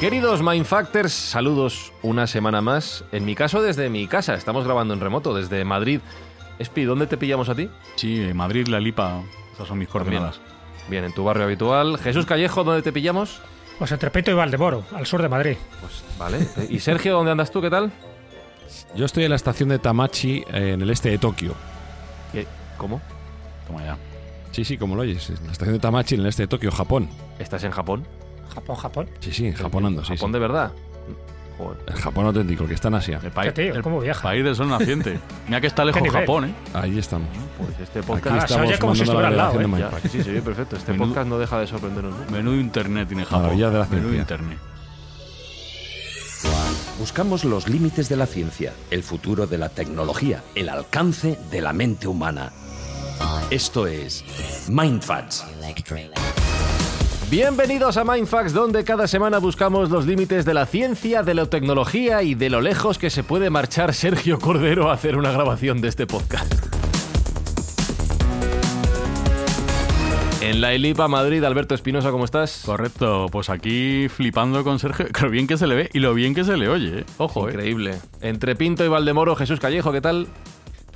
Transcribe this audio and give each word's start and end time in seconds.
Queridos 0.00 0.42
Mindfactors, 0.42 1.12
saludos 1.12 1.92
una 2.02 2.28
semana 2.28 2.60
más. 2.60 3.04
En 3.10 3.24
mi 3.24 3.34
caso, 3.34 3.60
desde 3.60 3.90
mi 3.90 4.06
casa. 4.06 4.34
Estamos 4.34 4.64
grabando 4.64 4.94
en 4.94 5.00
remoto, 5.00 5.34
desde 5.34 5.64
Madrid. 5.64 6.00
Espi, 6.60 6.84
¿dónde 6.84 7.08
te 7.08 7.16
pillamos 7.16 7.48
a 7.48 7.56
ti? 7.56 7.68
Sí, 7.96 8.30
Madrid, 8.32 8.68
La 8.68 8.78
Lipa. 8.78 9.22
Esas 9.52 9.66
son 9.66 9.78
mis 9.78 9.88
coordenadas. 9.88 10.40
Bien, 10.88 11.02
en 11.02 11.12
tu 11.12 11.24
barrio 11.24 11.44
habitual. 11.44 11.98
Jesús 11.98 12.26
Callejo, 12.26 12.62
¿dónde 12.62 12.82
te 12.82 12.92
pillamos? 12.92 13.40
Pues 13.80 13.90
entre 13.90 14.10
Pinto 14.10 14.30
y 14.30 14.34
Valdemoro, 14.34 14.84
al 14.94 15.04
sur 15.04 15.20
de 15.20 15.28
Madrid. 15.28 15.56
Pues 15.80 16.04
vale. 16.16 16.46
¿Y 16.70 16.78
Sergio, 16.78 17.14
dónde 17.14 17.32
andas 17.32 17.50
tú? 17.50 17.60
¿Qué 17.60 17.70
tal? 17.70 17.90
Yo 18.94 19.04
estoy 19.04 19.24
en 19.24 19.30
la 19.30 19.36
estación 19.36 19.68
de 19.68 19.80
Tamachi, 19.80 20.44
en 20.52 20.80
el 20.80 20.90
este 20.90 21.10
de 21.10 21.18
Tokio. 21.18 21.54
¿Qué? 22.32 22.46
¿Cómo? 22.76 23.00
Toma 23.66 23.84
ya. 23.84 23.98
Sí, 24.52 24.64
sí, 24.64 24.78
como 24.78 24.94
lo 24.94 25.02
oyes. 25.02 25.28
en 25.28 25.44
La 25.46 25.52
estación 25.52 25.74
de 25.74 25.80
Tamachi, 25.80 26.14
en 26.14 26.20
el 26.20 26.28
este 26.28 26.44
de 26.44 26.48
Tokio, 26.48 26.70
Japón. 26.70 27.08
¿Estás 27.40 27.64
en 27.64 27.72
Japón? 27.72 28.06
Japón, 28.48 28.76
Japón. 28.76 29.08
Sí, 29.20 29.32
sí, 29.32 29.46
en 29.46 29.54
Japón 29.54 29.86
ando, 29.86 30.04
sí, 30.04 30.14
¿Japón 30.16 30.30
sí. 30.30 30.32
de 30.34 30.38
verdad? 30.38 30.72
Joder. 31.58 31.76
El 31.88 31.94
Japón 31.94 32.26
auténtico, 32.26 32.62
el 32.62 32.68
que 32.68 32.74
está 32.76 32.86
en 32.88 32.94
Asia. 32.94 33.20
El, 33.22 33.32
país- 33.32 33.52
tío, 33.52 33.74
el 33.74 33.82
¿cómo 33.82 33.98
viaja? 34.00 34.22
país 34.22 34.44
del 34.44 34.54
sol 34.54 34.68
naciente. 34.68 35.18
Mira 35.48 35.60
que 35.60 35.66
está 35.66 35.84
lejos 35.84 36.00
nivel? 36.02 36.20
Japón, 36.20 36.44
¿eh? 36.44 36.54
Ahí 36.72 36.96
estamos. 36.98 37.28
Pues 37.58 37.70
este 37.80 37.98
Aquí 37.98 38.06
podcast... 38.08 38.38
Se 38.38 38.44
estamos 38.44 38.68
oye 38.68 38.78
como 38.78 38.94
si 38.94 39.02
estuviera 39.02 39.28
al 39.28 39.36
lado, 39.36 39.60
Ya, 39.60 39.66
Mindfact. 39.66 40.06
sí, 40.08 40.22
sí, 40.22 40.40
perfecto. 40.40 40.76
Este 40.76 40.94
podcast 40.94 41.28
no 41.28 41.38
deja 41.38 41.58
de 41.58 41.66
sorprendernos. 41.66 42.14
¿no? 42.14 42.30
Menudo 42.30 42.54
internet 42.56 43.08
tiene 43.08 43.24
Japón. 43.24 43.42
Maravilla 43.42 43.70
de 43.70 43.78
la 43.80 43.84
Menudo 43.86 44.10
ciencia. 44.12 44.20
internet. 44.20 44.58
Buscamos 47.00 47.44
los 47.44 47.68
límites 47.68 48.08
de 48.08 48.16
la 48.16 48.26
ciencia, 48.26 48.72
el 48.92 49.02
futuro 49.02 49.46
de 49.48 49.58
la 49.58 49.68
tecnología, 49.68 50.42
el 50.54 50.68
alcance 50.68 51.38
de 51.50 51.60
la 51.60 51.72
mente 51.72 52.06
humana. 52.06 52.52
Esto 53.50 53.86
es 53.88 54.24
Mindfacts. 54.68 55.44
Bienvenidos 57.30 57.98
a 57.98 58.04
Mindfax, 58.04 58.54
donde 58.54 58.84
cada 58.84 59.06
semana 59.06 59.36
buscamos 59.36 59.90
los 59.90 60.06
límites 60.06 60.46
de 60.46 60.54
la 60.54 60.64
ciencia, 60.64 61.22
de 61.22 61.34
la 61.34 61.44
tecnología 61.44 62.22
y 62.22 62.34
de 62.34 62.48
lo 62.48 62.62
lejos 62.62 62.96
que 62.96 63.10
se 63.10 63.22
puede 63.22 63.50
marchar 63.50 63.92
Sergio 63.92 64.38
Cordero 64.38 64.88
a 64.88 64.94
hacer 64.94 65.14
una 65.14 65.30
grabación 65.30 65.82
de 65.82 65.88
este 65.88 66.06
podcast. 66.06 66.54
En 70.40 70.62
la 70.62 70.72
Elipa 70.72 71.06
Madrid, 71.06 71.44
Alberto 71.44 71.74
Espinosa, 71.74 72.10
¿cómo 72.10 72.24
estás? 72.24 72.62
Correcto, 72.64 73.26
pues 73.30 73.50
aquí 73.50 74.08
flipando 74.08 74.64
con 74.64 74.78
Sergio. 74.78 75.08
Lo 75.20 75.28
bien 75.28 75.46
que 75.46 75.58
se 75.58 75.66
le 75.66 75.74
ve 75.74 75.90
y 75.92 75.98
lo 75.98 76.14
bien 76.14 76.34
que 76.34 76.44
se 76.44 76.56
le 76.56 76.70
oye, 76.70 77.00
¿eh? 77.00 77.04
Ojo, 77.18 77.46
¿eh? 77.46 77.52
Increíble. 77.52 77.98
Entre 78.22 78.56
Pinto 78.56 78.86
y 78.86 78.88
Valdemoro, 78.88 79.36
Jesús 79.36 79.60
Callejo, 79.60 79.92
¿qué 79.92 80.00
tal? 80.00 80.28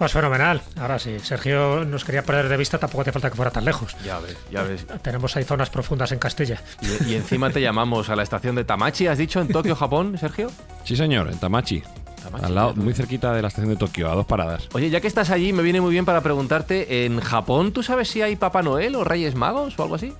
Pues 0.02 0.10
fenomenal. 0.10 0.60
Ahora 0.80 0.98
sí, 0.98 1.16
Sergio 1.20 1.84
nos 1.84 2.04
quería 2.04 2.24
perder 2.24 2.48
de 2.48 2.56
vista, 2.56 2.76
tampoco 2.76 3.02
hace 3.02 3.12
falta 3.12 3.30
que 3.30 3.36
fuera 3.36 3.52
tan 3.52 3.64
lejos. 3.64 3.94
Ya 4.04 4.18
ves, 4.18 4.36
ya 4.50 4.64
ves. 4.64 4.84
Tenemos 5.00 5.36
ahí 5.36 5.44
zonas 5.44 5.70
profundas 5.70 6.10
en 6.10 6.18
Castilla. 6.18 6.60
Y, 6.80 7.12
y 7.12 7.14
encima 7.14 7.50
te 7.50 7.60
llamamos 7.60 8.10
a 8.10 8.16
la 8.16 8.24
estación 8.24 8.56
de 8.56 8.64
Tamachi, 8.64 9.06
¿has 9.06 9.16
dicho? 9.16 9.40
En 9.40 9.46
Tokio, 9.46 9.76
Japón, 9.76 10.18
Sergio. 10.18 10.50
Sí, 10.82 10.96
señor, 10.96 11.28
en 11.30 11.38
Tamachi. 11.38 11.84
Tamachi, 12.20 12.44
al 12.44 12.52
lado, 12.52 12.74
muy 12.74 12.94
cerquita 12.94 13.32
de 13.32 13.42
la 13.42 13.46
estación 13.46 13.70
de 13.72 13.76
Tokio, 13.76 14.10
a 14.10 14.16
dos 14.16 14.26
paradas. 14.26 14.68
Oye, 14.72 14.90
ya 14.90 15.00
que 15.00 15.06
estás 15.06 15.30
allí, 15.30 15.52
me 15.52 15.62
viene 15.62 15.80
muy 15.80 15.92
bien 15.92 16.04
para 16.04 16.20
preguntarte, 16.20 17.04
¿en 17.06 17.20
Japón 17.20 17.70
tú 17.70 17.84
sabes 17.84 18.08
si 18.08 18.22
hay 18.22 18.34
Papá 18.34 18.60
Noel 18.62 18.96
o 18.96 19.04
Reyes 19.04 19.36
Magos 19.36 19.78
o 19.78 19.84
algo 19.84 19.94
así? 19.94 20.12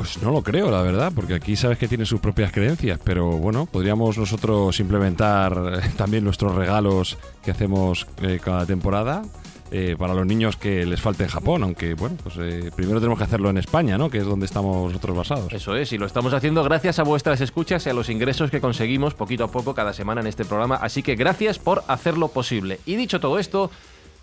Pues 0.00 0.22
no 0.22 0.30
lo 0.30 0.42
creo, 0.42 0.70
la 0.70 0.80
verdad, 0.80 1.12
porque 1.14 1.34
aquí 1.34 1.56
sabes 1.56 1.76
que 1.76 1.86
tiene 1.86 2.06
sus 2.06 2.20
propias 2.20 2.52
creencias, 2.52 2.98
pero 3.04 3.32
bueno, 3.32 3.66
podríamos 3.66 4.16
nosotros 4.16 4.80
implementar 4.80 5.52
eh, 5.74 5.90
también 5.98 6.24
nuestros 6.24 6.54
regalos 6.54 7.18
que 7.44 7.50
hacemos 7.50 8.06
eh, 8.22 8.40
cada 8.42 8.64
temporada 8.64 9.22
eh, 9.70 9.96
para 9.98 10.14
los 10.14 10.24
niños 10.24 10.56
que 10.56 10.86
les 10.86 11.02
falte 11.02 11.24
en 11.24 11.28
Japón, 11.28 11.64
aunque 11.64 11.92
bueno, 11.92 12.16
pues 12.22 12.34
primero 12.74 12.98
tenemos 12.98 13.18
que 13.18 13.24
hacerlo 13.24 13.50
en 13.50 13.58
España, 13.58 13.98
¿no? 13.98 14.08
Que 14.08 14.16
es 14.16 14.24
donde 14.24 14.46
estamos 14.46 14.86
nosotros 14.90 15.18
basados. 15.18 15.52
Eso 15.52 15.76
es, 15.76 15.92
y 15.92 15.98
lo 15.98 16.06
estamos 16.06 16.32
haciendo 16.32 16.64
gracias 16.64 16.98
a 16.98 17.02
vuestras 17.02 17.42
escuchas 17.42 17.84
y 17.84 17.90
a 17.90 17.92
los 17.92 18.08
ingresos 18.08 18.50
que 18.50 18.62
conseguimos 18.62 19.12
poquito 19.12 19.44
a 19.44 19.50
poco 19.50 19.74
cada 19.74 19.92
semana 19.92 20.22
en 20.22 20.28
este 20.28 20.46
programa, 20.46 20.76
así 20.76 21.02
que 21.02 21.14
gracias 21.14 21.58
por 21.58 21.84
hacerlo 21.88 22.28
posible. 22.28 22.80
Y 22.86 22.96
dicho 22.96 23.20
todo 23.20 23.38
esto, 23.38 23.70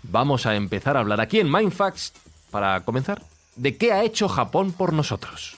vamos 0.02 0.44
a 0.44 0.56
empezar 0.56 0.96
a 0.96 1.00
hablar 1.00 1.20
aquí 1.20 1.38
en 1.38 1.48
Mindfax, 1.48 2.14
para 2.50 2.80
comenzar, 2.80 3.22
de 3.54 3.76
qué 3.76 3.92
ha 3.92 4.02
hecho 4.02 4.28
Japón 4.28 4.72
por 4.72 4.92
nosotros. 4.92 5.57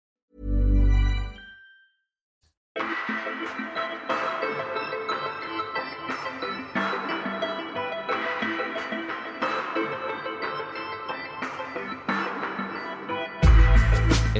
Eh, 2.73 3.20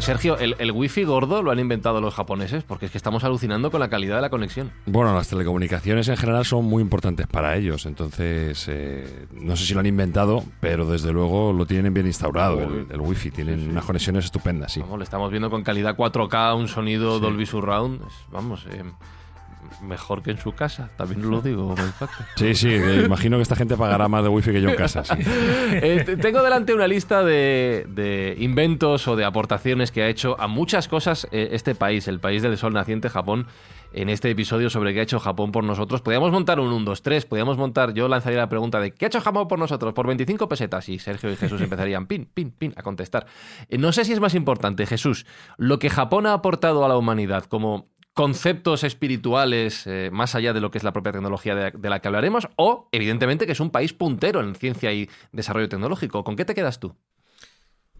Sergio, 0.01 0.38
el, 0.38 0.56
el 0.59 0.72
wifi 0.72 1.03
gordo 1.03 1.44
lo 1.44 1.51
han 1.51 1.59
inventado 1.59 2.01
los 2.01 2.13
japoneses, 2.13 2.63
porque 2.63 2.85
es 2.85 2.91
que 2.91 2.97
estamos 2.97 3.23
alucinando 3.23 3.72
con 3.72 3.79
la 3.79 3.89
calidad 3.89 4.16
de 4.16 4.22
la 4.22 4.29
conexión. 4.29 4.72
Bueno, 4.85 5.13
las 5.13 5.28
telecomunicaciones 5.28 6.07
en 6.07 6.17
general 6.17 6.45
son 6.45 6.66
muy 6.66 6.81
importantes 6.81 7.28
para 7.28 7.56
ellos, 7.56 7.85
entonces 7.85 8.66
eh, 8.67 9.28
no 9.34 9.56
sé 9.56 9.66
si 9.66 9.73
lo 9.73 9.79
han 9.79 9.85
inventado, 9.85 10.44
pero 10.59 10.85
desde 10.85 11.13
luego 11.13 11.53
lo 11.53 11.66
tienen 11.66 11.94
bien 11.94 12.07
instaurado, 12.07 12.62
el, 12.62 12.88
el 12.89 13.00
wifi, 13.01 13.31
tienen 13.31 13.69
unas 13.69 13.85
conexiones 13.85 14.25
estupendas, 14.25 14.73
sí. 14.73 14.79
Vamos, 14.81 14.97
le 14.97 15.03
estamos 15.03 15.29
viendo 15.29 15.50
con 15.50 15.63
calidad 15.63 15.95
4K, 15.95 16.57
un 16.57 16.68
sonido 16.68 17.19
Dolby 17.19 17.45
Surround. 17.45 18.01
Vamos, 18.31 18.66
eh, 18.72 18.83
mejor 19.81 20.21
que 20.23 20.31
en 20.31 20.37
su 20.37 20.53
casa, 20.53 20.89
también 20.97 21.29
lo 21.29 21.41
digo. 21.41 21.75
Sí, 22.35 22.53
sí, 22.55 22.69
eh, 22.69 23.03
imagino 23.05 23.37
que 23.37 23.43
esta 23.43 23.55
gente 23.55 23.77
pagará 23.77 24.07
más 24.07 24.23
de 24.23 24.29
wifi 24.29 24.51
que 24.51 24.61
yo 24.61 24.69
en 24.69 24.75
casa, 24.75 25.03
sí. 25.03 25.13
Eh, 25.73 26.03
te- 26.05 26.17
tengo 26.17 26.43
delante 26.43 26.73
una 26.73 26.87
lista 26.87 27.23
de, 27.23 27.85
de 27.89 28.35
inventos 28.39 29.07
o 29.07 29.15
de 29.15 29.25
aportaciones 29.25 29.91
que 29.91 30.03
ha 30.03 30.07
hecho 30.07 30.39
a 30.39 30.47
muchas 30.47 30.87
cosas 30.87 31.27
eh, 31.31 31.49
este 31.53 31.75
país, 31.75 32.07
el 32.07 32.19
país 32.19 32.41
del 32.41 32.57
sol 32.57 32.73
naciente, 32.73 33.09
Japón. 33.09 33.47
En 33.93 34.07
este 34.07 34.29
episodio 34.29 34.69
sobre 34.69 34.93
qué 34.93 35.01
ha 35.01 35.03
hecho 35.03 35.19
Japón 35.19 35.51
por 35.51 35.65
nosotros, 35.65 36.01
podríamos 36.01 36.31
montar 36.31 36.61
un 36.61 36.71
1, 36.71 36.85
2, 36.85 37.01
3, 37.01 37.25
podríamos 37.25 37.57
montar, 37.57 37.93
yo 37.93 38.07
lanzaría 38.07 38.39
la 38.39 38.47
pregunta 38.47 38.79
de 38.79 38.91
¿qué 38.93 39.03
ha 39.03 39.07
hecho 39.07 39.19
Japón 39.19 39.49
por 39.49 39.59
nosotros? 39.59 39.93
Por 39.93 40.07
25 40.07 40.47
pesetas 40.47 40.88
y 40.88 40.97
Sergio 40.97 41.29
y 41.29 41.35
Jesús 41.35 41.59
empezarían 41.59 42.06
pin, 42.06 42.25
pin, 42.33 42.51
pin 42.51 42.74
a 42.77 42.83
contestar. 42.83 43.25
Eh, 43.67 43.77
no 43.77 43.91
sé 43.91 44.06
si 44.06 44.13
es 44.13 44.21
más 44.21 44.33
importante, 44.33 44.85
Jesús, 44.85 45.25
lo 45.57 45.77
que 45.77 45.89
Japón 45.89 46.25
ha 46.25 46.31
aportado 46.31 46.85
a 46.85 46.88
la 46.88 46.95
humanidad 46.95 47.44
como 47.44 47.89
conceptos 48.13 48.84
espirituales 48.84 49.86
eh, 49.88 50.10
más 50.12 50.36
allá 50.36 50.54
de 50.54 50.62
lo 50.62 50.72
que 50.72 50.78
es 50.78 50.84
la 50.84 50.94
propia 50.94 51.12
tecnología 51.12 51.56
de, 51.56 51.72
de 51.72 51.90
la 51.90 52.00
que 52.00 52.08
hablaremos, 52.08 52.48
o 52.58 52.88
evidentemente 52.92 53.46
que 53.46 53.54
es 53.54 53.60
un 53.60 53.72
país 53.72 53.94
puntero 53.94 54.42
en 54.42 54.56
ciencia 54.56 54.92
y 54.94 55.10
desarrollo 55.31 55.69
tecnológico. 55.69 56.24
¿Con 56.24 56.36
qué 56.36 56.46
te 56.46 56.56
quedas 56.56 56.80
tú? 56.80 56.96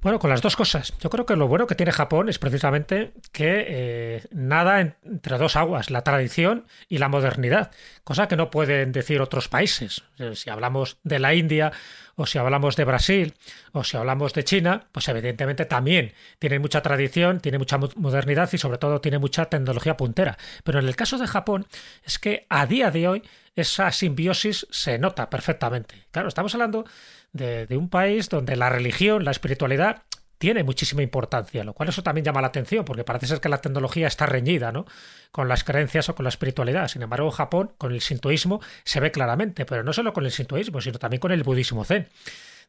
Bueno, 0.02 0.18
con 0.18 0.32
las 0.32 0.42
dos 0.42 0.56
cosas. 0.56 0.94
Yo 1.00 1.12
creo 1.12 1.28
que 1.28 1.36
lo 1.36 1.48
bueno 1.48 1.68
que 1.68 1.76
tiene 1.76 1.92
Japón 1.92 2.28
es 2.28 2.40
precisamente 2.40 3.14
que 3.32 3.66
eh, 3.68 4.24
nada 4.32 4.82
en- 4.82 4.96
entre 5.06 5.38
dos 5.38 5.56
aguas, 5.56 5.92
la 5.92 6.02
tradición 6.04 6.66
y 6.90 6.98
la 6.98 7.08
modernidad, 7.08 7.70
cosa 8.04 8.28
que 8.28 8.36
no 8.36 8.50
pueden 8.50 8.94
decir 8.94 9.22
otros 9.22 9.48
países. 9.48 10.02
Eh, 10.18 10.36
Si 10.36 10.50
hablamos 10.50 10.98
de 11.04 11.20
la 11.20 11.36
India 11.36 11.72
o 12.16 12.26
si 12.26 12.40
hablamos 12.40 12.76
de 12.78 12.86
Brasil, 12.86 13.36
o 13.74 13.84
si 13.84 13.96
hablamos 13.96 14.34
de 14.34 14.44
China, 14.44 14.88
pues 14.92 15.08
evidentemente 15.08 15.66
también 15.66 16.14
tiene 16.40 16.58
mucha 16.58 16.82
tradición, 16.82 17.40
tiene 17.40 17.60
mucha 17.60 17.78
modernidad 17.78 18.50
y 18.52 18.58
sobre 18.58 18.80
todo 18.80 19.02
tiene 19.02 19.20
mucha 19.20 19.46
tecnología 19.46 19.98
puntera. 19.98 20.36
Pero 20.64 20.80
en 20.80 20.88
el 20.88 20.96
caso 20.96 21.20
de 21.20 21.28
Japón 21.28 21.68
es 22.04 22.18
que 22.18 22.48
a 22.50 22.66
día 22.66 22.90
de 22.90 23.08
hoy 23.08 23.24
esa 23.56 23.92
simbiosis 23.92 24.66
se 24.72 24.98
nota 24.98 25.30
perfectamente. 25.30 25.96
Claro, 26.12 26.28
estamos 26.30 26.54
hablando 26.56 26.86
de, 27.34 27.68
de 27.68 27.78
un 27.78 27.90
país 27.90 28.30
donde 28.30 28.56
la 28.56 28.70
religión, 28.70 29.24
la 29.26 29.32
espiritualidad 29.32 30.04
tiene 30.42 30.64
muchísima 30.64 31.04
importancia, 31.04 31.64
lo 31.64 31.74
cual 31.74 31.90
eso 31.90 32.02
también 32.02 32.26
llama 32.26 32.42
la 32.42 32.48
atención, 32.48 32.84
porque 32.84 33.04
parece 33.04 33.28
ser 33.28 33.40
que 33.40 33.48
la 33.48 33.62
tecnología 33.62 34.08
está 34.08 34.26
reñida 34.26 34.72
¿no? 34.72 34.88
con 35.32 35.48
las 35.48 35.64
creencias 35.64 36.10
o 36.10 36.16
con 36.16 36.24
la 36.24 36.30
espiritualidad. 36.30 36.88
Sin 36.88 37.04
embargo, 37.04 37.28
en 37.28 37.32
Japón, 37.32 37.74
con 37.78 37.92
el 37.92 38.02
sintoísmo, 38.02 38.60
se 38.84 39.00
ve 39.00 39.12
claramente, 39.12 39.68
pero 39.68 39.84
no 39.84 39.94
solo 39.94 40.14
con 40.14 40.26
el 40.26 40.32
sintoísmo, 40.32 40.82
sino 40.82 40.98
también 40.98 41.20
con 41.20 41.32
el 41.32 41.44
budismo 41.44 41.86
zen. 41.86 42.08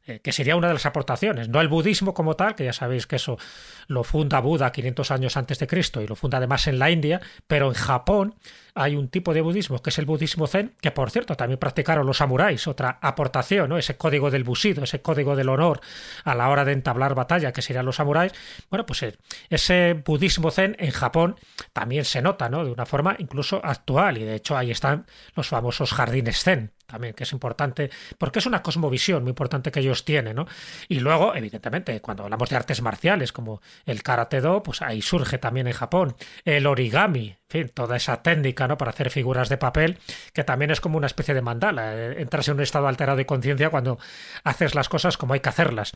Eh, 0.04 0.18
que 0.18 0.32
sería 0.32 0.56
una 0.56 0.66
de 0.66 0.74
las 0.74 0.84
aportaciones, 0.84 1.48
no 1.48 1.60
el 1.60 1.68
budismo 1.68 2.12
como 2.12 2.34
tal, 2.34 2.56
que 2.56 2.64
ya 2.64 2.72
sabéis 2.72 3.06
que 3.06 3.14
eso 3.14 3.38
lo 3.86 4.02
funda 4.02 4.40
Buda 4.40 4.72
500 4.72 5.12
años 5.12 5.36
antes 5.36 5.60
de 5.60 5.68
Cristo 5.68 6.02
y 6.02 6.08
lo 6.08 6.16
funda 6.16 6.38
además 6.38 6.66
en 6.66 6.80
la 6.80 6.90
India, 6.90 7.20
pero 7.46 7.68
en 7.68 7.74
Japón 7.74 8.34
hay 8.74 8.96
un 8.96 9.08
tipo 9.08 9.32
de 9.32 9.42
budismo 9.42 9.80
que 9.80 9.90
es 9.90 9.98
el 10.00 10.06
budismo 10.06 10.48
zen, 10.48 10.74
que 10.80 10.90
por 10.90 11.12
cierto 11.12 11.36
también 11.36 11.60
practicaron 11.60 12.04
los 12.04 12.16
samuráis, 12.16 12.66
otra 12.66 12.98
aportación, 13.00 13.68
¿no? 13.68 13.78
ese 13.78 13.96
código 13.96 14.32
del 14.32 14.42
busido, 14.42 14.82
ese 14.82 15.02
código 15.02 15.36
del 15.36 15.48
honor 15.48 15.80
a 16.24 16.34
la 16.34 16.48
hora 16.48 16.64
de 16.64 16.72
entablar 16.72 17.14
batalla, 17.14 17.52
que 17.52 17.62
serían 17.62 17.86
los 17.86 17.94
samuráis. 17.94 18.32
Bueno, 18.70 18.84
pues 18.84 19.04
eh, 19.04 19.16
ese 19.50 20.02
budismo 20.04 20.50
zen 20.50 20.74
en 20.80 20.90
Japón 20.90 21.36
también 21.72 22.04
se 22.04 22.22
nota, 22.22 22.48
¿no? 22.48 22.64
De 22.64 22.72
una 22.72 22.86
forma 22.86 23.14
incluso 23.20 23.60
actual, 23.64 24.18
y 24.18 24.24
de 24.24 24.34
hecho 24.34 24.56
ahí 24.56 24.72
están 24.72 25.06
los 25.36 25.46
famosos 25.46 25.92
jardines 25.92 26.42
zen, 26.42 26.72
también, 26.92 27.14
que 27.14 27.24
es 27.24 27.32
importante, 27.32 27.90
porque 28.18 28.38
es 28.38 28.46
una 28.46 28.62
cosmovisión 28.62 29.22
muy 29.22 29.30
importante 29.30 29.72
que 29.72 29.80
ellos 29.80 30.04
tienen, 30.04 30.36
¿no? 30.36 30.46
Y 30.88 31.00
luego, 31.00 31.34
evidentemente, 31.34 31.98
cuando 32.02 32.24
hablamos 32.24 32.50
de 32.50 32.56
artes 32.56 32.82
marciales 32.82 33.32
como 33.32 33.62
el 33.86 34.02
karate 34.02 34.42
do, 34.42 34.62
pues 34.62 34.82
ahí 34.82 35.00
surge 35.00 35.38
también 35.38 35.66
en 35.66 35.72
Japón 35.72 36.14
el 36.44 36.66
origami, 36.66 37.28
en 37.28 37.36
fin, 37.48 37.70
toda 37.72 37.96
esa 37.96 38.22
técnica, 38.22 38.68
¿no? 38.68 38.76
Para 38.76 38.90
hacer 38.90 39.08
figuras 39.08 39.48
de 39.48 39.56
papel, 39.56 39.98
que 40.34 40.44
también 40.44 40.70
es 40.70 40.82
como 40.82 40.98
una 40.98 41.06
especie 41.06 41.32
de 41.32 41.40
mandala. 41.40 41.94
Eh, 41.94 42.20
entras 42.20 42.46
en 42.48 42.56
un 42.56 42.60
estado 42.60 42.88
alterado 42.88 43.16
de 43.16 43.24
conciencia 43.24 43.70
cuando 43.70 43.98
haces 44.44 44.74
las 44.74 44.90
cosas 44.90 45.16
como 45.16 45.32
hay 45.32 45.40
que 45.40 45.48
hacerlas. 45.48 45.92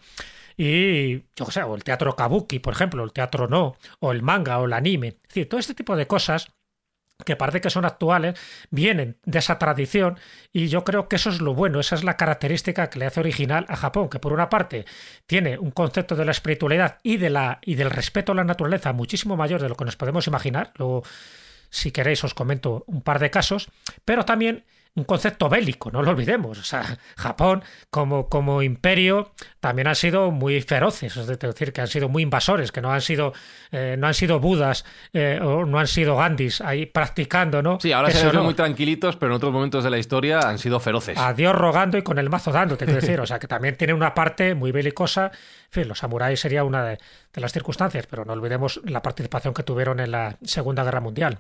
Y 0.57 1.17
yo 1.37 1.45
qué 1.45 1.53
sé, 1.53 1.63
o 1.63 1.75
el 1.75 1.85
teatro 1.85 2.17
kabuki, 2.17 2.59
por 2.59 2.73
ejemplo, 2.73 3.05
el 3.05 3.13
teatro 3.13 3.49
no, 3.49 3.77
o 4.01 4.13
el 4.13 4.23
manga, 4.23 4.59
o 4.59 4.65
el 4.65 4.73
anime. 4.73 5.09
Es 5.09 5.29
decir, 5.29 5.49
todo 5.49 5.61
este 5.61 5.75
tipo 5.75 5.95
de 5.95 6.07
cosas 6.07 6.49
que 7.25 7.37
parece 7.37 7.61
que 7.61 7.71
son 7.71 7.85
actuales, 7.85 8.39
vienen 8.71 9.17
de 9.25 9.39
esa 9.39 9.59
tradición 9.59 10.19
y 10.53 10.69
yo 10.69 10.85
creo 10.85 11.09
que 11.09 11.17
eso 11.17 11.31
es 11.31 11.41
lo 11.41 11.55
bueno, 11.55 11.81
esa 11.81 11.95
es 11.95 12.05
la 12.05 12.17
característica 12.17 12.91
que 12.91 12.99
le 12.99 13.07
hace 13.07 13.21
original 13.21 13.65
a 13.69 13.77
Japón, 13.77 14.09
que 14.09 14.19
por 14.19 14.33
una 14.33 14.51
parte 14.51 14.85
tiene 15.27 15.59
un 15.59 15.71
concepto 15.71 16.15
de 16.15 16.25
la 16.25 16.33
espiritualidad 16.33 16.99
y, 17.03 17.17
de 17.17 17.31
la, 17.31 17.59
y 17.63 17.75
del 17.75 17.91
respeto 17.91 18.33
a 18.33 18.35
la 18.35 18.45
naturaleza 18.45 18.93
muchísimo 18.93 19.37
mayor 19.37 19.63
de 19.63 19.69
lo 19.69 19.77
que 19.77 19.87
nos 19.87 19.97
podemos 19.97 20.27
imaginar, 20.27 20.73
luego 20.77 21.05
si 21.71 21.91
queréis 21.91 22.23
os 22.23 22.35
comento 22.35 22.85
un 22.87 23.03
par 23.03 23.19
de 23.19 23.31
casos, 23.31 23.71
pero 24.05 24.25
también 24.25 24.65
un 24.97 25.05
concepto 25.05 25.49
bélico, 25.49 25.91
no 25.91 26.03
lo 26.03 26.11
olvidemos. 26.11 26.59
O 26.59 26.65
sea, 26.65 26.99
Japón 27.17 27.63
como, 27.91 28.29
como 28.29 28.63
imperio 28.63 29.33
también 29.61 29.87
han 29.89 29.95
sido 29.95 30.31
muy 30.31 30.61
feroces, 30.63 31.17
es 31.17 31.27
decir, 31.27 31.73
que 31.73 31.81
han 31.83 31.89
sido 31.89 32.09
muy 32.09 32.23
invasores, 32.23 32.73
que 32.73 32.81
no 32.81 32.93
han 32.93 33.03
sido, 33.03 33.33
eh, 33.71 33.97
no 33.99 34.07
han 34.07 34.15
sido 34.15 34.41
budas 34.41 34.85
eh, 35.13 35.39
o 35.43 35.65
no 35.67 35.79
han 35.79 35.87
sido 35.87 36.17
gandhis 36.17 36.61
ahí 36.61 36.87
practicando, 36.87 37.63
¿no? 37.63 37.79
Sí, 37.81 37.93
ahora 37.93 38.11
se 38.11 38.27
ven 38.27 38.43
muy 38.43 38.55
tranquilitos, 38.55 39.17
pero 39.17 39.33
en 39.33 39.37
otros 39.37 39.53
momentos 39.53 39.85
de 39.85 39.91
la 39.91 39.99
historia 39.99 40.41
han 40.41 40.59
sido 40.59 40.81
feroces. 40.81 41.19
A 41.19 41.35
Dios 41.35 41.55
rogando 41.55 41.99
y 41.99 42.03
con 42.03 42.19
el 42.19 42.31
mazo 42.31 42.51
dando, 42.51 42.77
te 42.77 42.87
quiero 42.87 43.01
decir. 43.01 43.21
O 43.21 43.27
sea, 43.27 43.39
que 43.39 43.47
también 43.47 43.77
tiene 43.77 43.93
una 43.93 44.15
parte 44.15 44.55
muy 44.55 44.73
belicosa. 44.73 45.27
En 45.27 45.71
fin, 45.71 45.89
los 45.89 45.99
samuráis 45.99 46.41
sería 46.41 46.65
una 46.65 46.85
de, 46.85 46.99
las 47.35 47.53
circunstancias, 47.53 48.07
pero 48.07 48.25
no 48.25 48.33
olvidemos 48.33 48.81
la 48.85 49.03
participación 49.03 49.53
que 49.53 49.63
tuvieron 49.63 50.01
en 50.01 50.11
la 50.11 50.39
Segunda 50.43 50.85
Guerra 50.85 51.01
Mundial. 51.01 51.39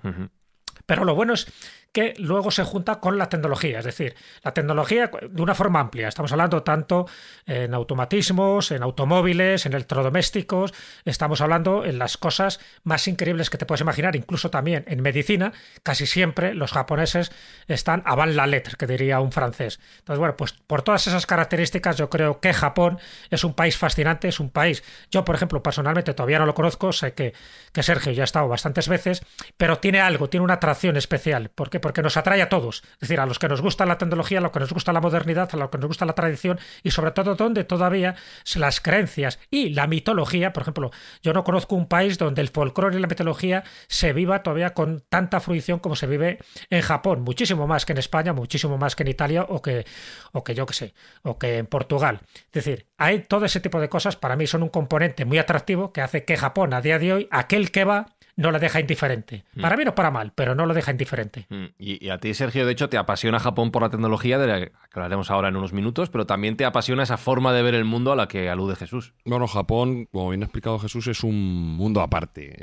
Pero 0.84 1.04
lo 1.04 1.14
bueno 1.14 1.34
es 1.34 1.46
que 1.96 2.12
luego 2.18 2.50
se 2.50 2.62
junta 2.62 3.00
con 3.00 3.16
la 3.16 3.30
tecnología, 3.30 3.78
es 3.78 3.86
decir, 3.86 4.14
la 4.44 4.52
tecnología 4.52 5.10
de 5.30 5.40
una 5.40 5.54
forma 5.54 5.80
amplia. 5.80 6.08
Estamos 6.08 6.30
hablando 6.30 6.62
tanto 6.62 7.06
en 7.46 7.72
automatismos, 7.72 8.70
en 8.70 8.82
automóviles, 8.82 9.64
en 9.64 9.72
electrodomésticos, 9.72 10.74
estamos 11.06 11.40
hablando 11.40 11.86
en 11.86 11.98
las 11.98 12.18
cosas 12.18 12.60
más 12.84 13.08
increíbles 13.08 13.48
que 13.48 13.56
te 13.56 13.64
puedes 13.64 13.80
imaginar, 13.80 14.14
incluso 14.14 14.50
también 14.50 14.84
en 14.88 15.00
medicina, 15.00 15.54
casi 15.82 16.04
siempre 16.04 16.52
los 16.52 16.72
japoneses 16.72 17.32
están 17.66 18.02
avant 18.04 18.34
la 18.34 18.46
lettre, 18.46 18.76
que 18.76 18.86
diría 18.86 19.20
un 19.20 19.32
francés. 19.32 19.80
Entonces, 20.00 20.18
bueno, 20.18 20.36
pues 20.36 20.52
por 20.52 20.82
todas 20.82 21.06
esas 21.06 21.24
características 21.24 21.96
yo 21.96 22.10
creo 22.10 22.40
que 22.40 22.52
Japón 22.52 22.98
es 23.30 23.42
un 23.42 23.54
país 23.54 23.78
fascinante, 23.78 24.28
es 24.28 24.38
un 24.38 24.50
país, 24.50 24.84
yo 25.10 25.24
por 25.24 25.34
ejemplo 25.34 25.62
personalmente 25.62 26.12
todavía 26.12 26.40
no 26.40 26.44
lo 26.44 26.52
conozco, 26.52 26.92
sé 26.92 27.14
que, 27.14 27.32
que 27.72 27.82
Sergio 27.82 28.12
ya 28.12 28.24
ha 28.24 28.24
estado 28.24 28.48
bastantes 28.48 28.86
veces, 28.86 29.22
pero 29.56 29.78
tiene 29.78 30.00
algo, 30.00 30.28
tiene 30.28 30.44
una 30.44 30.54
atracción 30.54 30.98
especial. 30.98 31.48
¿Por 31.48 31.70
qué? 31.70 31.85
Porque 31.86 32.02
nos 32.02 32.16
atrae 32.16 32.42
a 32.42 32.48
todos, 32.48 32.82
es 32.94 32.98
decir, 32.98 33.20
a 33.20 33.26
los 33.26 33.38
que 33.38 33.46
nos 33.46 33.62
gusta 33.62 33.86
la 33.86 33.96
tecnología, 33.96 34.38
a 34.38 34.40
los 34.40 34.50
que 34.50 34.58
nos 34.58 34.72
gusta 34.72 34.92
la 34.92 35.00
modernidad, 35.00 35.48
a 35.52 35.56
los 35.56 35.70
que 35.70 35.78
nos 35.78 35.86
gusta 35.86 36.04
la 36.04 36.14
tradición 36.14 36.58
y 36.82 36.90
sobre 36.90 37.12
todo 37.12 37.36
donde 37.36 37.62
todavía 37.62 38.16
las 38.56 38.80
creencias 38.80 39.38
y 39.52 39.68
la 39.68 39.86
mitología, 39.86 40.52
por 40.52 40.62
ejemplo, 40.62 40.90
yo 41.22 41.32
no 41.32 41.44
conozco 41.44 41.76
un 41.76 41.86
país 41.86 42.18
donde 42.18 42.42
el 42.42 42.48
folclore 42.48 42.96
y 42.96 43.00
la 43.00 43.06
mitología 43.06 43.62
se 43.86 44.12
viva 44.12 44.42
todavía 44.42 44.74
con 44.74 45.04
tanta 45.08 45.38
fruición 45.38 45.78
como 45.78 45.94
se 45.94 46.08
vive 46.08 46.40
en 46.70 46.82
Japón, 46.82 47.22
muchísimo 47.22 47.68
más 47.68 47.86
que 47.86 47.92
en 47.92 47.98
España, 47.98 48.32
muchísimo 48.32 48.78
más 48.78 48.96
que 48.96 49.04
en 49.04 49.08
Italia 49.10 49.46
o 49.48 49.62
que, 49.62 49.86
o 50.32 50.42
que 50.42 50.56
yo 50.56 50.66
que 50.66 50.74
sé, 50.74 50.94
o 51.22 51.38
que 51.38 51.58
en 51.58 51.66
Portugal. 51.66 52.18
Es 52.46 52.64
decir, 52.64 52.88
hay 52.98 53.20
todo 53.20 53.44
ese 53.44 53.60
tipo 53.60 53.80
de 53.80 53.88
cosas, 53.88 54.16
para 54.16 54.36
mí 54.36 54.46
son 54.46 54.62
un 54.62 54.68
componente 54.68 55.24
muy 55.24 55.38
atractivo 55.38 55.92
que 55.92 56.00
hace 56.00 56.24
que 56.24 56.36
Japón 56.36 56.74
a 56.74 56.80
día 56.80 56.98
de 56.98 57.12
hoy, 57.12 57.28
aquel 57.30 57.70
que 57.70 57.84
va, 57.84 58.06
no 58.36 58.50
la 58.50 58.58
deja 58.58 58.80
indiferente. 58.80 59.44
Mm. 59.54 59.62
Para 59.62 59.76
bien 59.76 59.88
o 59.88 59.94
para 59.94 60.10
mal, 60.10 60.32
pero 60.34 60.54
no 60.54 60.66
lo 60.66 60.74
deja 60.74 60.90
indiferente. 60.90 61.46
Mm. 61.48 61.64
Y, 61.78 62.08
a 62.10 62.18
ti, 62.18 62.34
Sergio, 62.34 62.66
de 62.66 62.72
hecho, 62.72 62.88
te 62.88 62.98
apasiona 62.98 63.40
Japón 63.40 63.70
por 63.70 63.82
la 63.82 63.88
tecnología, 63.88 64.38
de 64.38 64.46
la 64.46 64.60
que 64.60 64.72
hablaremos 64.92 65.30
ahora 65.30 65.48
en 65.48 65.56
unos 65.56 65.72
minutos, 65.72 66.10
pero 66.10 66.26
también 66.26 66.56
te 66.56 66.64
apasiona 66.64 67.02
esa 67.02 67.16
forma 67.16 67.52
de 67.52 67.62
ver 67.62 67.74
el 67.74 67.84
mundo 67.84 68.12
a 68.12 68.16
la 68.16 68.28
que 68.28 68.50
alude 68.50 68.76
Jesús. 68.76 69.14
Bueno, 69.24 69.46
Japón, 69.46 70.06
como 70.12 70.30
bien 70.30 70.42
ha 70.42 70.46
explicado 70.46 70.78
Jesús, 70.78 71.06
es 71.06 71.24
un 71.24 71.76
mundo 71.76 72.02
aparte. 72.02 72.54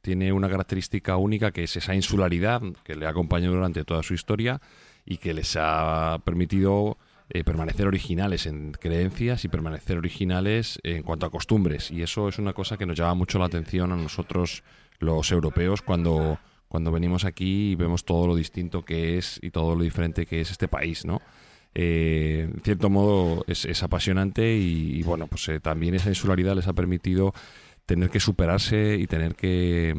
tiene 0.00 0.32
una 0.32 0.48
característica 0.48 1.16
única 1.16 1.50
que 1.50 1.64
es 1.64 1.76
esa 1.76 1.94
insularidad 1.94 2.62
que 2.84 2.94
le 2.94 3.06
ha 3.06 3.10
acompañado 3.10 3.54
durante 3.54 3.84
toda 3.84 4.02
su 4.02 4.14
historia 4.14 4.60
y 5.04 5.16
que 5.16 5.34
les 5.34 5.56
ha 5.58 6.20
permitido 6.24 6.96
eh, 7.34 7.44
permanecer 7.44 7.86
originales 7.86 8.44
en 8.44 8.72
creencias 8.72 9.46
y 9.46 9.48
permanecer 9.48 9.96
originales 9.96 10.78
en 10.82 11.02
cuanto 11.02 11.24
a 11.24 11.30
costumbres. 11.30 11.90
Y 11.90 12.02
eso 12.02 12.28
es 12.28 12.38
una 12.38 12.52
cosa 12.52 12.76
que 12.76 12.84
nos 12.84 12.98
llama 12.98 13.14
mucho 13.14 13.38
la 13.38 13.46
atención 13.46 13.90
a 13.90 13.96
nosotros 13.96 14.62
los 14.98 15.32
europeos 15.32 15.80
cuando, 15.80 16.38
cuando 16.68 16.92
venimos 16.92 17.24
aquí 17.24 17.70
y 17.70 17.74
vemos 17.74 18.04
todo 18.04 18.26
lo 18.26 18.36
distinto 18.36 18.84
que 18.84 19.16
es 19.16 19.40
y 19.42 19.50
todo 19.50 19.74
lo 19.74 19.82
diferente 19.82 20.26
que 20.26 20.42
es 20.42 20.50
este 20.50 20.68
país, 20.68 21.06
¿no? 21.06 21.22
Eh, 21.74 22.50
en 22.52 22.60
cierto 22.60 22.90
modo 22.90 23.46
es, 23.48 23.82
apasionante 23.82 24.54
y, 24.54 25.02
bueno, 25.02 25.26
pues 25.26 25.48
eh, 25.48 25.58
también 25.58 25.94
esa 25.94 26.10
insularidad 26.10 26.54
les 26.54 26.68
ha 26.68 26.74
permitido 26.74 27.32
tener 27.86 28.10
que 28.10 28.20
superarse 28.20 28.98
y 28.98 29.06
tener 29.06 29.36
que, 29.36 29.94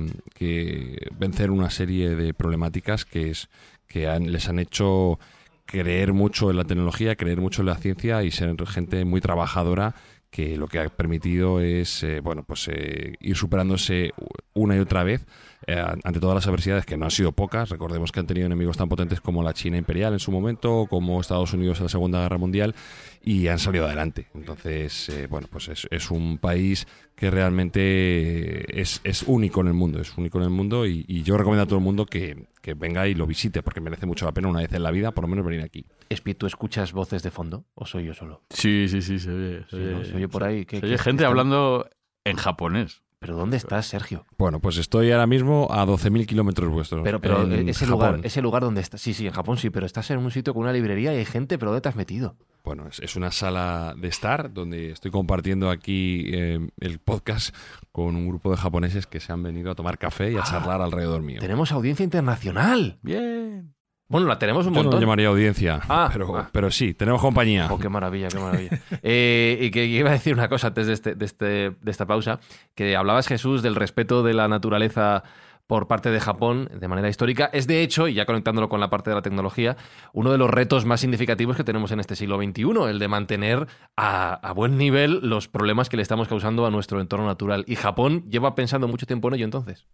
vencer 1.18 1.50
una 1.50 1.72
serie 1.72 2.16
de 2.16 2.36
problemáticas 2.36 3.06
que, 3.06 3.32
es, 3.32 3.50
que 3.88 4.08
les 4.20 4.50
han 4.50 4.60
hecho 4.60 5.18
creer 5.66 6.14
mucho 6.14 6.50
en 6.52 6.58
la 6.58 6.66
tecnología, 6.66 7.16
creer 7.16 7.42
mucho 7.42 7.62
en 7.62 7.68
la 7.68 7.76
ciencia 7.76 8.24
y 8.24 8.32
ser 8.32 8.56
gente 8.68 9.06
muy 9.06 9.22
trabajadora 9.22 9.96
que 10.34 10.58
lo 10.58 10.68
que 10.68 10.80
ha 10.80 10.90
permitido 10.90 11.62
es 11.62 12.02
eh, 12.02 12.20
bueno 12.20 12.44
pues 12.44 12.68
eh, 12.68 13.14
ir 13.20 13.36
superándose 13.36 14.12
una 14.56 14.76
y 14.76 14.80
otra 14.80 15.04
vez 15.04 15.28
eh, 15.68 15.80
ante 16.04 16.20
todas 16.20 16.34
las 16.34 16.48
adversidades 16.48 16.86
que 16.86 16.98
no 16.98 17.06
han 17.06 17.12
sido 17.12 17.32
pocas. 17.32 17.70
Recordemos 17.70 18.12
que 18.12 18.20
han 18.20 18.28
tenido 18.28 18.48
enemigos 18.48 18.76
tan 18.76 18.90
potentes 18.90 19.22
como 19.22 19.44
la 19.44 19.54
China 19.54 19.78
imperial 19.78 20.14
en 20.14 20.20
su 20.20 20.32
momento 20.32 20.88
como 20.90 21.22
Estados 21.22 21.54
Unidos 21.54 21.78
en 21.78 21.86
la 21.86 21.90
Segunda 21.90 22.22
Guerra 22.22 22.40
Mundial 22.40 22.76
y 23.24 23.48
han 23.48 23.60
salido 23.60 23.86
adelante 23.86 24.28
entonces 24.36 25.12
bueno 25.30 25.48
pues 25.50 25.70
es, 25.70 25.88
es, 25.90 26.12
un 26.12 26.38
país 26.38 26.88
que 27.16 27.32
realmente 27.32 28.80
es, 28.82 29.02
es, 29.04 29.24
único 29.24 29.62
en 29.62 29.68
el 29.68 29.74
mundo 29.74 30.02
es 30.02 30.18
único 30.18 30.38
en 30.40 30.44
el 30.44 30.50
mundo 30.50 30.86
y, 30.86 31.06
y 31.08 31.24
yo 31.24 31.38
recomiendo 31.38 31.64
a 31.64 31.66
todo 31.66 31.80
el 31.80 31.86
mundo 31.86 32.06
que, 32.06 32.48
que 32.64 32.74
venga 32.74 33.08
y 33.08 33.14
lo 33.14 33.28
visite, 33.28 33.62
porque 33.62 33.82
merece 33.82 34.06
mucho 34.06 34.26
la 34.26 34.32
pena 34.32 34.48
una 34.48 34.62
vez 34.62 34.72
en 34.72 34.82
la 34.82 34.90
vida, 34.90 35.12
por 35.12 35.26
lo 35.26 35.28
menos 35.28 35.46
venir 35.46 35.62
aquí. 35.62 35.86
Espi, 36.08 36.34
¿tú 36.34 36.48
escuchas 36.48 36.94
voces 36.94 37.22
de 37.22 37.30
fondo 37.30 37.66
o 37.76 37.86
soy 37.86 38.06
yo 38.06 38.14
solo? 38.14 38.42
Sí, 38.50 38.88
sí, 38.88 39.02
sí, 39.02 39.20
se 39.20 39.32
oye. 39.32 39.66
Se, 39.70 40.16
oye, 40.16 40.30
por 40.30 40.46
ahí. 40.46 40.66
Se 40.70 40.78
oye 40.78 40.98
gente 40.98 41.26
hablando 41.26 41.90
en 42.24 42.38
japonés. 42.38 43.03
¿Pero 43.24 43.38
dónde 43.38 43.56
estás, 43.56 43.86
Sergio? 43.86 44.26
Bueno, 44.38 44.60
pues 44.60 44.78
estoy 44.78 45.10
ahora 45.14 45.28
mismo 45.28 45.70
a 45.72 45.86
12.000 45.86 46.26
kilómetros 46.26 46.70
vuestros. 46.70 47.04
Pero, 47.06 47.22
pero 47.22 47.50
ese, 47.50 47.88
lugar, 47.88 48.20
ese 48.22 48.42
lugar 48.42 48.64
donde 48.64 48.82
estás. 48.82 49.00
Sí, 49.00 49.14
sí, 49.14 49.26
en 49.26 49.32
Japón 49.32 49.56
sí, 49.56 49.70
pero 49.70 49.86
estás 49.86 50.12
en 50.12 50.18
un 50.18 50.30
sitio 50.30 50.54
con 50.54 50.64
una 50.64 50.74
librería 50.74 51.14
y 51.14 51.20
hay 51.20 51.24
gente, 51.24 51.58
pero 51.58 51.72
¿dónde 51.72 51.80
te 51.80 51.88
has 51.88 51.96
metido? 51.96 52.36
Bueno, 52.66 52.86
es, 52.90 53.16
una 53.16 53.32
sala 53.32 53.96
de 53.98 54.10
estar 54.10 54.52
donde 54.52 54.92
estoy 54.92 55.10
compartiendo 55.10 55.70
aquí 55.70 56.32
eh, 56.34 56.68
el 56.82 57.00
podcast 57.00 57.56
con 57.94 58.18
un 58.18 58.28
grupo 58.28 58.52
de 58.52 58.58
japoneses 58.58 59.08
que 59.08 59.22
se 59.22 59.32
han 59.32 59.42
venido 59.42 59.72
a 59.72 59.76
tomar 59.76 59.98
café 59.98 60.34
y 60.34 60.36
a 60.36 60.42
ah, 60.42 60.44
charlar 60.44 60.82
alrededor 60.82 61.22
mío. 61.22 61.40
Tenemos 61.40 61.72
audiencia 61.72 62.04
internacional. 62.04 63.00
Bien. 63.04 63.73
Bueno, 64.14 64.28
la 64.28 64.38
tenemos 64.38 64.68
un 64.68 64.74
Yo 64.74 64.78
no 64.78 64.84
montón. 64.84 65.00
lo 65.00 65.06
llamaría 65.08 65.28
audiencia, 65.28 65.80
Ah, 65.90 66.08
pero, 66.14 66.38
ah. 66.38 66.48
pero 66.52 66.70
sí, 66.70 66.94
tenemos 66.94 67.20
compañía. 67.20 67.68
Oh, 67.72 67.80
qué 67.80 67.90
maravilla, 67.90 68.28
qué 68.28 68.38
maravilla. 68.38 68.70
Eh, 69.02 69.58
y 69.60 69.72
que 69.72 69.86
iba 69.86 70.12
a 70.12 70.14
decir 70.14 70.34
una 70.36 70.48
cosa 70.48 70.68
antes 70.68 70.86
de, 70.86 70.94
este, 70.94 71.16
de, 71.16 71.26
este, 71.26 71.46
de 71.72 71.92
esta 71.92 72.06
pausa, 72.06 72.40
que 72.76 72.96
hablabas, 72.96 73.28
Jesús, 73.28 73.64
del 73.64 73.74
respeto 73.74 74.22
de 74.22 74.36
la 74.36 74.48
naturaleza 74.48 75.24
por 75.66 75.88
parte 75.88 76.12
de 76.12 76.20
Japón 76.20 76.70
de 76.80 76.88
manera 76.88 77.10
histórica. 77.10 77.50
Es 77.54 77.66
de 77.66 77.82
hecho, 77.82 78.08
y 78.08 78.14
ya 78.14 78.26
conectándolo 78.28 78.70
con 78.70 78.80
la 78.80 78.92
parte 78.92 79.10
de 79.10 79.16
la 79.16 79.24
tecnología, 79.24 79.78
uno 80.14 80.32
de 80.32 80.38
los 80.38 80.50
retos 80.52 80.86
más 80.86 81.00
significativos 81.00 81.58
que 81.58 81.64
tenemos 81.64 81.92
en 81.92 82.00
este 82.00 82.16
siglo 82.16 82.38
XXI, 82.38 82.64
el 82.90 83.00
de 83.00 83.08
mantener 83.08 83.66
a, 83.98 84.34
a 84.36 84.52
buen 84.54 84.78
nivel 84.78 85.22
los 85.24 85.48
problemas 85.48 85.90
que 85.90 85.98
le 85.98 86.04
estamos 86.04 86.28
causando 86.28 86.68
a 86.68 86.70
nuestro 86.70 87.02
entorno 87.02 87.26
natural. 87.26 87.66
Y 87.68 87.78
Japón 87.78 88.26
lleva 88.30 88.54
pensando 88.54 88.88
mucho 88.88 89.08
tiempo 89.08 89.30
en 89.30 89.34
ello 89.36 89.46
entonces. 89.46 89.88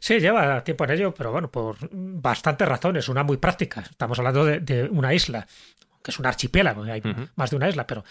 Sí, 0.00 0.20
lleva 0.20 0.62
tiempo 0.64 0.84
en 0.84 0.90
ello, 0.90 1.14
pero 1.14 1.32
bueno, 1.32 1.50
por 1.50 1.76
bastantes 1.92 2.68
razones. 2.68 3.08
Una 3.08 3.22
muy 3.22 3.36
práctica. 3.36 3.80
Estamos 3.80 4.18
hablando 4.18 4.44
de, 4.44 4.60
de 4.60 4.84
una 4.84 5.14
isla, 5.14 5.46
que 6.08 6.12
es 6.12 6.18
un 6.18 6.24
archipiélago, 6.24 6.84
hay 6.84 7.02
más 7.36 7.50
de 7.50 7.56
una 7.56 7.68
isla, 7.68 7.86
pero 7.86 8.02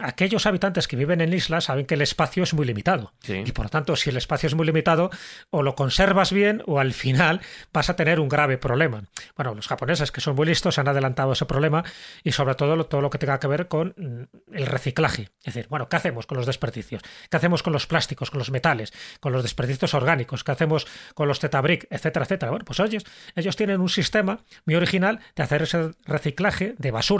aquellos 0.00 0.44
habitantes 0.44 0.88
que 0.88 0.96
viven 0.96 1.20
en 1.20 1.32
islas 1.32 1.66
saben 1.66 1.86
que 1.86 1.94
el 1.94 2.02
espacio 2.02 2.42
es 2.42 2.52
muy 2.52 2.66
limitado. 2.66 3.12
Sí. 3.20 3.44
Y 3.46 3.52
por 3.52 3.66
lo 3.66 3.68
tanto, 3.68 3.94
si 3.94 4.10
el 4.10 4.16
espacio 4.16 4.48
es 4.48 4.56
muy 4.56 4.66
limitado, 4.66 5.08
o 5.50 5.62
lo 5.62 5.76
conservas 5.76 6.32
bien 6.32 6.64
o 6.66 6.80
al 6.80 6.92
final 6.92 7.40
vas 7.72 7.90
a 7.90 7.94
tener 7.94 8.18
un 8.18 8.28
grave 8.28 8.58
problema. 8.58 9.04
Bueno, 9.36 9.54
los 9.54 9.68
japoneses, 9.68 10.10
que 10.10 10.20
son 10.20 10.34
muy 10.34 10.46
listos, 10.46 10.80
han 10.80 10.88
adelantado 10.88 11.32
ese 11.32 11.46
problema 11.46 11.84
y 12.24 12.32
sobre 12.32 12.56
todo 12.56 12.86
todo 12.86 13.00
lo 13.00 13.10
que 13.10 13.18
tenga 13.18 13.38
que 13.38 13.46
ver 13.46 13.68
con 13.68 13.94
mm, 13.96 14.56
el 14.56 14.66
reciclaje. 14.66 15.30
Es 15.44 15.54
decir, 15.54 15.68
bueno, 15.68 15.88
¿qué 15.88 15.94
hacemos 15.94 16.26
con 16.26 16.38
los 16.38 16.46
desperdicios? 16.46 17.02
¿Qué 17.30 17.36
hacemos 17.36 17.62
con 17.62 17.72
los 17.72 17.86
plásticos, 17.86 18.32
con 18.32 18.38
los 18.38 18.50
metales, 18.50 18.92
con 19.20 19.32
los 19.32 19.44
desperdicios 19.44 19.94
orgánicos? 19.94 20.42
¿Qué 20.42 20.50
hacemos 20.50 20.88
con 21.14 21.28
los 21.28 21.38
tetabric, 21.38 21.86
etcétera, 21.88 22.24
etcétera? 22.24 22.50
Bueno, 22.50 22.64
pues 22.64 22.80
ellos, 22.80 23.04
ellos 23.36 23.54
tienen 23.54 23.80
un 23.80 23.88
sistema 23.88 24.40
muy 24.66 24.74
original 24.74 25.20
de 25.36 25.42
hacer 25.44 25.62
ese 25.62 25.92
reciclaje 26.04 26.74
de 26.78 26.90
basura 26.90 27.11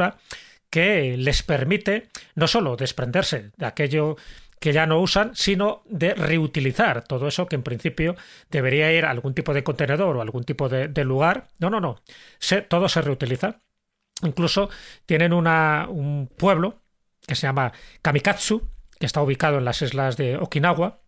que 0.70 1.16
les 1.18 1.42
permite 1.42 2.08
no 2.34 2.48
solo 2.48 2.76
desprenderse 2.76 3.50
de 3.56 3.66
aquello 3.66 4.16
que 4.58 4.72
ya 4.72 4.86
no 4.86 5.00
usan, 5.00 5.34
sino 5.34 5.82
de 5.86 6.14
reutilizar 6.14 7.02
todo 7.02 7.26
eso 7.26 7.46
que 7.46 7.56
en 7.56 7.64
principio 7.64 8.16
debería 8.48 8.92
ir 8.92 9.04
a 9.04 9.10
algún 9.10 9.34
tipo 9.34 9.52
de 9.52 9.64
contenedor 9.64 10.16
o 10.16 10.22
algún 10.22 10.44
tipo 10.44 10.68
de, 10.68 11.04
lugar. 11.04 11.48
No, 11.58 11.68
no, 11.68 11.80
no. 11.80 12.00
Todo 12.68 12.88
se 12.88 13.02
reutiliza. 13.02 13.60
Incluso 14.22 14.70
tienen 15.04 15.32
un 15.32 16.30
pueblo 16.36 16.80
que 17.26 17.34
se 17.34 17.48
llama 17.48 17.72
Kamikatsu, 18.02 18.68
que 19.00 19.06
está 19.06 19.20
ubicado 19.20 19.58
en 19.58 19.64
las 19.64 19.82
islas 19.82 20.16
de 20.16 20.36
Okinawa, 20.36 21.01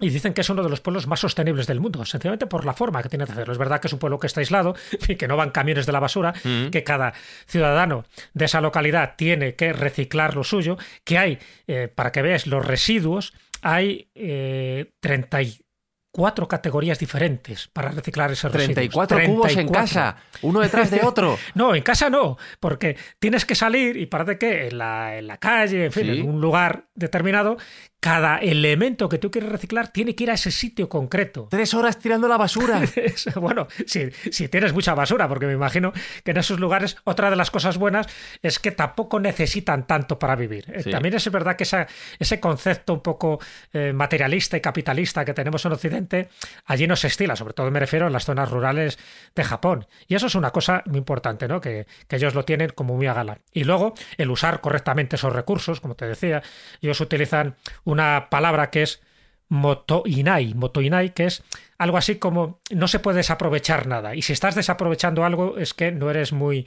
y 0.00 0.10
dicen 0.10 0.34
que 0.34 0.42
es 0.42 0.50
uno 0.50 0.62
de 0.62 0.68
los 0.68 0.80
pueblos 0.80 1.06
más 1.06 1.20
sostenibles 1.20 1.66
del 1.66 1.80
mundo, 1.80 2.04
sencillamente 2.04 2.46
por 2.46 2.64
la 2.66 2.74
forma 2.74 3.02
que 3.02 3.08
tiene 3.08 3.24
de 3.24 3.32
hacerlo. 3.32 3.52
Es 3.52 3.58
verdad 3.58 3.80
que 3.80 3.86
es 3.86 3.92
un 3.92 3.98
pueblo 3.98 4.18
que 4.18 4.26
está 4.26 4.40
aislado 4.40 4.74
y 5.08 5.16
que 5.16 5.26
no 5.28 5.36
van 5.36 5.50
camiones 5.50 5.86
de 5.86 5.92
la 5.92 6.00
basura, 6.00 6.34
que 6.70 6.84
cada 6.84 7.14
ciudadano 7.46 8.04
de 8.34 8.44
esa 8.44 8.60
localidad 8.60 9.14
tiene 9.16 9.54
que 9.54 9.72
reciclar 9.72 10.34
lo 10.36 10.44
suyo, 10.44 10.76
que 11.04 11.18
hay, 11.18 11.38
eh, 11.66 11.88
para 11.88 12.12
que 12.12 12.22
veas 12.22 12.46
los 12.46 12.64
residuos, 12.64 13.32
hay 13.62 14.10
eh, 14.14 14.92
34 15.00 16.48
categorías 16.48 16.98
diferentes 16.98 17.68
para 17.68 17.90
reciclar 17.90 18.30
esos 18.32 18.52
residuos. 18.52 18.74
34 18.74 19.24
cubos 19.26 19.50
en 19.50 19.66
34. 19.66 19.80
casa, 19.80 20.16
uno 20.42 20.60
detrás 20.60 20.90
de 20.90 21.00
otro. 21.02 21.38
No, 21.54 21.74
en 21.74 21.82
casa 21.82 22.10
no, 22.10 22.36
porque 22.60 22.96
tienes 23.18 23.44
que 23.44 23.54
salir 23.54 23.96
y 23.96 24.06
parece 24.06 24.38
que 24.38 24.68
en 24.68 24.78
la, 24.78 25.16
en 25.18 25.26
la 25.26 25.38
calle, 25.38 25.86
en 25.86 25.92
fin, 25.92 26.04
Sí. 26.04 26.20
en 26.20 26.28
un 26.28 26.40
lugar 26.40 26.86
determinado, 26.94 27.56
cada 28.00 28.38
elemento 28.38 29.08
que 29.08 29.18
tú 29.18 29.30
quieres 29.30 29.50
reciclar 29.50 29.88
tiene 29.88 30.14
que 30.14 30.24
ir 30.24 30.30
a 30.30 30.34
ese 30.34 30.50
sitio 30.52 30.88
concreto. 30.88 31.48
Tres 31.50 31.74
horas 31.74 31.98
tirando 31.98 32.28
la 32.28 32.36
basura. 32.36 32.80
Bueno, 33.36 33.66
si, 33.86 34.10
si 34.30 34.48
tienes 34.48 34.72
mucha 34.72 34.94
basura, 34.94 35.28
porque 35.28 35.46
me 35.46 35.52
imagino 35.54 35.92
que 36.24 36.30
en 36.30 36.36
esos 36.36 36.60
lugares 36.60 36.96
otra 37.04 37.30
de 37.30 37.36
las 37.36 37.50
cosas 37.50 37.78
buenas 37.78 38.06
es 38.42 38.58
que 38.58 38.70
tampoco 38.70 39.18
necesitan 39.20 39.86
tanto 39.86 40.18
para 40.18 40.36
vivir. 40.36 40.64
Eh, 40.72 40.82
Sí. 40.84 40.90
También 40.90 41.14
es 41.14 41.30
verdad 41.30 41.56
que 41.56 41.64
esa- 41.64 41.86
ese 42.18 42.38
concepto 42.38 42.92
un 42.94 43.00
poco 43.00 43.40
eh, 43.72 43.92
materialista 43.92 44.56
y 44.56 44.60
capitalista 44.60 45.24
que 45.24 45.34
tenemos 45.34 45.64
en 45.64 45.72
Occidente, 45.72 46.28
allí 46.66 46.86
no 46.86 46.94
se 46.96 47.08
estila, 47.08 47.34
sobre 47.34 47.54
todo 47.54 47.70
me 47.70 47.80
refiero 47.80 48.06
a 48.06 48.10
las 48.10 48.24
zonas 48.24 48.50
rurales 48.50 48.98
de 49.34 49.42
Japón. 49.44 49.86
Y 50.06 50.14
eso 50.14 50.26
es 50.26 50.34
una 50.36 50.50
cosa 50.50 50.82
muy 50.86 50.98
importante, 50.98 51.48
¿no? 51.48 51.60
Que, 51.60 51.86
que 52.08 52.16
ellos 52.16 52.34
lo 52.34 52.44
tienen 52.44 52.70
como 52.70 52.94
muy 52.94 53.06
a 53.06 53.14
gala. 53.14 53.38
Y 53.52 53.64
luego, 53.64 53.94
el 54.16 54.30
usar 54.30 54.60
correctamente 54.60 55.16
esos 55.16 55.32
recursos, 55.32 55.80
como 55.80 55.94
te 55.96 56.06
decía, 56.06 56.42
ellos 56.80 57.00
utilizan 57.00 57.56
una 57.86 58.28
palabra 58.28 58.70
que 58.70 58.82
es 58.82 59.00
motoinai, 59.48 60.54
motoinai, 60.54 61.14
que 61.14 61.26
es 61.26 61.44
algo 61.78 61.98
así 61.98 62.16
como 62.16 62.60
no 62.70 62.88
se 62.88 62.98
puede 62.98 63.18
desaprovechar 63.18 63.86
nada. 63.86 64.14
Y 64.14 64.22
si 64.22 64.32
estás 64.32 64.54
desaprovechando 64.54 65.24
algo 65.24 65.56
es 65.56 65.72
que 65.72 65.92
no 65.92 66.10
eres 66.10 66.32
muy 66.32 66.66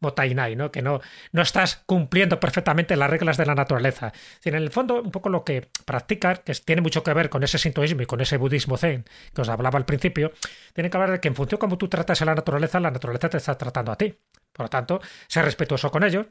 motainai, 0.00 0.56
¿no? 0.56 0.70
Que 0.70 0.80
no, 0.80 1.00
no 1.32 1.42
estás 1.42 1.82
cumpliendo 1.86 2.40
perfectamente 2.40 2.96
las 2.96 3.10
reglas 3.10 3.36
de 3.36 3.46
la 3.46 3.54
naturaleza. 3.54 4.12
En 4.42 4.54
el 4.54 4.70
fondo, 4.70 5.02
un 5.02 5.10
poco 5.10 5.28
lo 5.28 5.44
que 5.44 5.68
practican, 5.84 6.38
que 6.44 6.54
tiene 6.54 6.82
mucho 6.82 7.02
que 7.02 7.12
ver 7.12 7.28
con 7.28 7.42
ese 7.42 7.58
sintoísmo 7.58 8.02
y 8.02 8.06
con 8.06 8.20
ese 8.20 8.38
budismo 8.38 8.78
zen 8.78 9.04
que 9.34 9.42
os 9.42 9.48
hablaba 9.48 9.78
al 9.78 9.84
principio, 9.84 10.32
tiene 10.72 10.88
que 10.88 10.96
hablar 10.96 11.10
de 11.10 11.20
que 11.20 11.28
en 11.28 11.34
función 11.34 11.58
de 11.58 11.60
cómo 11.60 11.76
tú 11.76 11.88
tratas 11.88 12.22
a 12.22 12.24
la 12.24 12.34
naturaleza, 12.34 12.80
la 12.80 12.90
naturaleza 12.90 13.28
te 13.28 13.36
está 13.36 13.58
tratando 13.58 13.92
a 13.92 13.96
ti. 13.96 14.14
Por 14.52 14.64
lo 14.64 14.70
tanto, 14.70 15.00
ser 15.26 15.44
respetuoso 15.44 15.90
con 15.90 16.04
ellos, 16.04 16.26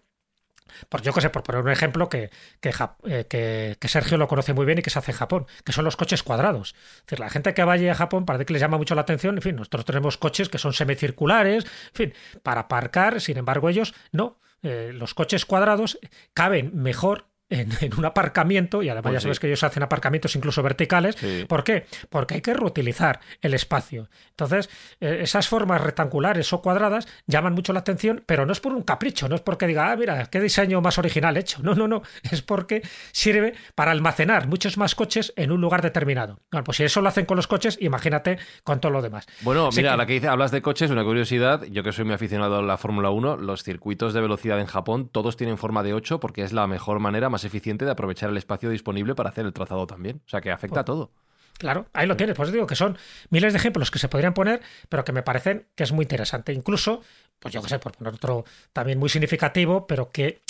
por 0.89 1.01
yo 1.01 1.13
que 1.13 1.22
sé, 1.22 1.29
por 1.29 1.43
poner 1.43 1.62
un 1.62 1.70
ejemplo 1.70 2.10
que, 2.10 2.29
eh, 2.62 3.25
que- 3.29 3.77
que 3.79 3.88
Sergio 3.88 4.17
lo 4.17 4.27
conoce 4.27 4.53
muy 4.53 4.65
bien 4.65 4.79
y 4.79 4.82
que 4.82 4.89
se 4.89 5.00
hace 5.00 5.12
en 5.12 5.17
Japón, 5.17 5.46
que 5.63 5.72
son 5.72 5.86
los 5.86 5.96
coches 5.96 6.24
cuadrados. 6.24 6.75
Es 6.98 7.01
decir, 7.05 7.20
la 7.20 7.29
gente 7.29 7.53
que 7.53 7.63
vaya 7.63 7.91
a 7.91 7.96
Japón 7.96 8.25
parece 8.25 8.46
que 8.46 8.53
les 8.53 8.62
llama 8.62 8.77
mucho 8.77 8.96
la 8.96 9.01
atención. 9.01 9.36
En 9.36 9.41
fin, 9.41 9.55
nosotros 9.55 9.86
tenemos 9.86 10.17
coches 10.17 10.50
que 10.50 10.58
son 10.58 10.74
semicirculares, 10.74 11.65
en 11.65 11.93
fin, 11.93 12.13
para 12.43 12.62
aparcar, 12.62 13.22
sin 13.22 13.38
embargo, 13.38 13.70
ellos 13.70 13.93
no. 14.12 14.39
Eh, 14.62 14.91
los 14.93 15.13
coches 15.13 15.46
cuadrados 15.46 16.00
caben 16.34 16.72
mejor. 16.74 17.27
En, 17.53 17.69
en 17.81 17.93
un 17.98 18.03
aparcamiento, 18.05 18.81
y 18.81 18.89
además 18.89 19.03
Pues 19.12 19.13
ya 19.13 19.19
sí. 19.19 19.24
sabes 19.25 19.39
que 19.39 19.45
ellos 19.48 19.63
hacen 19.63 19.83
aparcamientos 19.83 20.36
incluso 20.36 20.63
verticales. 20.63 21.15
Sí. 21.19 21.45
¿Por 21.48 21.63
qué? 21.63 21.86
Porque 22.10 22.33
hay 22.36 22.41
que 22.41 22.53
reutilizar 22.53 23.19
el 23.41 23.53
espacio. 23.53 24.10
Entonces, 24.31 24.69
eh, 25.00 25.19
esas 25.22 25.48
formas 25.48 25.79
rectangulares 25.81 26.51
o 26.51 26.62
cuadradas 26.63 27.07
llaman 27.27 27.53
mucho 27.53 27.72
la 27.72 27.79
atención, 27.81 28.24
pero 28.25 28.45
no 28.48 28.53
es 28.53 28.60
por 28.60 28.74
un 28.74 28.81
capricho, 28.81 29.29
no 29.29 29.36
es 29.36 29.41
porque 29.41 29.67
diga, 29.67 29.91
ah, 29.91 29.95
mira, 29.95 30.25
qué 30.31 30.39
diseño 30.39 30.81
más 30.81 30.98
original 30.98 31.38
hecho. 31.38 31.62
No, 31.62 31.75
no, 31.75 31.88
no. 31.88 32.01
Es 32.31 32.41
porque 32.41 32.81
sirve 33.12 33.53
para 33.75 33.91
almacenar 33.91 34.48
muchos 34.48 34.77
más 34.77 34.95
coches 34.95 35.31
en 35.36 35.51
un 35.51 35.62
lugar 35.62 35.81
determinado. 35.83 36.39
Bueno, 36.51 36.63
pues 36.63 36.77
si 36.77 36.83
eso 36.83 37.01
lo 37.01 37.10
hacen 37.10 37.25
con 37.25 37.38
los 37.38 37.45
coches, 37.48 37.77
imagínate 37.79 38.39
con 38.63 38.79
todo 38.79 38.91
lo 38.91 39.01
demás. 39.03 39.27
Bueno, 39.41 39.67
Así 39.67 39.77
mira, 39.81 39.91
que- 39.91 39.98
la 39.98 40.05
que 40.07 40.13
dice, 40.13 40.27
hablas 40.27 40.50
de 40.51 40.62
coches, 40.63 40.89
una 40.89 41.03
curiosidad, 41.03 41.63
yo 41.69 41.83
que 41.83 41.91
soy 41.91 42.05
muy 42.05 42.15
aficionado 42.15 42.57
a 42.57 42.62
la 42.63 42.77
Fórmula 42.77 43.12
1, 43.12 43.38
los 43.38 43.63
circuitos 43.63 44.13
de 44.13 44.22
velocidad 44.22 44.60
en 44.60 44.65
Japón 44.65 45.10
todos 45.12 45.38
tienen 45.38 45.57
forma 45.60 45.83
de 45.83 45.93
8 45.93 46.19
porque 46.19 46.41
es 46.43 46.51
la 46.53 46.65
mejor 46.65 47.00
manera, 47.00 47.29
más 47.29 47.42
eficiente 47.45 47.85
de 47.85 47.91
aprovechar 47.91 48.29
el 48.29 48.38
espacio 48.38 48.69
disponible 48.69 49.15
para 49.15 49.29
hacer 49.29 49.45
el 49.45 49.53
trazado 49.53 49.88
también. 49.88 50.21
O 50.25 50.29
sea, 50.29 50.41
que 50.41 50.51
afecta 50.51 50.81
a 50.81 50.85
todo. 50.85 51.12
Claro, 51.57 51.88
ahí 51.93 52.07
lo 52.07 52.17
tienes. 52.17 52.35
Pues 52.35 52.51
digo 52.51 52.67
que 52.67 52.75
son 52.75 52.97
miles 53.29 53.53
de 53.53 53.59
ejemplos 53.59 53.91
que 53.91 54.00
se 54.00 54.09
podrían 54.09 54.33
poner, 54.33 54.62
pero 54.89 55.03
que 55.03 55.12
me 55.12 55.23
parecen 55.23 55.67
que 55.75 55.83
es 55.83 55.91
muy 55.91 56.03
interesante. 56.03 56.51
Incluso, 56.53 57.01
pues 57.39 57.53
yo 57.53 57.62
que 57.62 57.69
sé, 57.69 57.79
por 57.79 57.93
poner 57.93 58.13
otro 58.13 58.45
también 58.73 59.00
muy 59.00 59.09
significativo, 59.09 59.88
pero 59.88 60.12
que, 60.12 60.41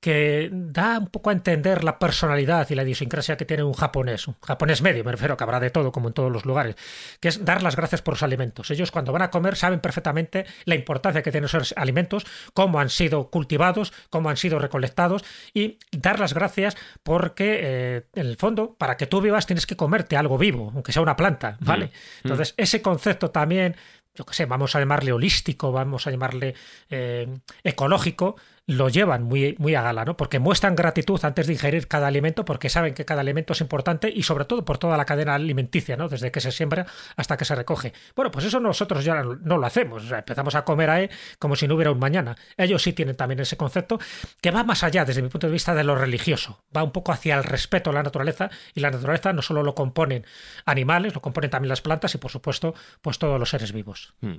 que 0.00 0.48
da 0.52 0.98
un 0.98 1.08
poco 1.08 1.30
a 1.30 1.32
entender 1.32 1.82
la 1.82 1.98
personalidad 1.98 2.68
y 2.70 2.74
la 2.74 2.84
idiosincrasia 2.84 3.36
que 3.36 3.44
tiene 3.44 3.64
un 3.64 3.72
japonés, 3.72 4.28
un 4.28 4.36
japonés 4.40 4.80
medio, 4.80 5.02
me 5.02 5.10
refiero 5.10 5.36
que 5.36 5.42
habrá 5.42 5.58
de 5.58 5.70
todo, 5.70 5.90
como 5.90 6.08
en 6.08 6.14
todos 6.14 6.30
los 6.30 6.44
lugares, 6.44 6.76
que 7.20 7.28
es 7.28 7.44
dar 7.44 7.62
las 7.62 7.74
gracias 7.74 8.02
por 8.02 8.14
los 8.14 8.22
alimentos. 8.22 8.70
Ellos 8.70 8.92
cuando 8.92 9.12
van 9.12 9.22
a 9.22 9.30
comer 9.30 9.56
saben 9.56 9.80
perfectamente 9.80 10.46
la 10.64 10.76
importancia 10.76 11.22
que 11.22 11.32
tienen 11.32 11.46
esos 11.46 11.74
alimentos, 11.76 12.26
cómo 12.54 12.78
han 12.78 12.90
sido 12.90 13.30
cultivados, 13.30 13.92
cómo 14.08 14.30
han 14.30 14.36
sido 14.36 14.58
recolectados 14.58 15.24
y 15.52 15.78
dar 15.90 16.20
las 16.20 16.32
gracias 16.32 16.76
porque, 17.02 17.58
eh, 17.60 18.06
en 18.14 18.26
el 18.26 18.36
fondo, 18.36 18.74
para 18.74 18.96
que 18.96 19.06
tú 19.06 19.20
vivas 19.20 19.46
tienes 19.46 19.66
que 19.66 19.76
comerte 19.76 20.16
algo 20.16 20.38
vivo, 20.38 20.70
aunque 20.74 20.92
sea 20.92 21.02
una 21.02 21.16
planta, 21.16 21.56
¿vale? 21.60 21.90
Entonces, 22.22 22.54
ese 22.56 22.82
concepto 22.82 23.30
también 23.30 23.76
yo 24.14 24.26
qué 24.26 24.34
sé, 24.34 24.46
vamos 24.46 24.74
a 24.74 24.80
llamarle 24.80 25.12
holístico, 25.12 25.70
vamos 25.70 26.08
a 26.08 26.10
llamarle 26.10 26.54
eh, 26.90 27.28
ecológico, 27.62 28.34
lo 28.68 28.90
llevan 28.90 29.22
muy, 29.22 29.56
muy 29.58 29.74
a 29.74 29.82
gala, 29.82 30.04
¿no? 30.04 30.16
Porque 30.18 30.38
muestran 30.38 30.76
gratitud 30.76 31.18
antes 31.24 31.46
de 31.46 31.54
ingerir 31.54 31.88
cada 31.88 32.06
alimento, 32.06 32.44
porque 32.44 32.68
saben 32.68 32.92
que 32.92 33.06
cada 33.06 33.22
alimento 33.22 33.54
es 33.54 33.62
importante 33.62 34.12
y 34.14 34.24
sobre 34.24 34.44
todo 34.44 34.66
por 34.66 34.76
toda 34.76 34.98
la 34.98 35.06
cadena 35.06 35.34
alimenticia, 35.34 35.96
¿no? 35.96 36.06
Desde 36.06 36.30
que 36.30 36.42
se 36.42 36.52
siembra 36.52 36.86
hasta 37.16 37.38
que 37.38 37.46
se 37.46 37.54
recoge. 37.54 37.94
Bueno, 38.14 38.30
pues 38.30 38.44
eso 38.44 38.60
nosotros 38.60 39.06
ya 39.06 39.22
no 39.22 39.56
lo 39.56 39.66
hacemos, 39.66 40.12
empezamos 40.12 40.54
a 40.54 40.66
comer 40.66 40.90
ahí 40.90 41.08
como 41.38 41.56
si 41.56 41.66
no 41.66 41.76
hubiera 41.76 41.90
un 41.90 41.98
mañana. 41.98 42.36
Ellos 42.58 42.82
sí 42.82 42.92
tienen 42.92 43.16
también 43.16 43.40
ese 43.40 43.56
concepto 43.56 43.98
que 44.42 44.50
va 44.50 44.64
más 44.64 44.84
allá, 44.84 45.06
desde 45.06 45.22
mi 45.22 45.30
punto 45.30 45.46
de 45.46 45.54
vista, 45.54 45.74
de 45.74 45.82
lo 45.82 45.94
religioso, 45.94 46.62
va 46.76 46.82
un 46.82 46.92
poco 46.92 47.12
hacia 47.12 47.36
el 47.36 47.44
respeto 47.44 47.88
a 47.88 47.94
la 47.94 48.02
naturaleza 48.02 48.50
y 48.74 48.80
la 48.80 48.90
naturaleza 48.90 49.32
no 49.32 49.40
solo 49.40 49.62
lo 49.62 49.74
componen 49.74 50.26
animales, 50.66 51.14
lo 51.14 51.22
componen 51.22 51.48
también 51.48 51.70
las 51.70 51.80
plantas 51.80 52.14
y, 52.14 52.18
por 52.18 52.30
supuesto, 52.30 52.74
pues 53.00 53.18
todos 53.18 53.40
los 53.40 53.48
seres 53.48 53.72
vivos. 53.72 54.12
Hmm. 54.20 54.36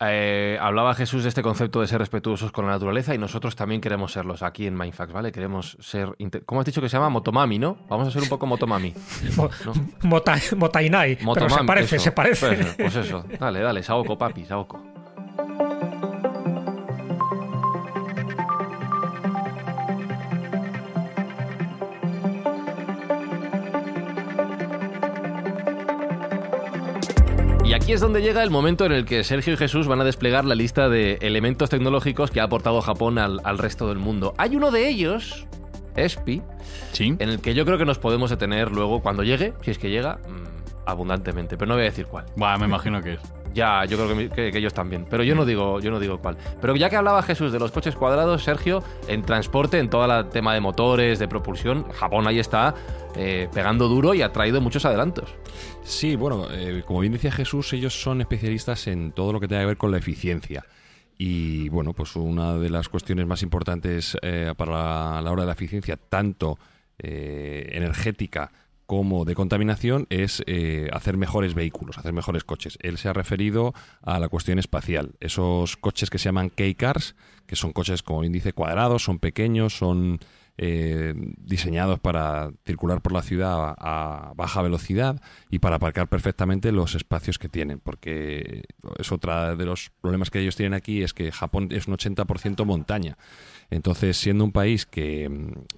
Eh, 0.00 0.56
hablaba 0.60 0.94
Jesús 0.94 1.24
de 1.24 1.28
este 1.28 1.42
concepto 1.42 1.80
de 1.80 1.88
ser 1.88 1.98
respetuosos 1.98 2.52
con 2.52 2.66
la 2.66 2.72
naturaleza 2.72 3.14
y 3.14 3.18
nosotros 3.18 3.56
también 3.56 3.80
queremos 3.80 4.12
serlos 4.12 4.44
aquí 4.44 4.66
en 4.66 4.76
Mindfax, 4.78 5.12
¿vale? 5.12 5.32
Queremos 5.32 5.76
ser... 5.80 6.10
¿Cómo 6.46 6.60
has 6.60 6.66
dicho 6.66 6.80
que 6.80 6.88
se 6.88 6.96
llama? 6.96 7.08
Motomami, 7.08 7.58
¿no? 7.58 7.78
Vamos 7.88 8.06
a 8.06 8.10
ser 8.12 8.22
un 8.22 8.28
poco 8.28 8.46
motomami. 8.46 8.94
Mo- 9.36 9.50
Mota- 10.02 10.36
Motainai, 10.56 11.16
pero 11.16 11.48
se 11.50 11.64
parece, 11.66 11.96
eso. 11.96 12.04
se 12.04 12.12
parece. 12.12 12.46
Pues, 12.56 12.74
pues 12.76 12.96
eso, 12.96 13.24
dale, 13.40 13.58
dale, 13.60 13.82
Saoko, 13.82 14.16
papi, 14.16 14.44
Saoko. 14.44 14.80
Aquí 27.88 27.94
es 27.94 28.02
donde 28.02 28.20
llega 28.20 28.42
el 28.42 28.50
momento 28.50 28.84
en 28.84 28.92
el 28.92 29.06
que 29.06 29.24
Sergio 29.24 29.54
y 29.54 29.56
Jesús 29.56 29.86
van 29.86 29.98
a 29.98 30.04
desplegar 30.04 30.44
la 30.44 30.54
lista 30.54 30.90
de 30.90 31.14
elementos 31.22 31.70
tecnológicos 31.70 32.30
que 32.30 32.38
ha 32.38 32.44
aportado 32.44 32.82
Japón 32.82 33.16
al, 33.16 33.40
al 33.44 33.56
resto 33.56 33.88
del 33.88 33.96
mundo. 33.96 34.34
Hay 34.36 34.56
uno 34.56 34.70
de 34.70 34.86
ellos, 34.90 35.46
ESPI, 35.96 36.42
Sí. 36.92 37.16
en 37.18 37.30
el 37.30 37.40
que 37.40 37.54
yo 37.54 37.64
creo 37.64 37.78
que 37.78 37.86
nos 37.86 37.98
podemos 37.98 38.28
detener 38.28 38.72
luego 38.72 39.00
cuando 39.00 39.22
llegue, 39.22 39.54
si 39.62 39.70
es 39.70 39.78
que 39.78 39.88
llega, 39.88 40.16
mm, 40.16 40.84
abundantemente, 40.84 41.56
pero 41.56 41.66
no 41.70 41.76
voy 41.76 41.84
a 41.84 41.86
decir 41.86 42.04
cuál. 42.04 42.26
Buah, 42.36 42.58
me 42.58 42.66
imagino 42.66 43.00
que 43.00 43.14
es. 43.14 43.20
Ya, 43.54 43.84
yo 43.84 43.96
creo 43.96 44.30
que, 44.30 44.58
ellos 44.58 44.74
también. 44.74 45.06
Pero 45.08 45.22
yo 45.22 45.34
no 45.34 45.44
digo, 45.44 45.80
yo 45.80 45.90
no 45.90 46.00
digo 46.00 46.18
cuál. 46.18 46.36
Pero 46.60 46.76
ya 46.76 46.90
que 46.90 46.96
hablaba 46.96 47.22
Jesús 47.22 47.52
de 47.52 47.58
los 47.58 47.70
coches 47.72 47.96
cuadrados, 47.96 48.44
Sergio, 48.44 48.82
en 49.08 49.22
transporte, 49.22 49.78
en 49.78 49.90
todo 49.90 50.04
el 50.04 50.28
tema 50.28 50.54
de 50.54 50.60
motores, 50.60 51.18
de 51.18 51.28
propulsión, 51.28 51.88
Japón 51.90 52.26
ahí 52.26 52.38
está 52.38 52.74
eh, 53.16 53.48
pegando 53.52 53.88
duro 53.88 54.14
y 54.14 54.22
ha 54.22 54.32
traído 54.32 54.60
muchos 54.60 54.84
adelantos. 54.84 55.34
Sí, 55.82 56.16
bueno, 56.16 56.46
eh, 56.50 56.82
como 56.86 57.00
bien 57.00 57.12
decía 57.12 57.32
Jesús, 57.32 57.72
ellos 57.72 58.00
son 58.00 58.20
especialistas 58.20 58.86
en 58.86 59.12
todo 59.12 59.32
lo 59.32 59.40
que 59.40 59.48
tenga 59.48 59.62
que 59.62 59.66
ver 59.66 59.76
con 59.76 59.90
la 59.90 59.98
eficiencia. 59.98 60.64
Y 61.16 61.68
bueno, 61.70 61.94
pues 61.94 62.14
una 62.14 62.54
de 62.54 62.70
las 62.70 62.88
cuestiones 62.88 63.26
más 63.26 63.42
importantes 63.42 64.16
eh, 64.22 64.52
para 64.56 65.20
la, 65.20 65.32
hora 65.32 65.42
de 65.42 65.46
la 65.46 65.52
eficiencia, 65.52 65.96
tanto 65.96 66.58
energética 67.00 68.50
como 68.88 69.26
de 69.26 69.34
contaminación, 69.34 70.06
es 70.08 70.42
eh, 70.46 70.88
hacer 70.94 71.18
mejores 71.18 71.52
vehículos, 71.52 71.98
hacer 71.98 72.14
mejores 72.14 72.42
coches. 72.42 72.78
Él 72.80 72.96
se 72.96 73.10
ha 73.10 73.12
referido 73.12 73.74
a 74.00 74.18
la 74.18 74.30
cuestión 74.30 74.58
espacial. 74.58 75.12
Esos 75.20 75.76
coches 75.76 76.08
que 76.08 76.16
se 76.16 76.24
llaman 76.24 76.48
K-Cars, 76.48 77.14
que 77.46 77.54
son 77.54 77.74
coches, 77.74 78.02
como 78.02 78.20
bien 78.20 78.32
dice, 78.32 78.54
cuadrados, 78.54 79.04
son 79.04 79.18
pequeños, 79.18 79.76
son 79.76 80.20
eh, 80.60 81.14
diseñados 81.38 82.00
para 82.00 82.50
circular 82.66 83.00
por 83.00 83.12
la 83.12 83.22
ciudad 83.22 83.76
a, 83.78 84.32
baja 84.36 84.60
velocidad 84.60 85.20
y 85.50 85.60
para 85.60 85.76
aparcar 85.76 86.08
perfectamente 86.08 86.72
los 86.72 86.96
espacios 86.96 87.38
que 87.38 87.48
tienen, 87.48 87.78
porque 87.78 88.64
es 88.98 89.12
otra 89.12 89.54
de 89.54 89.64
los 89.64 89.90
problemas 90.00 90.30
que 90.30 90.40
ellos 90.40 90.56
tienen 90.56 90.74
aquí, 90.74 91.02
es 91.02 91.14
que 91.14 91.30
Japón 91.30 91.68
es 91.70 91.86
un 91.86 91.96
80% 91.96 92.64
montaña. 92.64 93.16
Entonces, 93.70 94.16
siendo 94.16 94.44
un 94.44 94.52
país 94.52 94.84
que 94.84 95.30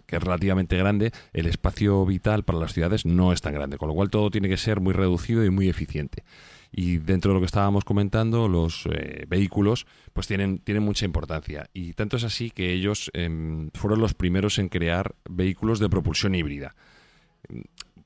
es 0.09 0.23
relativamente 0.23 0.79
grande, 0.79 1.13
el 1.33 1.47
espacio 1.47 2.07
vital 2.07 2.45
para 2.45 2.59
las 2.59 2.73
ciudades 2.73 3.05
no 3.05 3.33
es 3.33 3.43
tan 3.43 3.53
grande, 3.53 3.77
con 3.77 3.89
lo 3.89 3.95
cual 3.95 4.09
todo 4.09 4.31
tiene 4.31 4.49
que 4.49 4.57
ser 4.57 4.81
muy 4.81 4.95
reducido 4.95 5.45
y 5.45 5.51
muy 5.51 5.69
eficiente. 5.69 6.25
Y 6.73 6.99
dentro 6.99 7.31
de 7.31 7.35
lo 7.35 7.41
que 7.41 7.47
estábamos 7.47 7.85
comentando, 7.85 8.49
los 8.49 8.87
eh, 8.93 9.25
vehículos 9.29 9.87
pues 10.13 10.27
tienen, 10.27 10.59
tienen 10.59 10.83
mucha 10.83 11.05
importancia. 11.05 11.69
Y 11.75 11.95
tanto 11.95 12.17
es 12.17 12.25
así 12.25 12.51
que 12.51 12.73
ellos 12.73 13.11
em, 13.13 13.71
fueron 13.75 14.01
los 14.01 14.15
primeros 14.15 14.59
en 14.59 14.69
crear 14.69 15.15
vehículos 15.29 15.81
de 15.81 15.89
propulsión 15.89 16.35
híbrida. 16.35 16.75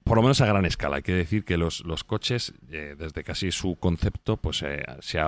Por 0.03 0.17
lo 0.17 0.23
menos 0.23 0.41
a 0.41 0.47
gran 0.47 0.65
escala. 0.67 0.97
Hay 0.97 1.03
que 1.03 1.15
decir 1.15 1.45
que 1.45 1.57
los, 1.57 1.85
los 1.85 2.05
coches, 2.05 2.55
eh, 2.71 2.95
desde 2.99 3.25
casi 3.25 3.51
su 3.51 3.77
concepto, 3.77 4.37
pues 4.37 4.63
eh, 4.63 4.85
se, 5.01 5.19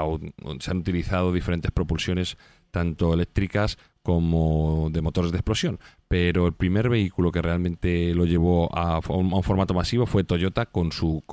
se 0.60 0.70
han 0.70 0.78
utilizado 0.78 1.32
diferentes 1.32 1.70
propulsiones, 1.70 2.36
tanto 2.70 3.14
eléctricas 3.14 3.78
como 4.06 4.88
de 4.92 5.02
motores 5.02 5.32
de 5.32 5.38
explosión. 5.38 5.80
Pero 6.06 6.46
el 6.46 6.52
primer 6.52 6.88
vehículo 6.88 7.32
que 7.32 7.42
realmente 7.42 8.14
lo 8.14 8.24
llevó 8.24 8.72
a, 8.72 9.00
un 9.08 9.42
formato 9.42 9.74
masivo 9.74 10.06
fue 10.06 10.22
Toyota 10.22 10.66
con 10.66 10.92
su 10.92 11.24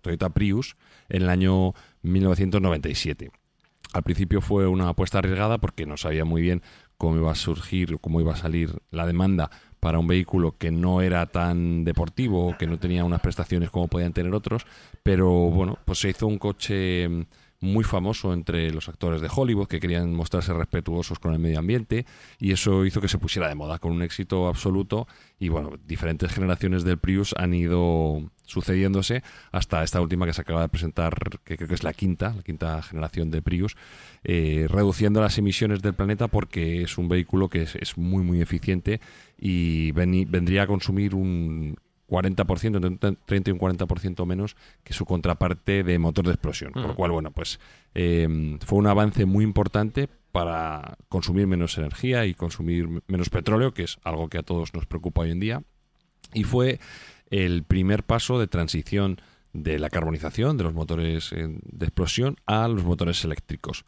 Toyota 0.00 0.28
Prius 0.28 0.76
en 1.08 1.22
el 1.22 1.28
año 1.28 1.74
1997. 2.02 3.32
Al 3.92 4.04
principio 4.04 4.40
fue 4.40 4.68
una 4.68 4.90
apuesta 4.90 5.18
arriesgada 5.18 5.58
porque 5.58 5.84
no 5.84 5.96
sabía 5.96 6.24
muy 6.24 6.42
bien 6.42 6.62
cómo 6.96 7.16
iba 7.16 7.32
a 7.32 7.34
surgir, 7.34 7.98
cómo 8.00 8.20
iba 8.20 8.34
a 8.34 8.36
salir 8.36 8.70
la 8.92 9.04
demanda 9.04 9.50
para 9.80 9.98
un 9.98 10.06
vehículo 10.06 10.56
que 10.58 10.70
no 10.70 11.02
era 11.02 11.26
tan 11.26 11.82
deportivo 11.82 12.56
que 12.56 12.68
no 12.68 12.78
tenía 12.78 13.02
unas 13.02 13.20
prestaciones 13.20 13.68
como 13.70 13.88
podían 13.88 14.12
tener 14.12 14.32
otros, 14.32 14.64
pero 15.02 15.28
bueno, 15.28 15.76
pues 15.84 15.98
se 15.98 16.10
hizo 16.10 16.28
un 16.28 16.38
coche 16.38 17.26
muy 17.60 17.84
famoso 17.84 18.32
entre 18.32 18.70
los 18.72 18.88
actores 18.88 19.20
de 19.20 19.28
Hollywood 19.34 19.68
que 19.68 19.80
querían 19.80 20.14
mostrarse 20.14 20.52
respetuosos 20.54 21.18
con 21.18 21.34
el 21.34 21.38
medio 21.38 21.58
ambiente 21.58 22.06
y 22.38 22.52
eso 22.52 22.86
hizo 22.86 23.02
que 23.02 23.08
se 23.08 23.18
pusiera 23.18 23.48
de 23.48 23.54
moda 23.54 23.78
con 23.78 23.92
un 23.92 24.02
éxito 24.02 24.48
absoluto 24.48 25.06
y 25.38 25.50
bueno, 25.50 25.72
diferentes 25.86 26.32
generaciones 26.32 26.84
del 26.84 26.98
Prius 26.98 27.34
han 27.36 27.52
ido 27.52 28.30
sucediéndose 28.46 29.22
hasta 29.52 29.82
esta 29.84 30.00
última 30.00 30.26
que 30.26 30.32
se 30.32 30.40
acaba 30.40 30.62
de 30.62 30.68
presentar, 30.70 31.14
que 31.44 31.56
creo 31.56 31.68
que 31.68 31.74
es 31.74 31.84
la 31.84 31.92
quinta, 31.92 32.34
la 32.34 32.42
quinta 32.42 32.82
generación 32.82 33.30
de 33.30 33.42
Prius, 33.42 33.76
eh, 34.24 34.66
reduciendo 34.68 35.20
las 35.20 35.36
emisiones 35.36 35.82
del 35.82 35.94
planeta 35.94 36.28
porque 36.28 36.82
es 36.82 36.96
un 36.96 37.08
vehículo 37.08 37.48
que 37.48 37.62
es, 37.62 37.76
es 37.76 37.98
muy 37.98 38.24
muy 38.24 38.40
eficiente 38.40 39.00
y 39.38 39.92
vendría 39.92 40.62
a 40.62 40.66
consumir 40.66 41.14
un 41.14 41.76
40%, 42.10 42.76
entre 42.76 43.08
un 43.08 43.18
30 43.24 43.50
y 43.50 43.52
un 43.52 43.58
40% 43.58 44.26
menos 44.26 44.56
que 44.84 44.92
su 44.92 45.06
contraparte 45.06 45.84
de 45.84 45.98
motor 45.98 46.26
de 46.26 46.32
explosión. 46.32 46.72
Con 46.72 46.82
lo 46.82 46.94
cual, 46.94 47.12
bueno, 47.12 47.30
pues 47.30 47.60
eh, 47.94 48.58
fue 48.66 48.78
un 48.78 48.88
avance 48.88 49.24
muy 49.24 49.44
importante 49.44 50.08
para 50.32 50.96
consumir 51.08 51.46
menos 51.46 51.78
energía 51.78 52.26
y 52.26 52.34
consumir 52.34 52.88
menos 53.06 53.30
petróleo, 53.30 53.72
que 53.72 53.84
es 53.84 53.98
algo 54.04 54.28
que 54.28 54.38
a 54.38 54.42
todos 54.42 54.74
nos 54.74 54.86
preocupa 54.86 55.22
hoy 55.22 55.30
en 55.30 55.40
día. 55.40 55.62
Y 56.34 56.44
fue 56.44 56.80
el 57.30 57.64
primer 57.64 58.04
paso 58.04 58.38
de 58.38 58.46
transición 58.46 59.20
de 59.52 59.78
la 59.78 59.90
carbonización 59.90 60.56
de 60.56 60.64
los 60.64 60.74
motores 60.74 61.32
eh, 61.32 61.48
de 61.48 61.86
explosión 61.86 62.36
a 62.46 62.68
los 62.68 62.84
motores 62.84 63.24
eléctricos. 63.24 63.84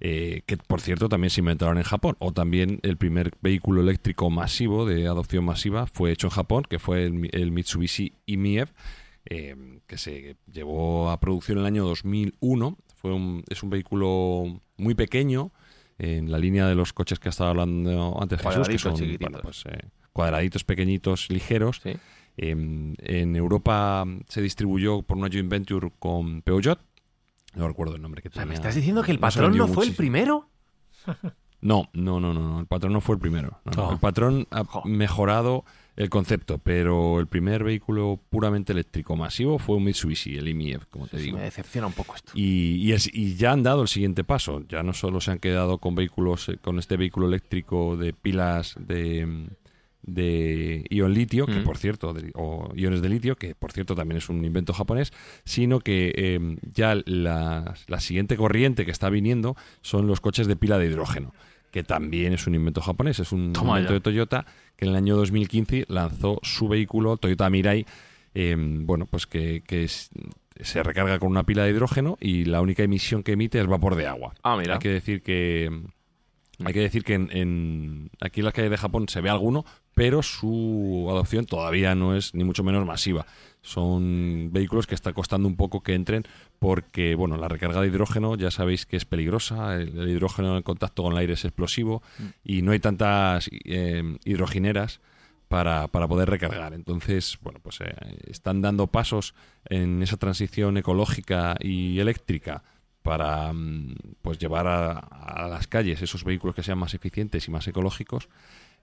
Eh, 0.00 0.42
que 0.46 0.56
por 0.56 0.80
cierto 0.80 1.08
también 1.08 1.30
se 1.30 1.40
inventaron 1.40 1.76
en 1.78 1.82
Japón. 1.84 2.16
O 2.20 2.32
también 2.32 2.78
el 2.82 2.96
primer 2.96 3.32
vehículo 3.42 3.80
eléctrico 3.80 4.30
masivo 4.30 4.86
de 4.86 5.06
adopción 5.06 5.44
masiva 5.44 5.86
fue 5.86 6.12
hecho 6.12 6.26
en 6.28 6.32
Japón, 6.32 6.64
que 6.68 6.78
fue 6.78 7.04
el, 7.04 7.12
Mi- 7.14 7.30
el 7.32 7.50
Mitsubishi 7.52 8.12
IMIEV, 8.26 8.68
eh, 9.30 9.56
que 9.86 9.98
se 9.98 10.36
llevó 10.50 11.10
a 11.10 11.20
producción 11.20 11.58
en 11.58 11.62
el 11.62 11.66
año 11.66 11.84
2001. 11.84 12.78
Fue 12.94 13.12
un, 13.12 13.44
es 13.48 13.62
un 13.62 13.70
vehículo 13.70 14.60
muy 14.76 14.94
pequeño, 14.94 15.52
en 15.98 16.30
la 16.30 16.38
línea 16.38 16.66
de 16.68 16.74
los 16.76 16.92
coches 16.92 17.18
que 17.18 17.28
ha 17.28 17.30
estado 17.30 17.50
hablando 17.50 18.16
antes 18.22 18.40
Jesús, 18.40 18.68
que 18.68 18.78
son 18.78 18.96
bueno, 19.18 19.38
pues, 19.42 19.64
eh, 19.66 19.88
cuadraditos 20.12 20.62
pequeñitos, 20.64 21.28
ligeros. 21.30 21.80
Sí. 21.82 21.90
Eh, 22.36 22.50
en 22.52 23.34
Europa 23.36 24.04
se 24.28 24.40
distribuyó 24.40 25.02
por 25.02 25.16
una 25.18 25.28
joint 25.28 25.48
venture 25.50 25.90
con 25.98 26.42
Peugeot. 26.42 26.78
No 27.58 27.68
recuerdo 27.68 27.96
el 27.96 28.02
nombre 28.02 28.22
que 28.22 28.30
tenía. 28.30 28.46
¿me 28.46 28.54
estás 28.54 28.74
diciendo 28.74 29.02
que 29.02 29.10
el 29.12 29.18
patrón 29.18 29.56
no 29.56 29.66
fue 29.68 29.84
el 29.84 29.94
primero? 29.94 30.48
No, 31.60 31.88
no, 31.92 32.20
no, 32.20 32.32
no, 32.32 32.40
no, 32.48 32.60
el 32.60 32.66
patrón 32.66 32.92
no 32.92 33.00
fue 33.00 33.16
el 33.16 33.20
primero. 33.20 33.60
No, 33.76 33.88
Oh. 33.88 33.92
El 33.92 33.98
patrón 33.98 34.46
ha 34.50 34.64
Jo. 34.64 34.82
mejorado 34.84 35.64
el 35.96 36.08
concepto, 36.08 36.58
pero 36.58 37.18
el 37.18 37.26
primer 37.26 37.64
vehículo 37.64 38.20
puramente 38.30 38.72
eléctrico 38.72 39.16
masivo 39.16 39.58
fue 39.58 39.74
un 39.74 39.82
Mitsubishi, 39.84 40.36
el 40.36 40.46
IMIEV, 40.46 40.86
como 40.88 41.08
te 41.08 41.16
digo. 41.18 41.36
me 41.38 41.42
decepciona 41.42 41.88
un 41.88 41.92
poco 41.94 42.14
esto. 42.14 42.30
Y, 42.36 42.76
y, 42.76 42.92
es- 42.92 43.10
y 43.12 43.34
ya 43.34 43.50
han 43.50 43.64
dado 43.64 43.82
el 43.82 43.88
siguiente 43.88 44.22
paso. 44.22 44.62
Ya 44.68 44.84
no 44.84 44.92
solo 44.92 45.20
se 45.20 45.32
han 45.32 45.40
quedado 45.40 45.78
con 45.78 45.96
vehículos, 45.96 46.48
eh, 46.50 46.58
con 46.58 46.78
este 46.78 46.96
vehículo 46.96 47.26
eléctrico 47.26 47.96
de 47.96 48.12
pilas 48.12 48.76
de, 48.78 49.48
de 50.02 50.84
ion 50.90 51.12
litio, 51.12 51.46
que 51.46 51.60
Mm. 51.60 51.64
por 51.64 51.76
cierto, 51.76 52.12
de- 52.14 52.30
o 52.34 52.72
iones 52.74 53.02
de 53.02 53.08
litio, 53.08 53.36
que 53.36 53.54
por 53.54 53.72
cierto 53.72 53.94
también 53.94 54.18
es 54.18 54.28
un 54.28 54.44
invento 54.44 54.72
japonés, 54.72 55.12
sino 55.44 55.80
que 55.80 56.12
eh, 56.16 56.56
ya 56.72 56.96
la, 57.06 57.74
la 57.86 58.00
siguiente 58.00 58.36
corriente 58.36 58.84
que 58.84 58.90
está 58.90 59.10
viniendo 59.10 59.56
son 59.82 60.06
los 60.06 60.20
coches 60.20 60.46
de 60.46 60.56
pila 60.56 60.78
de 60.78 60.86
hidrógeno 60.86 61.32
que 61.70 61.82
también 61.84 62.32
es 62.32 62.46
un 62.46 62.54
invento 62.54 62.80
japonés, 62.80 63.18
es 63.20 63.30
un 63.30 63.52
Toma 63.52 63.72
invento 63.72 63.90
ya. 63.90 63.94
de 63.94 64.00
Toyota 64.00 64.46
que 64.74 64.86
en 64.86 64.92
el 64.92 64.96
año 64.96 65.16
2015 65.16 65.84
lanzó 65.88 66.38
su 66.42 66.66
vehículo 66.66 67.18
Toyota 67.18 67.50
Mirai, 67.50 67.84
eh, 68.34 68.56
bueno, 68.58 69.04
pues 69.04 69.26
que, 69.26 69.62
que 69.66 69.84
es- 69.84 70.08
se 70.60 70.82
recarga 70.82 71.18
con 71.18 71.30
una 71.30 71.44
pila 71.44 71.64
de 71.64 71.70
hidrógeno 71.72 72.16
y 72.22 72.46
la 72.46 72.62
única 72.62 72.82
emisión 72.84 73.22
que 73.22 73.32
emite 73.32 73.60
es 73.60 73.66
vapor 73.66 73.96
de 73.96 74.06
agua. 74.06 74.32
Ah, 74.42 74.56
mira. 74.56 74.74
Hay 74.74 74.78
que 74.80 74.88
decir 74.88 75.20
que 75.22 75.70
hay 76.64 76.72
que 76.72 76.80
decir 76.80 77.04
que 77.04 77.14
en, 77.14 77.28
en- 77.32 78.10
aquí 78.20 78.40
en 78.40 78.46
las 78.46 78.54
calles 78.54 78.70
de 78.70 78.76
Japón 78.78 79.06
se 79.08 79.20
ve 79.20 79.28
alguno, 79.28 79.66
pero 79.98 80.22
su 80.22 81.08
adopción 81.10 81.44
todavía 81.44 81.96
no 81.96 82.14
es 82.14 82.32
ni 82.32 82.44
mucho 82.44 82.62
menos 82.62 82.86
masiva. 82.86 83.26
Son 83.62 84.50
vehículos 84.52 84.86
que 84.86 84.94
está 84.94 85.12
costando 85.12 85.48
un 85.48 85.56
poco 85.56 85.82
que 85.82 85.94
entren 85.94 86.22
porque, 86.60 87.16
bueno, 87.16 87.36
la 87.36 87.48
recarga 87.48 87.80
de 87.80 87.88
hidrógeno 87.88 88.36
ya 88.36 88.52
sabéis 88.52 88.86
que 88.86 88.96
es 88.96 89.04
peligrosa, 89.04 89.74
el, 89.74 90.08
hidrógeno 90.08 90.56
en 90.56 90.62
contacto 90.62 91.02
con 91.02 91.14
el 91.14 91.18
aire 91.18 91.32
es 91.32 91.44
explosivo 91.44 92.00
y 92.44 92.62
no 92.62 92.70
hay 92.70 92.78
tantas 92.78 93.50
eh, 93.52 94.16
hidrogineras 94.24 95.00
para, 95.48 95.88
para 95.88 96.06
poder 96.06 96.30
recargar. 96.30 96.74
Entonces, 96.74 97.36
bueno, 97.42 97.58
pues 97.60 97.80
eh, 97.80 97.92
están 98.28 98.62
dando 98.62 98.86
pasos 98.86 99.34
en 99.64 100.00
esa 100.04 100.16
transición 100.16 100.76
ecológica 100.76 101.56
y 101.58 101.98
eléctrica 101.98 102.62
para 103.02 103.52
mm, 103.52 103.96
pues 104.22 104.38
llevar 104.38 104.68
a 104.68 105.48
las 105.48 105.66
calles 105.66 106.02
esos 106.02 106.22
vehículos 106.22 106.54
que 106.54 106.62
sean 106.62 106.78
más 106.78 106.94
eficientes 106.94 107.48
y 107.48 107.50
más 107.50 107.66
ecológicos. 107.66 108.28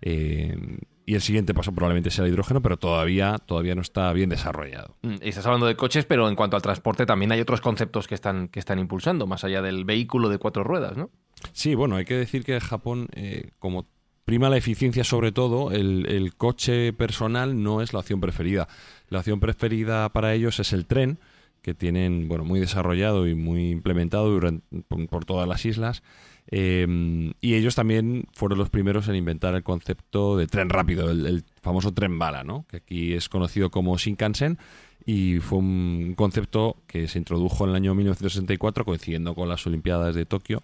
Eh, 0.01 0.79
y 1.07 1.13
el 1.13 1.21
siguiente 1.21 1.53
paso 1.53 1.71
probablemente 1.71 2.09
sea 2.09 2.25
el 2.25 2.31
hidrógeno, 2.31 2.61
pero 2.61 2.77
todavía, 2.77 3.37
todavía 3.45 3.75
no 3.75 3.81
está 3.81 4.11
bien 4.11 4.29
desarrollado. 4.29 4.95
Mm, 5.03 5.15
y 5.21 5.29
Estás 5.29 5.45
hablando 5.45 5.67
de 5.67 5.75
coches, 5.75 6.05
pero 6.05 6.27
en 6.27 6.35
cuanto 6.35 6.55
al 6.55 6.63
transporte 6.63 7.05
también 7.05 7.31
hay 7.31 7.41
otros 7.41 7.61
conceptos 7.61 8.07
que 8.07 8.15
están, 8.15 8.47
que 8.47 8.59
están 8.59 8.79
impulsando, 8.79 9.27
más 9.27 9.43
allá 9.43 9.61
del 9.61 9.85
vehículo 9.85 10.29
de 10.29 10.39
cuatro 10.39 10.63
ruedas, 10.63 10.97
¿no? 10.97 11.11
Sí, 11.53 11.75
bueno, 11.75 11.95
hay 11.95 12.05
que 12.05 12.15
decir 12.15 12.43
que 12.43 12.59
Japón, 12.59 13.07
eh, 13.13 13.51
como 13.59 13.85
prima 14.25 14.49
la 14.49 14.57
eficiencia 14.57 15.03
sobre 15.03 15.31
todo, 15.31 15.71
el, 15.71 16.07
el 16.09 16.35
coche 16.35 16.91
personal 16.93 17.61
no 17.61 17.81
es 17.81 17.93
la 17.93 17.99
opción 17.99 18.19
preferida. 18.19 18.67
La 19.09 19.19
opción 19.19 19.39
preferida 19.39 20.09
para 20.09 20.33
ellos 20.33 20.59
es 20.59 20.73
el 20.73 20.87
tren, 20.87 21.19
que 21.65 21.73
tienen 21.73 22.27
bueno 22.27 22.45
muy 22.45 22.59
desarrollado 22.59 23.27
y 23.27 23.33
muy 23.33 23.71
implementado 23.71 24.29
durante, 24.29 24.63
por, 25.09 25.25
todas 25.25 25.47
las 25.47 25.65
islas. 25.65 26.03
Em, 26.47 27.33
y 27.41 27.55
ellos 27.55 27.75
también 27.75 28.27
fueron 28.33 28.59
los 28.59 28.69
primeros 28.69 29.07
en 29.07 29.15
inventar 29.15 29.55
el 29.55 29.63
concepto 29.63 30.37
de 30.37 30.47
tren 30.47 30.69
rápido, 30.69 31.09
el, 31.09 31.43
famoso 31.61 31.91
tren 31.91 32.19
bala, 32.19 32.43
¿no? 32.43 32.65
que 32.69 32.77
aquí 32.77 33.13
es 33.13 33.29
conocido 33.29 33.71
como 33.71 33.97
Shinkansen 33.97 34.59
y 35.05 35.39
fue 35.39 35.59
un 35.59 36.13
concepto 36.15 36.77
que 36.85 37.07
se 37.07 37.17
introdujo 37.17 37.63
en 37.63 37.71
el 37.71 37.75
año 37.75 37.95
1964 37.95 38.85
coincidiendo 38.85 39.33
con 39.33 39.49
las 39.49 39.65
Olimpiadas 39.65 40.13
de 40.13 40.25
Tokio 40.25 40.61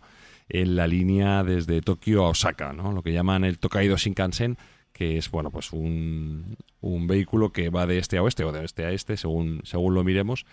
en 0.49 0.75
la 0.75 0.85
línea 0.85 1.43
desde 1.43 1.81
Tokio 1.81 2.25
a 2.25 2.29
Osaka, 2.29 2.73
¿no? 2.73 2.91
lo 2.91 3.01
que 3.01 3.13
llaman 3.13 3.43
el 3.43 3.57
Tokaido 3.57 3.97
Shinkansen, 3.97 4.57
que 4.93 5.17
es 5.17 5.31
bueno 5.31 5.49
pues 5.49 5.71
un, 5.73 6.57
un 6.81 7.07
vehículo 7.07 7.51
que 7.51 7.69
va 7.69 7.87
de 7.87 7.97
este 7.97 8.17
a 8.17 8.23
oeste 8.23 8.43
o 8.43 8.51
de 8.51 8.59
oeste 8.59 8.85
a 8.85 8.91
este, 8.91 9.17
según, 9.17 9.61
según 9.63 9.95
lo 9.95 10.03
miremos, 10.03 10.45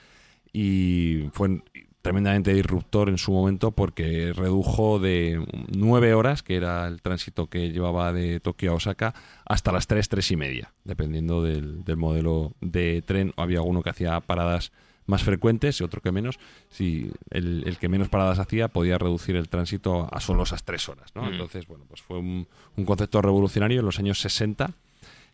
y 0.53 1.25
fue 1.33 1.61
tremendamente 2.03 2.55
disruptor 2.55 3.09
en 3.09 3.19
su 3.19 3.33
momento 3.33 3.73
porque 3.73 4.33
redujo 4.33 4.99
de 4.99 5.45
nueve 5.69 6.15
horas, 6.15 6.43
que 6.43 6.57
era 6.57 6.87
el 6.87 7.03
tránsito 7.03 7.49
que 7.49 7.71
llevaba 7.71 8.13
de 8.13 8.41
Tokio 8.41 8.73
a 8.73 8.75
Osaka, 8.75 9.15
hasta 9.45 9.73
las 9.73 9.87
tres, 9.87 10.09
tres 10.09 10.31
y 10.31 10.37
media, 10.37 10.73
dependiendo 10.85 11.43
del, 11.43 11.85
del 11.85 11.97
modelo 11.97 12.53
de 12.61 13.03
tren. 13.03 13.33
Había 13.37 13.59
alguno 13.59 13.83
que 13.83 13.91
hacía 13.91 14.21
paradas 14.21 14.73
más 15.09 15.25
frecuentes 15.25 15.81
y 15.81 15.85
otro 15.85 16.01
que 16.01 16.13
menos. 16.13 16.39
Si 16.69 17.11
el, 17.31 17.77
que 17.81 17.89
menos 17.89 18.09
paradas 18.09 18.39
hacía 18.39 18.69
podía 18.69 18.99
reducir 18.99 19.35
el 19.37 19.49
tránsito 19.49 20.07
a 20.13 20.21
solo 20.21 20.45
esas 20.45 20.65
tres 20.65 20.89
horas. 20.89 21.11
¿no? 21.17 21.23
Mm. 21.23 21.33
Entonces, 21.33 21.67
bueno, 21.67 21.85
pues 21.89 22.03
fue 22.03 22.19
un, 22.19 22.47
concepto 22.85 23.21
revolucionario 23.23 23.81
en 23.81 23.87
los 23.87 23.99
años 23.99 24.21
60 24.21 24.75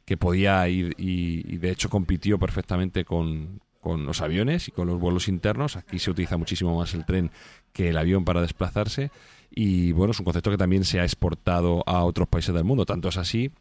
que 0.04 0.16
podía 0.16 0.66
ir 0.68 0.94
y, 0.96 1.56
de 1.56 1.70
hecho 1.70 1.90
compitió 1.90 2.38
perfectamente 2.38 3.04
con, 3.04 3.60
con 3.84 4.06
los 4.06 4.22
aviones 4.22 4.66
y 4.68 4.70
con 4.72 4.88
los 4.88 4.98
vuelos 4.98 5.28
internos. 5.28 5.76
Aquí 5.76 5.98
se 5.98 6.10
utiliza 6.10 6.38
muchísimo 6.38 6.78
más 6.78 6.94
el 6.94 7.04
tren 7.04 7.30
que 7.74 7.90
el 7.90 7.98
avión 7.98 8.24
para 8.24 8.40
desplazarse. 8.40 9.10
Y 9.50 9.92
bueno, 9.92 10.12
es 10.12 10.18
un 10.18 10.24
concepto 10.24 10.50
que 10.50 10.56
también 10.56 10.84
se 10.84 11.00
ha 11.00 11.04
exportado 11.04 11.84
a 11.86 12.02
otros 12.02 12.26
países 12.26 12.54
del 12.54 12.64
mundo. 12.64 12.86
Tanto 12.86 13.10
es 13.10 13.18
así 13.18 13.52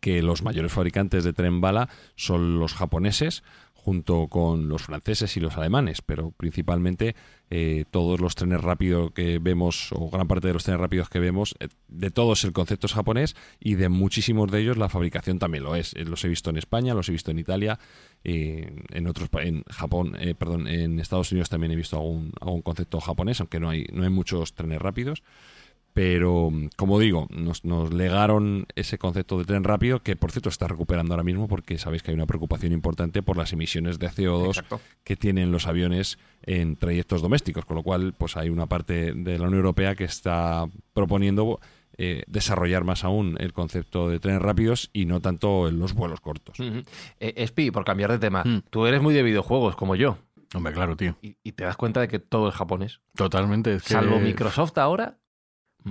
que 0.00 0.22
los 0.22 0.42
mayores 0.42 0.72
fabricantes 0.72 1.22
de 1.22 1.34
tren 1.34 1.60
bala 1.60 1.90
son 2.16 2.58
los 2.58 2.72
japoneses, 2.72 3.44
junto 3.84 4.28
con 4.28 4.68
los 4.68 4.82
franceses 4.82 5.36
y 5.36 5.40
los 5.40 5.56
alemanes, 5.56 6.02
pero 6.02 6.30
principalmente 6.30 7.16
eh, 7.50 7.84
todos 7.90 8.20
los 8.20 8.36
trenes 8.36 8.60
rápidos 8.60 9.10
que 9.10 9.40
vemos, 9.40 9.90
o 9.92 10.08
gran 10.08 10.28
parte 10.28 10.46
de 10.46 10.54
los 10.54 10.62
trenes 10.62 10.80
rápidos 10.80 11.08
que 11.08 11.18
vemos, 11.18 11.56
eh, 11.58 11.66
de 11.88 12.10
todos 12.12 12.44
el 12.44 12.52
concepto 12.52 12.86
es 12.86 12.92
japonés 12.92 13.34
y 13.58 13.74
de 13.74 13.88
muchísimos 13.88 14.52
de 14.52 14.60
ellos 14.60 14.76
la 14.76 14.88
fabricación 14.88 15.40
también 15.40 15.64
lo 15.64 15.74
es. 15.74 15.94
Eh, 15.94 16.04
los 16.04 16.24
he 16.24 16.28
visto 16.28 16.50
en 16.50 16.58
España, 16.58 16.94
los 16.94 17.08
he 17.08 17.12
visto 17.12 17.32
en 17.32 17.40
Italia, 17.40 17.80
en 18.24 19.08
otros 19.08 19.28
en 19.40 19.64
Japón, 19.64 20.16
perdón, 20.38 20.68
en 20.68 21.00
Estados 21.00 21.32
Unidos 21.32 21.48
también 21.48 21.72
he 21.72 21.76
visto 21.76 21.96
algún, 21.96 22.32
algún 22.40 22.62
concepto 22.62 23.00
japonés, 23.00 23.40
aunque 23.40 23.58
no 23.58 23.68
hay, 23.68 23.84
no 23.92 24.04
hay 24.04 24.10
muchos 24.10 24.54
trenes 24.54 24.80
rápidos. 24.80 25.24
Pero, 25.94 26.50
como 26.76 26.98
digo, 26.98 27.26
nos, 27.30 27.64
nos, 27.64 27.92
legaron 27.92 28.66
ese 28.76 28.96
concepto 28.96 29.38
de 29.38 29.44
tren 29.44 29.62
rápido, 29.62 30.02
que 30.02 30.16
por 30.16 30.32
cierto 30.32 30.48
está 30.48 30.66
recuperando 30.66 31.12
ahora 31.12 31.22
mismo 31.22 31.48
porque 31.48 31.76
sabéis 31.76 32.02
que 32.02 32.10
hay 32.10 32.14
una 32.14 32.26
preocupación 32.26 32.72
importante 32.72 33.22
por 33.22 33.36
las 33.36 33.52
emisiones 33.52 33.98
de 33.98 34.08
CO2 34.08 34.64
que 35.04 35.16
tienen 35.16 35.52
los 35.52 35.66
aviones 35.66 36.18
en 36.42 36.76
trayectos 36.76 37.20
domésticos, 37.20 37.66
con 37.66 37.76
lo 37.76 37.82
cual 37.82 38.14
pues 38.16 38.36
hay 38.38 38.48
una 38.48 38.66
parte 38.66 39.12
de 39.12 39.38
la 39.38 39.46
Unión 39.48 39.58
Europea 39.58 39.94
que 39.94 40.04
está 40.04 40.66
proponiendo 40.94 41.60
eh, 41.98 42.22
desarrollar 42.26 42.84
más 42.84 43.04
aún 43.04 43.36
el 43.38 43.52
concepto 43.52 44.08
de 44.08 44.18
trenes 44.18 44.40
rápidos 44.40 44.88
y 44.94 45.04
no 45.04 45.20
tanto 45.20 45.68
en 45.68 45.78
los 45.78 45.92
vuelos 45.92 46.20
cortos. 46.20 46.58
Uh 46.58 46.82
Espi, 47.20 47.70
por 47.70 47.84
cambiar 47.84 48.10
de 48.10 48.18
tema, 48.18 48.42
mm. 48.44 48.62
tú 48.70 48.86
eres 48.86 49.02
muy 49.02 49.12
de 49.12 49.22
videojuegos 49.22 49.76
como 49.76 49.94
yo. 49.94 50.16
Hombre, 50.54 50.72
claro, 50.72 50.96
tío. 50.96 51.16
Y, 51.22 51.52
te 51.52 51.64
das 51.64 51.76
cuenta 51.76 52.00
de 52.00 52.08
que 52.08 52.18
todo 52.18 52.48
es 52.48 52.54
japonés. 52.54 53.00
Totalmente. 53.14 53.80
Salvo 53.80 54.18
Microsoft 54.18 54.76
ahora, 54.76 55.18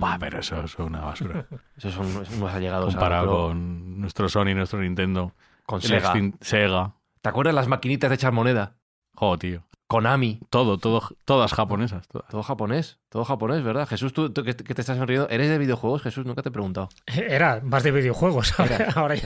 Va, 0.00 0.18
pero 0.18 0.40
eso 0.40 0.62
es 0.62 0.78
una 0.78 1.00
basura. 1.00 1.46
Eso 1.76 1.90
son 1.90 2.06
unos 2.06 2.52
allegados 2.52 2.94
Comparado 2.94 3.48
con 3.48 4.00
nuestro 4.00 4.28
Sony, 4.28 4.54
nuestro 4.54 4.80
Nintendo. 4.80 5.34
Con 5.66 5.82
Sega. 5.82 6.14
Sega. 6.40 6.94
¿Te 7.20 7.28
acuerdas 7.28 7.54
las 7.54 7.68
maquinitas 7.68 8.10
de 8.10 8.16
echar 8.16 8.32
moneda? 8.32 8.76
Jo, 9.14 9.38
tío. 9.38 9.64
Konami. 9.92 10.40
Todo, 10.48 10.78
todo, 10.78 11.02
todas 11.26 11.52
japonesas. 11.52 12.08
Todo 12.08 12.42
japonés, 12.42 12.98
todo 13.10 13.26
japonés, 13.26 13.62
¿verdad? 13.62 13.86
Jesús, 13.86 14.14
tú, 14.14 14.32
que, 14.32 14.54
te 14.54 14.80
estás 14.80 14.96
sonriendo, 14.96 15.28
¿eres 15.28 15.50
de 15.50 15.58
videojuegos, 15.58 16.00
Jesús? 16.00 16.24
Nunca 16.24 16.40
te 16.40 16.48
he 16.48 16.52
preguntado. 16.52 16.88
Era 17.06 17.60
más 17.62 17.82
de 17.82 17.90
videojuegos. 17.90 18.54
Ahora, 18.96 19.16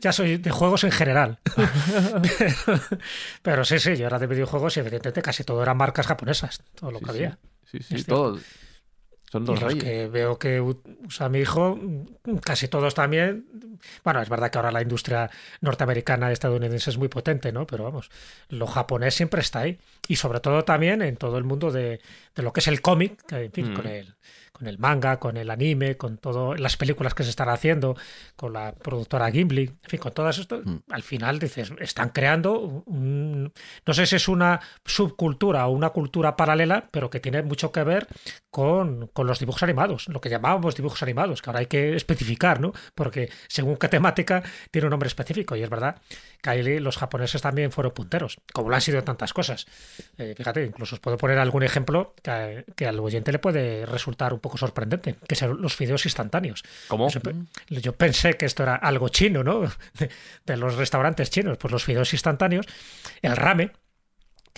ya, 0.00 0.12
soy 0.12 0.38
de 0.38 0.50
juegos 0.50 0.84
en 0.84 0.92
general. 0.92 1.40
pero, 3.42 3.66
sí, 3.66 3.78
sí, 3.78 3.96
yo 3.96 4.06
era 4.06 4.18
de 4.18 4.26
videojuegos 4.26 4.78
y 4.78 4.80
evidentemente 4.80 5.20
casi 5.20 5.44
todo 5.44 5.62
eran 5.62 5.76
marcas 5.76 6.06
japonesas, 6.06 6.62
todo 6.74 6.90
lo 6.90 7.00
que 7.00 7.10
había. 7.10 7.38
Sí, 7.66 7.80
sí, 7.82 8.02
todo. 8.02 8.38
Son 9.30 9.44
dos 9.44 9.60
y 9.74 9.78
que 9.78 10.06
veo 10.06 10.38
que 10.38 10.60
usa 10.60 11.28
mi 11.28 11.40
hijo, 11.40 11.78
casi 12.42 12.68
todos 12.68 12.94
también. 12.94 13.46
Bueno, 14.02 14.22
es 14.22 14.28
verdad 14.28 14.50
que 14.50 14.58
ahora 14.58 14.72
la 14.72 14.80
industria 14.80 15.30
norteamericana 15.60 16.32
estadounidense 16.32 16.90
es 16.90 16.96
muy 16.96 17.08
potente, 17.08 17.52
¿no? 17.52 17.66
Pero 17.66 17.84
vamos, 17.84 18.10
lo 18.48 18.66
japonés 18.66 19.14
siempre 19.14 19.40
está 19.42 19.60
ahí. 19.60 19.78
Y 20.08 20.16
sobre 20.16 20.40
todo 20.40 20.64
también 20.64 21.02
en 21.02 21.16
todo 21.16 21.36
el 21.36 21.44
mundo 21.44 21.70
de, 21.70 22.00
de 22.34 22.42
lo 22.42 22.52
que 22.52 22.60
es 22.60 22.68
el 22.68 22.80
cómic, 22.80 23.20
en 23.30 23.52
fin, 23.52 23.74
con 23.74 23.84
mm. 23.84 23.88
el 23.88 24.14
con 24.58 24.66
el 24.66 24.78
manga, 24.78 25.18
con 25.18 25.36
el 25.36 25.50
anime, 25.50 25.96
con 25.96 26.18
todas 26.18 26.58
las 26.58 26.76
películas 26.76 27.14
que 27.14 27.22
se 27.22 27.30
están 27.30 27.48
haciendo, 27.48 27.96
con 28.34 28.52
la 28.52 28.72
productora 28.72 29.30
Gimli, 29.30 29.62
en 29.62 29.78
fin, 29.90 30.00
con 30.00 30.12
todo 30.12 30.28
esto, 30.28 30.60
mm. 30.64 30.78
al 30.90 31.02
final 31.02 31.38
dices, 31.38 31.72
están 31.78 32.08
creando, 32.08 32.58
un, 32.86 33.52
no 33.86 33.94
sé 33.94 34.06
si 34.06 34.16
es 34.16 34.26
una 34.26 34.60
subcultura 34.84 35.66
o 35.68 35.70
una 35.70 35.90
cultura 35.90 36.36
paralela, 36.36 36.88
pero 36.90 37.08
que 37.08 37.20
tiene 37.20 37.42
mucho 37.42 37.70
que 37.70 37.84
ver 37.84 38.08
con, 38.50 39.08
con, 39.18 39.26
los 39.26 39.38
dibujos 39.38 39.62
animados, 39.62 40.08
lo 40.08 40.20
que 40.20 40.28
llamábamos 40.28 40.76
dibujos 40.76 41.02
animados, 41.02 41.42
que 41.42 41.50
ahora 41.50 41.60
hay 41.60 41.66
que 41.66 41.96
especificar, 41.96 42.60
¿no? 42.60 42.72
Porque 42.94 43.30
según 43.48 43.76
qué 43.76 43.88
temática 43.88 44.42
tiene 44.70 44.86
un 44.86 44.90
nombre 44.90 45.08
específico, 45.08 45.56
y 45.56 45.62
es 45.62 45.70
verdad 45.70 45.96
que 46.40 46.50
ahí 46.50 46.80
los 46.80 46.96
japoneses 46.96 47.42
también 47.42 47.72
fueron 47.72 47.92
punteros, 47.92 48.38
como 48.52 48.68
lo 48.68 48.74
han 48.74 48.80
sido 48.80 49.02
tantas 49.02 49.32
cosas. 49.32 49.66
Eh, 50.18 50.34
fíjate, 50.36 50.64
incluso 50.64 50.96
os 50.96 51.00
puedo 51.00 51.16
poner 51.16 51.38
algún 51.38 51.62
ejemplo 51.62 52.14
que, 52.22 52.64
que 52.76 52.86
al 52.86 52.98
oyente 53.00 53.32
le 53.32 53.38
puede 53.38 53.86
resultar 53.86 54.32
un 54.32 54.40
poco 54.40 54.56
sorprendente, 54.56 55.16
que 55.26 55.34
son 55.34 55.60
los 55.60 55.74
fideos 55.74 56.04
instantáneos. 56.04 56.64
¿Cómo? 56.88 57.08
Yo, 57.68 57.92
pensé 57.94 58.36
que 58.36 58.46
esto 58.46 58.62
era 58.62 58.76
algo 58.76 59.08
chino, 59.08 59.42
¿no? 59.42 59.62
De, 60.46 60.56
los 60.56 60.76
restaurantes 60.76 61.30
chinos, 61.30 61.58
pues 61.58 61.72
los 61.72 61.84
fideos 61.84 62.12
instantáneos, 62.12 62.66
el 63.22 63.36
rame, 63.36 63.72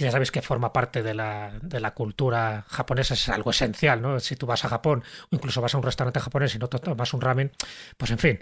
que 0.00 0.06
ya 0.06 0.12
sabéis 0.12 0.30
que 0.30 0.40
forma 0.40 0.72
parte 0.72 1.02
de 1.02 1.12
la, 1.12 1.52
de 1.60 1.78
la 1.78 1.92
cultura 1.92 2.64
japonesa, 2.68 3.12
es 3.12 3.28
algo 3.28 3.50
esencial, 3.50 4.00
¿no? 4.00 4.18
Si 4.18 4.34
tú 4.34 4.46
vas 4.46 4.64
a 4.64 4.70
Japón 4.70 5.02
o 5.30 5.36
incluso 5.36 5.60
vas 5.60 5.74
a 5.74 5.76
un 5.76 5.82
restaurante 5.82 6.18
japonés 6.20 6.54
y 6.54 6.58
no 6.58 6.68
tomas 6.68 7.12
un 7.12 7.20
ramen, 7.20 7.52
pues 7.98 8.10
en 8.10 8.18
fin, 8.18 8.38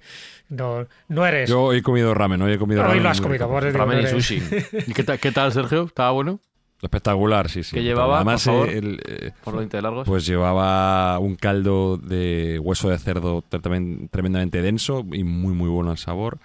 no, 0.50 0.86
no 1.08 1.26
eres... 1.26 1.50
Yo 1.50 1.72
he 1.72 1.82
comido 1.82 2.14
ramen, 2.14 2.40
hoy 2.42 2.52
he 2.52 2.58
comido 2.58 2.82
ramen. 2.82 2.98
Hoy 2.98 3.02
lo 3.02 3.10
has 3.10 3.20
comido. 3.20 3.48
Ramen 3.48 4.04
y 4.04 4.06
sushi. 4.06 4.40
¿Y 4.86 4.92
qué, 4.92 5.04
qué 5.18 5.32
tal, 5.32 5.52
Sergio? 5.52 5.86
¿Estaba 5.86 6.12
bueno? 6.12 6.38
Espectacular, 6.80 7.48
sí, 7.48 7.64
sí. 7.64 7.74
¿Qué 7.74 7.82
llevaba, 7.82 8.18
Además, 8.18 8.44
por, 8.44 8.68
eh, 8.70 9.32
por 9.42 9.68
de 9.68 9.82
largos? 9.82 10.06
Pues 10.06 10.26
llevaba 10.26 11.18
un 11.18 11.34
caldo 11.34 11.96
de 11.96 12.60
hueso 12.62 12.88
de 12.88 12.98
cerdo 12.98 13.42
tremendamente 13.42 14.62
denso 14.62 15.04
y 15.10 15.24
muy, 15.24 15.54
muy 15.54 15.68
bueno 15.68 15.90
al 15.90 15.98
sabor. 15.98 16.38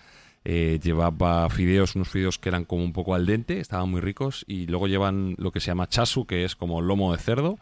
Eh, 0.45 0.79
llevaba 0.82 1.49
fideos, 1.49 1.95
unos 1.95 2.10
fideos 2.10 2.38
que 2.38 2.49
eran 2.49 2.65
como 2.65 2.84
un 2.84 2.93
poco 2.93 3.15
al 3.15 3.25
dente, 3.25 3.60
estaban 3.60 3.89
muy 3.89 4.01
ricos. 4.01 4.43
Y 4.47 4.67
luego 4.67 4.88
llevan 4.88 5.36
lo 5.38 5.51
que 5.51 5.60
se 5.60 5.67
llama 5.67 5.88
chasu, 5.88 6.25
que 6.25 6.43
es 6.43 6.56
como 6.56 6.82
lomo 6.82 7.12
de 7.12 7.17
cerdo 7.17 7.58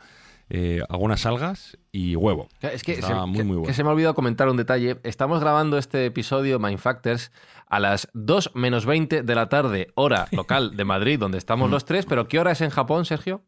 eh, 0.54 0.84
algunas 0.90 1.26
algas 1.26 1.78
y 1.94 2.18
huevo. 2.18 2.50
Es 2.60 2.84
que, 2.84 3.02
se, 3.02 3.14
muy, 3.14 3.46
muy 3.46 3.56
bueno. 3.56 3.68
que 3.68 3.74
se 3.74 3.84
me 3.84 3.90
ha 3.90 3.94
olvidado 3.94 4.14
comentar 4.14 4.50
un 4.50 4.58
detalle. 4.58 5.00
Estamos 5.04 5.40
grabando 5.40 5.78
este 5.78 6.06
episodio 6.06 6.60
Mind 6.60 6.78
Factors 6.78 7.32
a 7.68 7.80
las 7.80 8.10
2 8.14 8.52
menos 8.54 8.86
20 8.86 9.24
de 9.24 9.36
la 9.36 9.48
tarde, 9.48 9.94
hora 9.96 10.28
local 10.34 10.76
de 10.76 10.84
Madrid, 10.84 11.18
donde 11.18 11.38
estamos 11.38 11.72
los 11.72 11.86
tres. 11.86 12.06
¿Pero 12.06 12.28
qué 12.28 12.38
hora 12.38 12.52
es 12.52 12.60
en 12.60 12.70
Japón, 12.70 13.06
Sergio? 13.06 13.44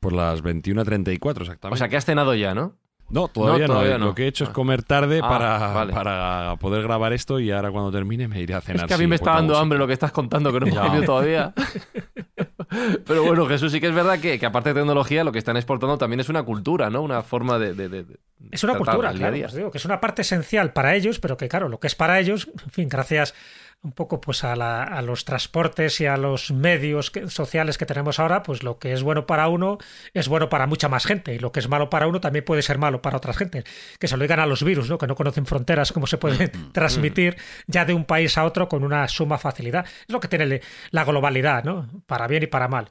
Por 0.00 0.12
las 0.12 0.42
21.34 0.42 1.42
exactamente. 1.42 1.74
O 1.74 1.76
sea, 1.76 1.88
que 1.88 1.96
has 1.96 2.04
cenado 2.04 2.34
ya, 2.34 2.56
¿no? 2.56 2.76
No, 3.10 3.28
todavía, 3.28 3.66
no, 3.66 3.98
Lo 3.98 4.14
que 4.14 4.24
he 4.24 4.26
hecho 4.28 4.44
es 4.44 4.50
ah. 4.50 4.52
comer 4.52 4.82
tarde 4.82 5.20
ah, 5.22 5.88
para, 5.92 6.56
poder 6.56 6.82
grabar 6.82 7.12
esto 7.12 7.40
y 7.40 7.50
ahora 7.50 7.70
cuando 7.70 7.90
termine 7.90 8.28
me 8.28 8.40
iré 8.40 8.54
a 8.54 8.60
cenar. 8.60 8.84
Es 8.84 8.88
que 8.88 8.94
a 8.94 8.98
mí 8.98 9.06
me 9.06 9.16
está 9.16 9.32
dando 9.32 9.56
hambre 9.58 9.78
lo 9.78 9.86
que 9.86 9.92
estás 9.92 10.12
contando, 10.12 10.52
que 10.52 10.60
no 10.60 10.66
he 10.66 10.70
comido 10.70 11.02
todavía. 11.04 11.52
Pero 13.06 13.24
bueno, 13.24 13.46
Jesús, 13.46 13.72
sí 13.72 13.80
que 13.80 13.88
es 13.88 13.94
verdad 13.94 14.20
que, 14.20 14.38
aparte 14.44 14.70
de 14.70 14.80
tecnología, 14.80 15.24
lo 15.24 15.32
que 15.32 15.38
están 15.38 15.56
exportando 15.56 15.98
también 15.98 16.20
es 16.20 16.28
una 16.28 16.44
cultura, 16.44 16.88
¿no? 16.88 17.02
Una 17.02 17.22
forma 17.22 17.58
de... 17.58 18.04
es 18.52 18.62
una 18.62 18.76
cultura, 18.76 19.12
claro. 19.12 19.36
digo, 19.36 19.70
que 19.70 19.78
es 19.78 19.84
una 19.84 20.00
parte 20.00 20.22
esencial 20.22 20.72
para 20.72 20.94
ellos, 20.94 21.18
pero 21.18 21.36
que 21.36 21.48
claro, 21.48 21.68
lo 21.68 21.80
que 21.80 21.88
es 21.88 21.96
para 21.96 22.20
ellos, 22.20 22.48
en 22.64 22.70
fin, 22.70 22.88
gracias 22.88 23.34
un 23.82 23.92
poco 23.92 24.20
pues 24.20 24.44
a, 24.44 24.56
la, 24.56 24.82
a, 24.82 25.00
los 25.00 25.24
transportes 25.24 26.00
y 26.00 26.06
a 26.06 26.16
los 26.16 26.50
medios 26.50 27.12
sociales 27.28 27.78
que 27.78 27.86
tenemos 27.86 28.18
ahora, 28.18 28.42
pues 28.42 28.62
lo 28.62 28.78
que 28.78 28.92
es 28.92 29.02
bueno 29.02 29.26
para 29.26 29.48
uno 29.48 29.78
es 30.12 30.28
bueno 30.28 30.50
para 30.50 30.66
mucha 30.66 30.88
más 30.88 31.06
gente 31.06 31.34
y 31.34 31.38
lo 31.38 31.50
que 31.50 31.60
es 31.60 31.68
malo 31.68 31.88
para 31.88 32.06
uno 32.06 32.20
también 32.20 32.44
puede 32.44 32.62
ser 32.62 32.78
malo 32.78 33.00
para 33.00 33.16
otra 33.16 33.32
gente. 33.32 33.64
Que 33.98 34.06
se 34.06 34.16
lo 34.16 34.22
digan 34.22 34.40
a 34.40 34.46
los 34.46 34.62
virus, 34.62 34.90
¿no? 34.90 34.98
que 34.98 35.06
no 35.06 35.14
conocen 35.14 35.46
fronteras, 35.46 35.92
cómo 35.92 36.06
se 36.06 36.18
pueden 36.18 36.72
transmitir 36.72 37.36
ya 37.66 37.84
de 37.84 37.94
un 37.94 38.04
país 38.04 38.36
a 38.36 38.44
otro 38.44 38.68
con 38.68 38.84
una 38.84 39.08
suma 39.08 39.38
facilidad. 39.38 39.86
Es 39.86 40.12
lo 40.12 40.20
que 40.20 40.28
tiene 40.28 40.60
la 40.90 41.04
globalidad, 41.04 41.64
¿no? 41.64 41.88
para 42.06 42.26
bien 42.26 42.42
y 42.42 42.46
para 42.48 42.68
mal. 42.68 42.90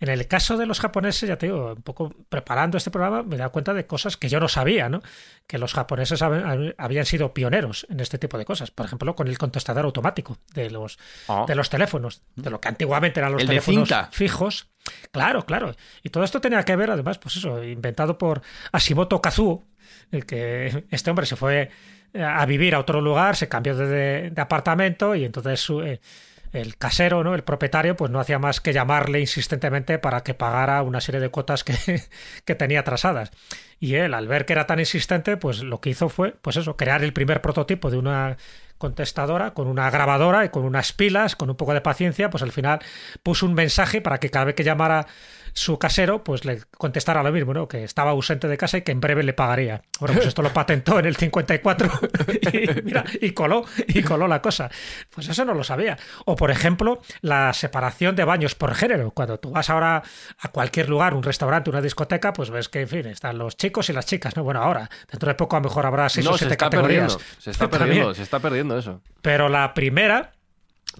En 0.00 0.08
el 0.08 0.26
caso 0.26 0.56
de 0.56 0.66
los 0.66 0.80
japoneses, 0.80 1.28
ya 1.28 1.36
te 1.38 1.46
digo, 1.46 1.74
un 1.74 1.82
poco 1.82 2.12
preparando 2.28 2.76
este 2.78 2.90
programa, 2.90 3.22
me 3.22 3.36
he 3.36 3.38
dado 3.38 3.52
cuenta 3.52 3.72
de 3.74 3.86
cosas 3.86 4.16
que 4.16 4.28
yo 4.28 4.40
no 4.40 4.48
sabía, 4.48 4.88
¿no? 4.88 5.02
Que 5.46 5.58
los 5.58 5.72
japoneses 5.74 6.20
hab- 6.22 6.74
habían 6.78 7.06
sido 7.06 7.32
pioneros 7.34 7.86
en 7.90 8.00
este 8.00 8.18
tipo 8.18 8.36
de 8.38 8.44
cosas. 8.44 8.70
Por 8.70 8.86
ejemplo, 8.86 9.14
con 9.14 9.28
el 9.28 9.38
contestador 9.38 9.84
automático 9.84 10.38
de 10.54 10.70
los, 10.70 10.98
Ah. 11.28 11.44
de 11.46 11.54
los 11.54 11.70
teléfonos, 11.70 12.22
de 12.36 12.50
lo 12.50 12.60
que 12.60 12.68
antiguamente 12.68 13.20
eran 13.20 13.32
los 13.32 13.42
El 13.42 13.48
teléfonos 13.48 13.88
fijos. 14.10 14.68
Claro, 15.12 15.46
claro. 15.46 15.74
Y 16.02 16.10
todo 16.10 16.24
esto 16.24 16.40
tenía 16.40 16.62
que 16.64 16.76
ver, 16.76 16.90
además, 16.90 17.18
pues 17.18 17.36
eso, 17.36 17.62
inventado 17.64 18.18
por 18.18 18.42
Hashimoto 18.72 19.22
Kazuo, 19.22 19.64
el 20.10 20.26
que 20.26 20.84
este 20.90 21.10
hombre 21.10 21.24
se 21.26 21.36
fue 21.36 21.70
a 22.14 22.44
vivir 22.46 22.74
a 22.74 22.78
otro 22.80 23.00
lugar, 23.00 23.34
se 23.34 23.48
cambió 23.48 23.74
de, 23.76 23.86
de- 23.86 24.30
de 24.30 24.40
apartamento 24.42 25.14
y 25.14 25.24
entonces 25.24 25.58
su- 25.60 25.82
eh, 25.82 26.00
el 26.54 26.76
casero, 26.76 27.24
¿no? 27.24 27.34
el 27.34 27.42
propietario, 27.42 27.96
pues 27.96 28.10
no 28.10 28.20
hacía 28.20 28.38
más 28.38 28.60
que 28.60 28.72
llamarle 28.72 29.20
insistentemente 29.20 29.98
para 29.98 30.22
que 30.22 30.34
pagara 30.34 30.82
una 30.82 31.00
serie 31.00 31.20
de 31.20 31.28
cuotas 31.28 31.64
que, 31.64 31.74
que 32.44 32.54
tenía 32.54 32.80
atrasadas. 32.80 33.30
Y 33.80 33.96
él, 33.96 34.14
al 34.14 34.28
ver 34.28 34.46
que 34.46 34.52
era 34.54 34.66
tan 34.66 34.78
insistente, 34.78 35.36
pues 35.36 35.62
lo 35.62 35.80
que 35.80 35.90
hizo 35.90 36.08
fue, 36.08 36.36
pues 36.40 36.56
eso, 36.56 36.76
crear 36.76 37.02
el 37.02 37.12
primer 37.12 37.42
prototipo 37.42 37.90
de 37.90 37.98
una 37.98 38.36
contestadora 38.78 39.52
con 39.52 39.66
una 39.66 39.90
grabadora 39.90 40.44
y 40.44 40.48
con 40.48 40.64
unas 40.64 40.92
pilas, 40.92 41.36
con 41.36 41.50
un 41.50 41.56
poco 41.56 41.74
de 41.74 41.80
paciencia, 41.80 42.30
pues 42.30 42.42
al 42.42 42.52
final 42.52 42.80
puso 43.22 43.46
un 43.46 43.54
mensaje 43.54 44.00
para 44.00 44.18
que 44.18 44.30
cada 44.30 44.46
vez 44.46 44.54
que 44.54 44.64
llamara 44.64 45.06
su 45.54 45.78
casero, 45.78 46.24
pues 46.24 46.44
le 46.44 46.60
contestara 46.76 47.22
lo 47.22 47.32
mismo, 47.32 47.54
¿no? 47.54 47.68
Que 47.68 47.84
estaba 47.84 48.10
ausente 48.10 48.48
de 48.48 48.58
casa 48.58 48.78
y 48.78 48.82
que 48.82 48.92
en 48.92 49.00
breve 49.00 49.22
le 49.22 49.32
pagaría. 49.32 49.82
Bueno, 50.00 50.16
pues 50.16 50.26
esto 50.26 50.42
lo 50.42 50.52
patentó 50.52 50.98
en 50.98 51.06
el 51.06 51.16
54 51.16 51.90
y, 52.52 52.82
mira, 52.82 53.04
y 53.20 53.30
coló, 53.30 53.64
y 53.86 54.02
coló 54.02 54.26
la 54.26 54.42
cosa. 54.42 54.68
Pues 55.10 55.28
eso 55.28 55.44
no 55.44 55.54
lo 55.54 55.62
sabía. 55.62 55.96
O, 56.24 56.34
por 56.34 56.50
ejemplo, 56.50 57.00
la 57.20 57.52
separación 57.52 58.16
de 58.16 58.24
baños 58.24 58.56
por 58.56 58.74
género. 58.74 59.12
Cuando 59.12 59.38
tú 59.38 59.50
vas 59.52 59.70
ahora 59.70 60.02
a 60.40 60.48
cualquier 60.48 60.88
lugar, 60.88 61.14
un 61.14 61.22
restaurante, 61.22 61.70
una 61.70 61.80
discoteca, 61.80 62.32
pues 62.32 62.50
ves 62.50 62.68
que, 62.68 62.80
en 62.82 62.88
fin, 62.88 63.06
están 63.06 63.38
los 63.38 63.56
chicos 63.56 63.88
y 63.90 63.92
las 63.92 64.06
chicas, 64.06 64.36
¿no? 64.36 64.42
Bueno, 64.42 64.60
ahora, 64.60 64.90
dentro 65.08 65.28
de 65.28 65.36
poco 65.36 65.54
a 65.56 65.60
lo 65.60 65.68
mejor 65.68 65.86
habrá 65.86 66.08
seis 66.08 66.26
no, 66.26 66.32
o 66.32 66.34
se 66.34 66.40
siete 66.40 66.54
está 66.54 66.66
categorías. 66.66 67.14
perdiendo. 67.14 67.40
Se 67.40 67.50
está 67.50 67.68
perdiendo, 67.70 68.14
se 68.14 68.22
está 68.22 68.40
perdiendo 68.40 68.78
eso. 68.78 69.00
Pero 69.22 69.48
la 69.48 69.72
primera 69.72 70.32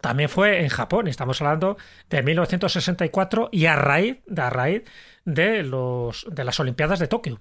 también 0.01 0.29
fue 0.29 0.63
en 0.63 0.69
Japón. 0.69 1.09
Estamos 1.09 1.41
hablando 1.41 1.77
de 2.11 2.23
1964 2.23 3.49
y 3.53 3.67
a 3.67 3.77
raíz, 3.77 4.19
a 4.37 4.51
raíz 4.51 4.83
de, 5.25 5.63
los, 5.63 6.27
de 6.31 6.45
las 6.45 6.61
Olimpiadas 6.61 6.99
de 6.99 7.09
Tokio, 7.09 7.41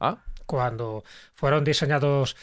Ah, 0.00 0.18
cuando 0.46 1.04
fueron 1.34 1.64
diseñados 1.64 2.36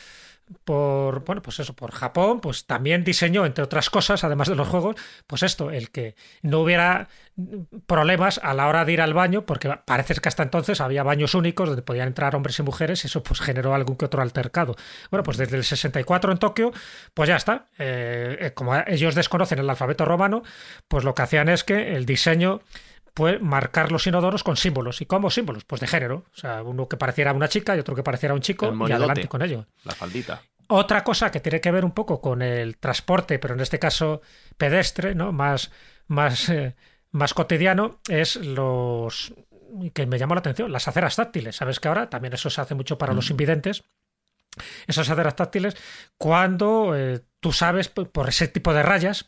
por 0.64 1.24
bueno 1.26 1.42
pues 1.42 1.60
eso 1.60 1.74
por 1.76 1.92
Japón 1.92 2.40
pues 2.40 2.66
también 2.66 3.04
diseñó 3.04 3.46
entre 3.46 3.64
otras 3.64 3.90
cosas 3.90 4.24
además 4.24 4.48
de 4.48 4.56
los 4.56 4.68
juegos 4.68 4.96
pues 5.28 5.44
esto 5.44 5.72
el 5.72 5.92
que 5.92 6.16
no 6.42 6.60
hubiera 6.60 7.08
problemas 7.86 8.40
a 8.44 8.54
la 8.54 8.68
hora 8.68 8.86
de 8.86 8.94
ir 8.94 9.02
al 9.02 9.14
baño 9.14 9.46
porque 9.46 9.70
parece 9.86 10.16
que 10.16 10.30
hasta 10.30 10.44
entonces 10.44 10.82
había 10.82 11.04
baños 11.04 11.34
únicos 11.34 11.70
donde 11.70 11.82
podían 11.82 12.08
entrar 12.08 12.36
hombres 12.36 12.60
y 12.60 12.64
mujeres 12.64 13.04
y 13.04 13.08
eso 13.08 13.24
pues 13.24 13.40
generó 13.40 13.74
algún 13.74 13.96
que 13.96 14.06
otro 14.06 14.22
altercado. 14.22 14.76
Bueno 15.10 15.24
pues 15.24 15.38
desde 15.38 15.58
el 15.58 15.64
64 15.64 16.32
en 16.32 16.38
Tokio 16.38 16.72
pues 17.14 17.30
ya 17.30 17.38
está. 17.38 17.68
Eh, 17.78 18.38
eh, 18.40 18.52
como 18.54 18.76
ellos 18.88 19.16
desconocen 19.16 19.60
el 19.60 19.70
alfabeto 19.70 20.06
romano 20.06 20.44
pues 20.88 21.04
lo 21.04 21.16
que 21.16 21.22
hacían 21.22 21.50
es 21.50 21.64
que 21.64 21.96
el 21.96 22.06
diseño 22.06 22.62
pues 23.14 23.42
marcar 23.42 23.92
los 23.92 24.08
inodoros 24.08 24.44
con 24.44 24.58
símbolos. 24.58 25.02
¿Y 25.02 25.06
cómo 25.06 25.30
símbolos? 25.30 25.66
Pues 25.66 25.82
de 25.82 25.88
género. 25.88 26.26
O 26.34 26.38
sea, 26.38 26.64
uno 26.64 26.88
que 26.88 26.98
pareciera 26.98 27.34
una 27.34 27.48
chica 27.48 27.76
y 27.76 27.80
otro 27.80 27.96
que 27.96 28.04
pareciera 28.04 28.34
un 28.34 28.42
chico 28.42 28.74
y 28.88 28.92
adelante 28.92 29.28
con 29.28 29.42
ello. 29.42 29.66
la 29.84 29.94
faldita. 29.94 30.42
Otra 30.68 31.04
cosa 31.04 31.32
que 31.32 31.42
tiene 31.42 31.60
que 31.60 31.72
ver 31.72 31.84
un 31.84 31.92
poco 31.92 32.22
con 32.22 32.42
el 32.42 32.78
transporte, 32.78 33.40
pero 33.40 33.56
en 33.56 33.60
este 33.60 33.78
caso 33.78 34.22
pedestre, 34.58 35.16
¿no? 35.16 35.34
Más, 35.34 35.70
más, 36.08 36.48
eh, 36.48 36.76
más 37.12 37.34
cotidiano, 37.34 38.00
es 38.08 38.38
los 38.38 39.34
que 39.94 40.06
me 40.06 40.18
llamó 40.18 40.34
la 40.34 40.40
atención, 40.40 40.72
las 40.72 40.88
aceras 40.88 41.18
táctiles. 41.18 41.58
Sabes 41.58 41.82
que 41.82 41.90
ahora 41.90 42.10
también 42.10 42.34
eso 42.34 42.50
se 42.50 42.62
hace 42.62 42.76
mucho 42.76 42.98
para 42.98 43.14
los 43.14 43.30
invidentes. 43.30 43.84
Esas 44.88 45.10
aceras 45.10 45.36
táctiles, 45.36 45.76
cuando 46.18 46.96
eh, 46.96 47.22
tú 47.40 47.52
sabes 47.52 47.90
por 47.90 48.30
ese 48.30 48.48
tipo 48.48 48.74
de 48.74 48.84
rayas, 48.84 49.28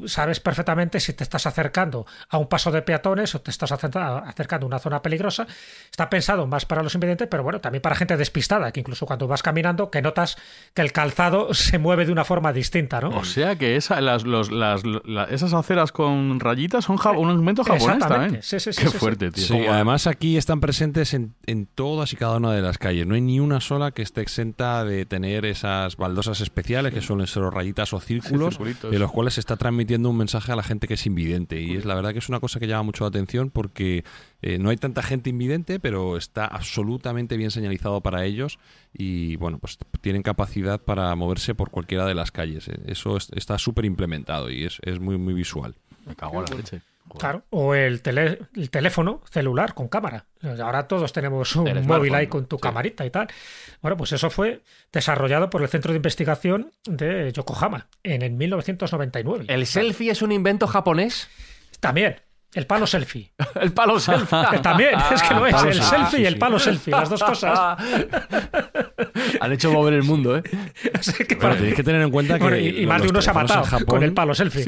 tú 0.00 0.08
sabes 0.08 0.40
perfectamente 0.40 1.00
si 1.00 1.12
te 1.14 1.24
estás 1.24 1.46
acercando 1.46 2.06
a 2.28 2.38
un 2.38 2.48
paso 2.48 2.70
de 2.70 2.82
peatones 2.82 3.34
o 3.34 3.40
te 3.40 3.50
estás 3.50 3.72
acerca- 3.72 4.18
acercando 4.18 4.66
a 4.66 4.68
una 4.68 4.78
zona 4.78 5.00
peligrosa. 5.00 5.46
Está 5.90 6.10
pensado 6.10 6.46
más 6.46 6.66
para 6.66 6.82
los 6.82 6.94
invidentes, 6.94 7.28
pero 7.30 7.42
bueno, 7.42 7.60
también 7.60 7.80
para 7.80 7.96
gente 7.96 8.16
despistada, 8.16 8.72
que 8.72 8.80
incluso 8.80 9.06
cuando 9.06 9.26
vas 9.26 9.42
caminando, 9.42 9.90
que 9.90 10.02
notas 10.02 10.36
que 10.74 10.82
el 10.82 10.92
calzado 10.92 11.54
se 11.54 11.78
mueve 11.78 12.04
de 12.04 12.12
una 12.12 12.24
forma 12.24 12.52
distinta, 12.52 13.00
¿no? 13.00 13.08
O 13.16 13.24
sea 13.24 13.56
que 13.56 13.76
esa, 13.76 14.00
las, 14.00 14.24
los- 14.24 14.50
las- 14.50 14.82
la- 14.84 15.24
esas 15.24 15.54
aceras 15.54 15.92
con 15.92 16.40
rayitas 16.40 16.84
son 16.84 16.96
ja- 16.98 17.12
un 17.12 17.30
invento 17.30 17.62
japonés 17.64 17.84
Exactamente. 17.84 18.22
también. 18.24 18.42
Sí, 18.42 18.60
sí, 18.60 18.72
sí, 18.72 18.80
Qué 18.82 18.86
sí, 18.88 18.92
sí. 18.92 18.98
fuerte, 18.98 19.30
tío. 19.30 19.44
Sí, 19.44 19.66
además 19.66 20.06
aquí 20.06 20.36
están 20.36 20.60
presentes 20.60 21.14
en, 21.14 21.34
en 21.46 21.66
todas 21.66 22.12
y 22.12 22.16
cada 22.16 22.36
una 22.36 22.52
de 22.52 22.60
las 22.62 22.76
calles. 22.78 23.06
No 23.06 23.14
hay 23.14 23.20
ni 23.22 23.40
una 23.40 23.60
sola 23.60 23.92
que 23.92 24.02
esté 24.02 24.20
exenta 24.20 24.84
de 24.84 25.06
tener 25.06 25.44
esas 25.46 25.96
baldosas 25.96 26.40
especiales, 26.40 26.92
que 26.92 27.00
suelen 27.00 27.26
ser 27.26 27.42
rayitas 27.44 27.92
o 27.92 28.00
círculos, 28.00 28.58
de 28.58 28.98
los 28.98 29.10
cuales 29.12 29.34
se 29.34 29.40
está 29.40 29.56
transmitiendo 29.56 29.85
un 30.10 30.16
mensaje 30.16 30.52
a 30.52 30.56
la 30.56 30.62
gente 30.62 30.86
que 30.88 30.94
es 30.94 31.06
invidente. 31.06 31.60
Y 31.60 31.76
es 31.76 31.84
la 31.84 31.94
verdad 31.94 32.12
que 32.12 32.18
es 32.18 32.28
una 32.28 32.40
cosa 32.40 32.58
que 32.60 32.66
llama 32.66 32.82
mucho 32.84 33.04
la 33.04 33.08
atención 33.08 33.50
porque 33.50 34.04
eh, 34.42 34.58
no 34.58 34.70
hay 34.70 34.76
tanta 34.76 35.02
gente 35.02 35.30
invidente, 35.30 35.80
pero 35.80 36.16
está 36.16 36.44
absolutamente 36.46 37.36
bien 37.36 37.50
señalizado 37.50 38.00
para 38.02 38.24
ellos 38.24 38.58
y 38.92 39.36
bueno, 39.36 39.58
pues 39.58 39.78
tienen 40.00 40.22
capacidad 40.22 40.80
para 40.80 41.14
moverse 41.14 41.54
por 41.54 41.70
cualquiera 41.70 42.04
de 42.06 42.14
las 42.14 42.30
calles. 42.32 42.68
Eh, 42.68 42.74
Eso 42.86 43.16
es- 43.16 43.30
está 43.34 43.58
súper 43.58 43.84
implementado 43.84 44.50
y 44.50 44.64
es, 44.64 44.78
es 44.82 45.00
muy, 45.00 45.16
muy 45.18 45.34
visual. 45.34 45.74
Me 46.06 46.14
cago 46.14 46.38
en 46.44 46.50
la 46.50 46.56
leche. 46.56 46.82
Claro, 47.18 47.44
o 47.50 47.74
el, 47.74 48.02
tele- 48.02 48.38
el 48.54 48.70
teléfono 48.70 49.22
celular 49.30 49.74
con 49.74 49.88
cámara. 49.88 50.26
Ahora 50.62 50.86
todos 50.86 51.12
tenemos 51.12 51.56
un 51.56 51.68
El 51.68 51.82
móvil 51.84 52.14
ahí 52.14 52.26
con 52.28 52.46
tu 52.46 52.56
sí. 52.56 52.62
camarita 52.62 53.04
y 53.04 53.10
tal. 53.10 53.28
Bueno, 53.82 53.96
pues 53.96 54.12
eso 54.12 54.30
fue 54.30 54.62
desarrollado 54.92 55.50
por 55.50 55.62
el 55.62 55.68
Centro 55.68 55.92
de 55.92 55.96
Investigación 55.96 56.72
de 56.84 57.32
Yokohama 57.32 57.88
en 58.02 58.22
el 58.22 58.32
1999. 58.32 59.46
¿El 59.48 59.66
selfie 59.66 60.10
es 60.12 60.22
un 60.22 60.32
invento 60.32 60.66
japonés? 60.66 61.28
También, 61.80 62.16
el 62.56 62.66
palo 62.66 62.86
selfie. 62.86 63.30
El 63.60 63.72
palo 63.72 63.98
selfie. 64.00 64.58
También, 64.62 64.90
es 65.12 65.22
que 65.22 65.34
lo 65.34 65.46
es, 65.46 65.52
palo 65.54 65.68
el 65.70 65.74
selfie, 65.82 66.18
y 66.18 66.22
sí, 66.22 66.26
el 66.26 66.34
sí. 66.34 66.38
palo 66.40 66.58
selfie, 66.58 66.90
las 66.92 67.08
dos 67.08 67.22
cosas. 67.22 67.78
Han 69.40 69.52
hecho 69.52 69.70
mover 69.72 69.94
el 69.94 70.02
mundo, 70.02 70.36
¿eh? 70.36 70.42
Así 70.94 71.24
que 71.24 71.36
para- 71.36 71.56
tenéis 71.56 71.74
que 71.74 71.82
tener 71.82 72.02
en 72.02 72.10
cuenta 72.10 72.34
que 72.38 72.42
Bueno, 72.44 72.56
y, 72.58 72.82
y 72.82 72.86
más 72.86 73.02
de 73.02 73.08
uno 73.08 73.22
se 73.22 73.30
ha 73.30 73.34
matado 73.34 73.64
Japón- 73.64 73.86
con 73.86 74.02
el 74.02 74.12
palo 74.12 74.34
selfie. 74.34 74.66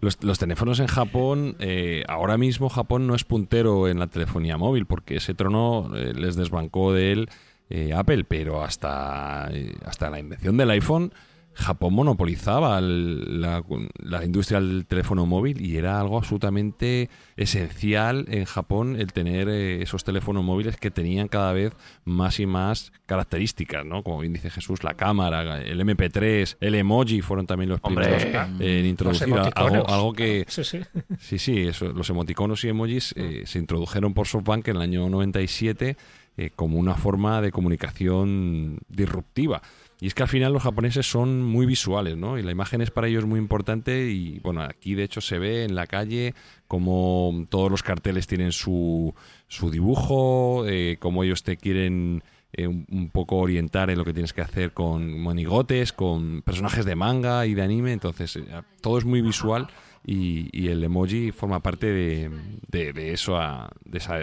Los, 0.00 0.22
los 0.22 0.38
teléfonos 0.38 0.80
en 0.80 0.86
Japón, 0.86 1.56
eh, 1.58 2.04
ahora 2.08 2.36
mismo 2.38 2.68
Japón 2.68 3.06
no 3.06 3.14
es 3.14 3.24
puntero 3.24 3.88
en 3.88 3.98
la 3.98 4.06
telefonía 4.06 4.56
móvil, 4.56 4.86
porque 4.86 5.16
ese 5.16 5.34
trono 5.34 5.90
eh, 5.96 6.12
les 6.14 6.36
desbancó 6.36 6.92
de 6.92 7.12
él 7.12 7.28
eh, 7.70 7.92
Apple, 7.94 8.24
pero 8.24 8.62
hasta, 8.62 9.48
eh, 9.52 9.74
hasta 9.84 10.10
la 10.10 10.18
invención 10.20 10.56
del 10.56 10.70
iPhone, 10.70 11.12
Japón 11.58 11.94
monopolizaba 11.94 12.78
el- 12.78 13.40
la, 13.40 13.64
la 13.98 14.24
industria 14.24 14.60
del 14.60 14.84
teléfono 14.86 15.24
móvil 15.24 15.60
y 15.64 15.78
era 15.78 15.98
algo 15.98 16.18
absolutamente 16.18 17.08
esencial 17.36 18.26
en 18.28 18.44
Japón 18.44 18.96
el 19.00 19.12
tener 19.14 19.48
eh, 19.48 19.80
esos 19.82 20.04
teléfonos 20.04 20.44
móviles 20.44 20.76
que 20.76 20.90
tenían 20.90 21.28
cada 21.28 21.52
vez 21.54 21.72
más 22.04 22.38
y 22.40 22.46
más 22.46 22.92
características, 23.06 23.86
¿no? 23.86 24.02
Como 24.02 24.18
bien 24.20 24.34
dice 24.34 24.50
Jesús, 24.50 24.84
la 24.84 24.94
cámara, 24.94 25.62
el 25.62 25.80
MP3, 25.80 26.56
el 26.60 26.74
emoji 26.74 27.22
fueron 27.22 27.46
también 27.46 27.70
los 27.70 27.80
Hombre. 27.82 28.06
primeros 28.06 28.60
en 28.60 28.84
introducir 28.86 29.28
Los 29.28 29.48
algo, 29.56 29.88
algo 29.88 30.12
que 30.12 30.44
Sí, 30.48 30.62
sí. 30.62 30.80
sí 31.18 31.38
sí 31.38 31.58
eso, 31.68 31.88
los 31.88 32.10
emoticonos 32.10 32.62
y 32.64 32.68
emojis 32.68 33.14
eh, 33.16 33.44
se 33.46 33.58
introdujeron 33.58 34.12
por 34.12 34.26
SoftBank 34.26 34.68
en 34.68 34.76
el 34.76 34.82
año 34.82 35.08
97 35.08 35.96
eh, 36.38 36.50
como 36.54 36.78
una 36.78 36.94
forma 36.96 37.40
de 37.40 37.50
comunicación 37.50 38.78
disruptiva 38.88 39.62
y 40.00 40.06
es 40.08 40.14
que 40.14 40.22
al 40.22 40.28
final 40.28 40.52
los 40.52 40.62
japoneses 40.62 41.06
son 41.10 41.42
muy 41.42 41.64
visuales 41.66 42.16
no 42.16 42.38
y 42.38 42.42
la 42.42 42.50
imagen 42.52 42.82
es 42.82 42.90
para 42.90 43.08
ellos 43.08 43.24
muy 43.24 43.38
importante 43.38 44.10
y 44.10 44.38
bueno 44.40 44.60
aquí 44.62 44.94
de 44.94 45.04
hecho 45.04 45.20
se 45.20 45.38
ve 45.38 45.64
en 45.64 45.74
la 45.74 45.86
calle 45.86 46.34
como 46.68 47.46
todos 47.48 47.70
los 47.70 47.82
carteles 47.82 48.26
tienen 48.26 48.52
su, 48.52 49.14
su 49.48 49.70
dibujo 49.70 50.64
eh, 50.66 50.96
como 51.00 51.24
ellos 51.24 51.42
te 51.42 51.56
quieren 51.56 52.22
eh, 52.52 52.66
un, 52.66 53.10
poco 53.12 53.36
orientar 53.36 53.90
en 53.90 53.98
lo 53.98 54.04
que 54.04 54.12
tienes 54.12 54.32
que 54.32 54.40
hacer 54.40 54.72
con 54.72 55.20
monigotes, 55.20 55.92
con 55.92 56.42
personajes 56.42 56.84
de 56.86 56.94
manga 56.94 57.44
y 57.44 57.54
de 57.54 57.62
anime, 57.62 57.92
entonces 57.92 58.36
eh, 58.36 58.44
todo 58.80 58.96
es 58.98 59.04
muy 59.04 59.20
visual 59.20 59.66
y, 60.06 60.48
y 60.52 60.68
el 60.68 60.82
emoji 60.84 61.32
forma 61.32 61.60
parte 61.60 61.86
de, 61.92 62.30
de, 62.68 62.92
de 62.92 63.12
eso, 63.12 63.36
a- 63.36 63.70
de 63.84 63.98
esa 63.98 64.18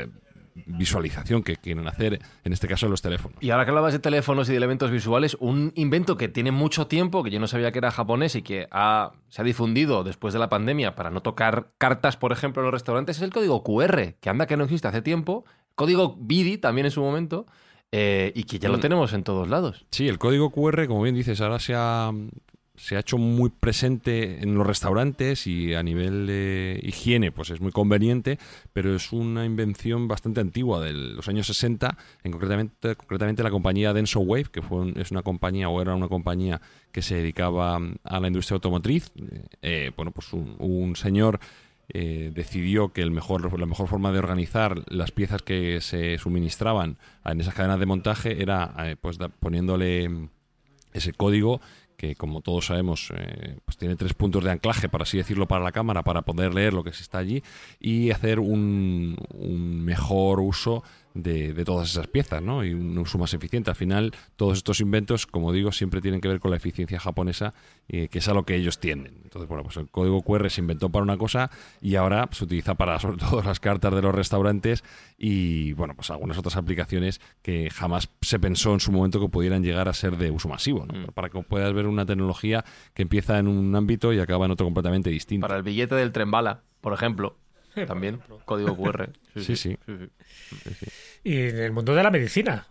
visualización 0.56 1.44
que 1.44 1.56
quieren 1.58 1.88
hacer, 1.88 2.20
en 2.44 2.54
este 2.54 2.68
caso 2.68 2.86
en 2.86 2.92
los 2.92 3.02
teléfonos. 3.02 3.38
Y 3.42 3.50
ahora 3.52 3.66
que 3.66 3.72
hablabas 3.72 3.94
de 3.94 4.00
teléfonos 4.00 4.48
y 4.50 4.52
de 4.52 4.58
elementos 4.58 4.92
visuales, 4.92 5.36
un 5.40 5.72
invento 5.76 6.18
que 6.18 6.28
tiene 6.30 6.52
mucho 6.52 6.88
tiempo, 6.88 7.24
que 7.24 7.32
yo 7.32 7.40
no 7.40 7.48
sabía 7.48 7.72
que 7.72 7.80
era 7.80 7.92
japonés 7.92 8.36
y 8.36 8.42
que 8.42 8.68
ha- 8.72 9.12
se 9.30 9.42
ha 9.42 9.46
difundido 9.46 10.04
después 10.04 10.34
de 10.34 10.40
la 10.40 10.50
pandemia 10.50 10.96
para 10.96 11.10
no 11.10 11.22
tocar 11.22 11.72
cartas, 11.78 12.18
por 12.18 12.32
ejemplo, 12.32 12.62
en 12.62 12.66
los 12.66 12.74
restaurantes, 12.74 13.18
es 13.18 13.24
el 13.24 13.32
código 13.32 13.64
QR, 13.64 14.16
que 14.20 14.30
anda 14.30 14.46
que 14.48 14.58
no 14.58 14.64
existe 14.64 14.88
hace 14.88 15.02
tiempo. 15.02 15.46
Código 15.76 16.16
BIDI 16.20 16.58
también 16.58 16.86
en 16.86 16.92
su 16.92 17.02
momento, 17.02 17.46
eh, 17.92 18.32
y 18.36 18.44
que 18.46 18.60
ya 18.60 18.70
lo 18.70 18.78
Mm. 18.78 18.82
tenemos 18.82 19.14
en 19.14 19.24
todos 19.24 19.48
lados. 19.48 19.86
Sí, 19.92 20.08
el 20.08 20.18
código 20.20 20.52
QR, 20.52 20.88
como 20.88 21.02
bien 21.04 21.16
dices, 21.16 21.42
ahora 21.42 21.60
se 21.60 21.74
ha, 21.76 22.12
se 22.76 22.96
ha 22.96 23.00
hecho 23.00 23.20
muy 23.20 23.50
presente 23.52 24.42
en 24.42 24.56
los 24.56 24.66
restaurantes 24.66 25.46
y 25.46 25.76
a 25.76 25.84
nivel 25.84 26.26
de 26.26 26.80
higiene 26.82 27.32
pues 27.32 27.52
es 27.52 27.62
muy 27.62 27.72
conveniente, 27.72 28.40
pero 28.74 28.96
es 28.96 29.12
una 29.12 29.46
invención 29.46 30.08
bastante 30.08 30.42
antigua 30.42 30.82
de 30.82 30.94
los 30.94 31.28
años 31.28 31.46
60, 31.48 31.98
en 32.24 32.32
concretamente, 32.32 32.96
concretamente 32.96 33.44
la 33.44 33.52
compañía 33.52 33.94
Denso 33.94 34.22
Wave, 34.22 34.46
que 34.52 34.64
fue 34.64 34.92
es 34.96 35.12
una 35.12 35.22
compañía 35.22 35.70
o 35.70 35.82
era 35.82 35.94
una 35.94 36.08
compañía 36.08 36.62
que 36.92 37.04
se 37.04 37.16
dedicaba 37.16 37.80
a 38.04 38.20
la 38.20 38.28
industria 38.28 38.56
automotriz. 38.56 39.12
Eh, 39.62 39.92
bueno, 39.96 40.12
pues 40.12 40.34
un, 40.34 40.96
señor 40.96 41.40
eh, 41.90 42.32
decidió 42.34 42.92
que 42.92 43.04
el 43.04 43.12
mejor, 43.12 43.60
la 43.60 43.66
mejor 43.68 43.88
forma 43.88 44.12
de 44.12 44.20
organizar 44.20 44.84
las 44.92 45.12
piezas 45.12 45.44
que 45.44 45.80
se 45.82 46.18
suministraban 46.18 46.98
en 47.24 47.40
esas 47.40 47.54
cadenas 47.54 47.80
de 47.80 47.86
montaje 47.86 48.42
era 48.42 48.74
eh, 48.80 48.96
pues 49.00 49.18
poniéndole 49.40 50.30
ese 50.94 51.14
código 51.14 51.62
que 51.98 52.16
como 52.16 52.42
todos 52.42 52.68
sabemos 52.68 53.12
eh, 53.16 53.58
pues 53.66 53.78
tiene 53.78 53.96
tres 53.96 54.14
puntos 54.14 54.44
de 54.44 54.52
anclaje, 54.52 54.90
por 54.90 55.02
así 55.02 55.18
decirlo, 55.18 55.48
para 55.48 55.64
la 55.64 55.72
cámara, 55.72 56.04
para 56.04 56.24
poder 56.24 56.54
leer 56.54 56.74
lo 56.74 56.84
que 56.84 56.94
se 56.94 57.04
está 57.04 57.20
allí 57.20 57.44
y 57.80 58.12
hacer 58.12 58.40
un, 58.40 59.18
un 59.34 59.84
mejor 59.84 60.40
uso 60.40 60.84
de, 61.14 61.64
todas 61.66 61.92
esas 61.92 62.08
piezas, 62.08 62.42
¿no? 62.42 62.64
Y 62.64 62.74
un 62.74 62.98
uso 62.98 63.18
más 63.18 63.34
eficiente. 63.34 63.70
Al 63.70 63.76
final, 63.76 64.14
todos 64.36 64.58
estos 64.58 64.80
inventos, 64.80 65.28
como 65.28 65.52
digo, 65.52 65.72
siempre 65.72 66.02
tienen 66.02 66.22
que 66.22 66.28
ver 66.28 66.40
con 66.40 66.52
la 66.52 66.58
eficiencia 66.58 67.00
japonesa, 67.00 67.54
eh, 67.88 68.08
que 68.08 68.20
es 68.20 68.28
a 68.28 68.34
lo 68.34 68.44
que 68.44 68.56
ellos 68.56 68.80
tienden. 68.80 69.20
Entonces, 69.24 69.48
bueno, 69.48 69.64
pues 69.64 69.78
el 69.78 69.90
código 69.90 70.22
QR 70.22 70.50
se 70.50 70.62
inventó 70.62 70.90
para 70.90 71.04
una 71.04 71.18
cosa 71.18 71.52
y 71.82 71.96
ahora 71.96 72.28
se 72.32 72.44
utiliza 72.46 72.76
para, 72.76 73.00
sobre 73.00 73.18
todo, 73.18 73.42
las 73.42 73.60
cartas 73.60 73.94
de 73.94 74.02
los 74.02 74.14
restaurantes 74.14 74.84
y, 75.18 75.74
bueno, 75.74 75.96
pues 75.96 76.10
algunas 76.10 76.38
otras 76.38 76.56
aplicaciones 76.56 77.22
que 77.42 77.70
jamás 77.70 78.10
se 78.22 78.40
pensó 78.40 78.74
en 78.74 78.80
su 78.80 78.92
momento 78.92 79.20
que 79.20 79.30
pudieran 79.30 79.64
llegar 79.64 79.90
a 79.90 79.94
ser 79.94 80.18
de 80.18 80.32
uso 80.32 80.50
masivo, 80.50 80.86
¿no? 80.86 80.94
Mm. 80.94 81.06
Para 81.14 81.30
que 81.30 81.42
puedas 81.42 81.74
ver 81.74 81.88
una 81.88 82.06
tecnología 82.06 82.64
que 82.94 83.04
empieza 83.04 83.40
en 83.40 83.48
un 83.48 83.76
ámbito 83.76 84.14
y 84.14 84.20
acaba 84.20 84.46
en 84.46 84.52
otro 84.52 84.66
completamente 84.66 85.10
distinto. 85.10 85.48
Para 85.48 85.58
el 85.58 85.64
billete 85.64 85.96
del 85.96 86.12
tren 86.12 86.32
bala, 86.32 86.62
por 86.82 86.94
ejemplo. 86.94 87.38
También, 87.88 88.20
código 88.46 88.78
QR. 88.78 89.10
sí. 89.36 89.56
sí. 89.56 89.78
Y 91.26 91.48
en 91.48 91.58
el 91.58 91.72
mundo 91.72 91.96
de 91.96 92.04
la 92.04 92.12
medicina, 92.12 92.68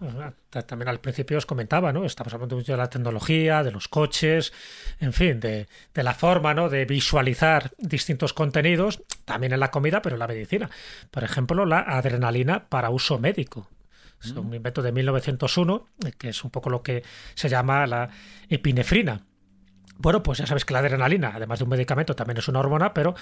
también 0.67 0.89
al 0.89 1.01
principio 1.01 1.39
os 1.39 1.47
comentaba, 1.47 1.91
¿no? 1.91 2.05
Estamos 2.05 2.35
hablando 2.35 2.57
mucho 2.57 2.73
de 2.73 2.79
la 2.79 2.91
tecnología, 2.91 3.63
de 3.63 3.71
los 3.71 3.89
coches, 3.89 4.53
en 5.01 5.15
fin, 5.15 5.41
de, 5.41 5.67
la 5.95 6.13
forma, 6.13 6.53
¿no? 6.53 6.69
De 6.69 6.85
visualizar 6.85 7.71
distintos 7.79 8.35
contenidos, 8.35 9.03
también 9.25 9.55
en 9.55 9.61
la 9.61 9.71
comida, 9.71 10.03
pero 10.03 10.17
en 10.17 10.21
la 10.21 10.27
medicina. 10.27 10.69
Por 11.11 11.25
ejemplo, 11.25 11.65
la 11.65 11.81
adrenalina 11.81 12.69
para 12.69 12.91
uso 12.91 13.19
médico. 13.19 13.71
Es 14.23 14.33
un 14.33 14.55
invento 14.55 14.83
de 14.83 14.93
1901, 14.93 15.89
que 16.19 16.29
es 16.29 16.45
un 16.45 16.51
poco 16.51 16.69
lo 16.69 16.83
que 16.83 17.03
se 17.35 17.49
llama 17.49 17.87
la 17.87 18.09
epinefrina 18.49 19.25
bueno, 19.99 20.23
pues 20.23 20.39
ya 20.39 20.47
sabes 20.47 20.65
que 20.65 20.73
la 20.73 20.81
adrenalina, 20.81 21.33
además 21.35 21.61
de 21.61 21.65
un 21.65 21.71
medicamento, 21.71 22.17
también 22.17 22.39
es 22.39 22.49
una 22.49 22.59
hormona, 22.59 22.93
pero 22.93 23.15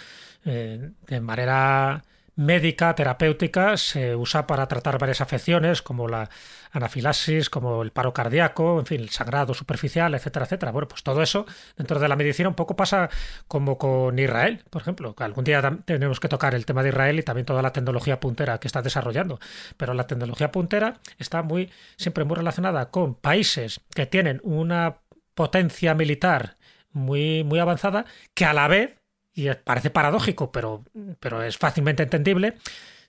eh, 0.46 0.90
de 1.06 1.20
manera 1.20 2.02
médica, 2.36 2.94
terapéutica, 2.94 3.76
se 3.76 4.16
usa 4.16 4.46
para 4.46 4.66
tratar 4.66 4.98
varias 4.98 5.20
afecciones 5.20 5.82
como 5.82 6.08
la 6.08 6.28
anafilaxis, 6.72 7.50
como 7.50 7.82
el 7.82 7.90
paro 7.90 8.12
cardíaco, 8.12 8.78
en 8.78 8.86
fin, 8.86 9.00
el 9.00 9.10
sangrado 9.10 9.54
superficial, 9.54 10.14
etcétera, 10.14 10.44
etcétera. 10.44 10.72
Bueno, 10.72 10.88
pues 10.88 11.02
todo 11.02 11.22
eso 11.22 11.46
dentro 11.76 11.98
de 11.98 12.08
la 12.08 12.16
medicina 12.16 12.48
un 12.48 12.54
poco 12.54 12.76
pasa 12.76 13.10
como 13.48 13.78
con 13.78 14.18
Israel, 14.18 14.64
por 14.70 14.82
ejemplo, 14.82 15.14
algún 15.18 15.44
día 15.44 15.78
tenemos 15.84 16.20
que 16.20 16.28
tocar 16.28 16.54
el 16.54 16.66
tema 16.66 16.82
de 16.82 16.90
Israel 16.90 17.18
y 17.18 17.22
también 17.22 17.46
toda 17.46 17.62
la 17.62 17.72
tecnología 17.72 18.20
puntera 18.20 18.58
que 18.58 18.68
está 18.68 18.82
desarrollando. 18.82 19.38
Pero 19.76 19.94
la 19.94 20.06
tecnología 20.06 20.50
puntera 20.52 21.00
está 21.18 21.42
muy 21.42 21.70
siempre 21.96 22.24
muy 22.24 22.36
relacionada 22.36 22.90
con 22.90 23.14
países 23.14 23.80
que 23.94 24.06
tienen 24.06 24.40
una 24.44 24.98
potencia 25.34 25.94
militar 25.94 26.56
muy, 26.92 27.44
muy 27.44 27.58
avanzada, 27.58 28.04
que 28.34 28.44
a 28.44 28.52
la 28.52 28.68
vez, 28.68 28.99
y 29.40 29.54
parece 29.64 29.90
paradójico, 29.90 30.52
pero, 30.52 30.84
pero 31.18 31.42
es 31.42 31.56
fácilmente 31.56 32.02
entendible, 32.02 32.56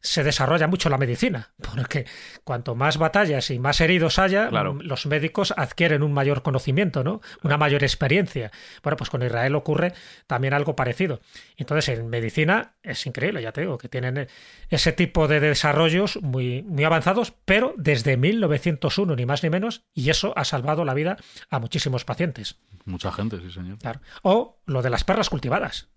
se 0.02 0.24
desarrolla 0.24 0.67
mucho 0.67 0.89
la 0.89 0.98
medicina, 0.98 1.52
porque 1.74 2.06
cuanto 2.44 2.76
más 2.76 2.98
batallas 2.98 3.52
y 3.52 3.60
más 3.60 3.82
heridos 3.82 4.20
haya, 4.20 4.50
los 4.52 5.06
médicos 5.06 5.54
adquieren 5.56 6.04
un 6.04 6.13
mayor 6.13 6.41
conocimiento, 6.41 7.04
¿no? 7.04 7.22
Una 7.44 7.58
mayor 7.58 7.84
experiencia. 7.84 8.52
Bueno, 8.84 8.98
pues 8.98 9.10
con 9.10 9.24
Israel 9.24 9.56
ocurre 9.56 9.94
también 10.28 10.54
algo 10.54 10.76
parecido. 10.76 11.22
Entonces, 11.56 11.98
en 11.98 12.10
medicina 12.10 12.74
es 12.82 13.06
increíble, 13.06 13.41
ya 13.41 13.52
te 13.52 13.62
digo, 13.62 13.78
que 13.78 13.89
tienen 13.89 14.28
ese 14.70 14.91
tipo 14.91 15.28
de 15.28 15.39
desarrollos 15.39 16.20
muy, 16.22 16.63
muy 16.63 16.84
avanzados, 16.84 17.34
pero 17.46 17.74
desde 17.78 18.17
1901, 18.17 19.15
ni 19.15 19.26
más 19.26 19.44
ni 19.44 19.50
menos, 19.50 19.84
y 19.94 20.10
eso 20.10 20.34
ha 20.36 20.46
salvado 20.46 20.86
la 20.86 20.94
vida 20.94 21.17
a 21.50 21.60
muchísimos 21.60 22.06
pacientes. 22.06 22.58
Mucha 22.86 23.12
gente, 23.12 23.39
sí, 23.39 23.52
señor. 23.52 23.78
O 24.24 24.60
lo 24.65 24.82
de 24.82 24.89
las 24.89 25.04
perlas 25.04 25.30
cultivadas. 25.30 25.89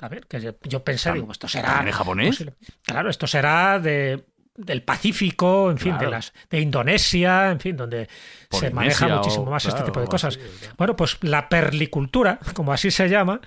A 0.00 0.08
ver, 0.08 0.26
que 0.26 0.54
yo 0.62 0.82
pensé, 0.82 1.12
digo, 1.12 1.30
esto 1.30 1.48
será. 1.48 1.82
¿En 1.84 1.92
japonés? 1.92 2.44
claro, 2.82 3.10
esto 3.10 3.26
será 3.26 3.78
de 3.78 4.24
del 4.56 4.82
Pacífico, 4.82 5.70
en 5.70 5.78
fin, 5.78 5.96
de 5.98 6.08
las 6.08 6.32
de 6.50 6.60
Indonesia, 6.60 7.50
en 7.50 7.60
fin, 7.60 7.76
donde 7.76 8.08
se 8.50 8.70
maneja 8.70 9.08
muchísimo 9.08 9.46
más 9.46 9.64
este 9.64 9.82
tipo 9.82 10.00
de 10.00 10.06
cosas. 10.06 10.38
bueno, 10.76 10.96
pues 10.96 11.18
la 11.22 11.48
perlicultura, 11.48 12.38
como 12.54 12.72
así 12.72 12.90
se 12.90 13.08
llama, 13.08 13.40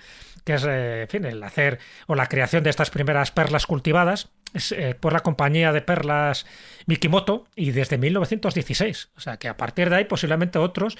que 0.44 0.54
es, 0.54 0.64
eh, 0.64 1.02
en 1.02 1.08
fin, 1.08 1.24
el 1.24 1.42
hacer 1.42 1.78
o 2.06 2.14
la 2.14 2.26
creación 2.26 2.64
de 2.64 2.70
estas 2.70 2.90
primeras 2.90 3.30
perlas 3.30 3.66
cultivadas, 3.66 4.28
es 4.52 4.72
eh, 4.72 4.96
por 4.98 5.12
la 5.12 5.20
compañía 5.20 5.72
de 5.72 5.82
perlas 5.82 6.46
Mikimoto 6.86 7.46
y 7.56 7.72
desde 7.72 7.98
1916. 7.98 9.10
O 9.16 9.20
sea 9.20 9.36
que 9.36 9.48
a 9.48 9.56
partir 9.56 9.90
de 9.90 9.96
ahí 9.96 10.04
posiblemente 10.04 10.58
otros 10.58 10.96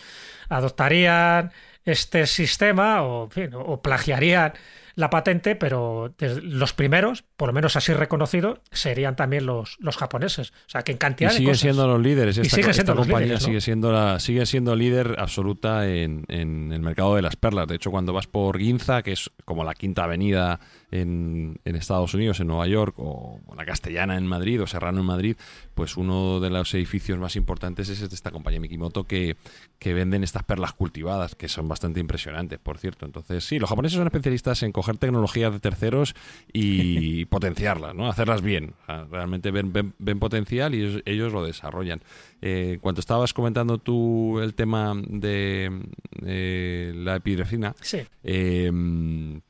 adoptarían 0.49 1.53
este 1.85 2.27
sistema 2.27 3.03
o, 3.03 3.25
en 3.25 3.31
fin, 3.31 3.51
o 3.55 3.81
plagiarían 3.81 4.55
la 4.95 5.11
patente, 5.11 5.57
pero 5.57 6.15
los 6.19 6.73
primeros, 6.73 7.25
por 7.37 7.49
lo 7.49 7.53
menos 7.53 7.77
así 7.77 7.93
reconocido, 7.93 8.61
serían 8.71 9.17
también 9.17 9.47
los, 9.47 9.77
los 9.81 9.97
japoneses. 9.97 10.51
O 10.51 10.69
sea, 10.69 10.83
que 10.83 10.93
en 10.93 10.99
cantidad 10.99 11.33
y 11.33 11.37
siguen 11.37 11.57
siendo 11.57 11.87
los 11.87 12.01
líderes. 12.01 12.39
Esta, 12.39 12.47
y 12.47 12.51
siguen 12.51 12.75
siendo 12.75 12.97
compañía 12.97 13.41
sigue 13.41 13.61
siendo 13.61 13.93
la 13.93 14.21
sigue 14.21 14.47
siendo 14.47 14.77
líder 14.77 15.17
absoluta 15.19 15.89
en, 15.89 16.25
en, 16.29 16.73
el 16.73 16.81
mercado 16.81 17.17
de 17.17 17.23
las 17.23 17.37
perlas. 17.37 17.67
De 17.67 17.77
hecho, 17.77 17.91
cuando 17.91 18.13
vas 18.13 18.27
por 18.27 18.59
Ginza, 18.59 19.03
que 19.03 19.13
es 19.13 19.31
como 19.45 19.65
la 19.65 19.75
quinta 19.75 20.05
avenida 20.05 20.61
en, 20.95 21.59
en 21.65 21.75
Estados 21.75 22.15
Unidos, 22.15 22.39
en 22.39 22.47
Nueva 22.47 22.69
York, 22.69 22.95
o 22.99 23.41
la 23.57 23.65
Castellana 23.65 24.17
en 24.17 24.27
Madrid, 24.27 24.63
o 24.63 24.67
Serrano 24.67 25.01
en 25.01 25.07
Madrid, 25.07 25.37
pues 25.75 25.97
uno 25.97 26.39
de 26.39 26.51
los 26.51 26.73
edificios 26.75 27.19
más 27.19 27.35
importantes 27.35 27.89
es 27.89 27.99
de 28.09 28.15
esta 28.15 28.31
compañía 28.31 28.61
Mikimoto 28.61 29.03
que, 29.05 29.37
que 29.81 29.93
venden 29.93 30.23
estas 30.23 30.45
perlas 30.45 30.73
cultivadas, 30.73 31.35
que 31.35 31.49
son 31.49 31.67
bastante 31.67 31.99
impresionantes, 31.99 32.61
por 32.61 32.79
cierto. 32.79 33.07
Entonces, 33.07 33.45
sí, 33.45 33.59
los 33.59 33.69
japoneses 33.69 33.99
son 33.99 34.07
especialistas 34.07 34.63
en 34.63 34.71
coger 34.71 34.97
tecnologías 34.97 35.53
de 35.53 35.59
terceros 35.59 36.15
y 36.53 37.25
potenciarlas, 37.27 37.93
¿no? 37.95 38.09
Hacerlas 38.09 38.41
bien. 38.43 38.75
realmente 39.11 39.51
ven, 39.51 39.73
ven, 39.73 40.19
potencial 40.21 40.77
y 40.77 41.03
ellos, 41.07 41.33
lo 41.33 41.45
desarrollan. 41.45 42.03
Eh, 42.41 42.79
cuando 42.81 43.01
estabas 43.01 43.35
comentando 43.35 43.79
tú 43.79 44.39
el 44.39 44.55
tema 44.55 44.95
de 45.09 45.73
eh, 46.25 46.93
la 46.95 47.17
epidefina, 47.17 47.75
em, 48.23 49.41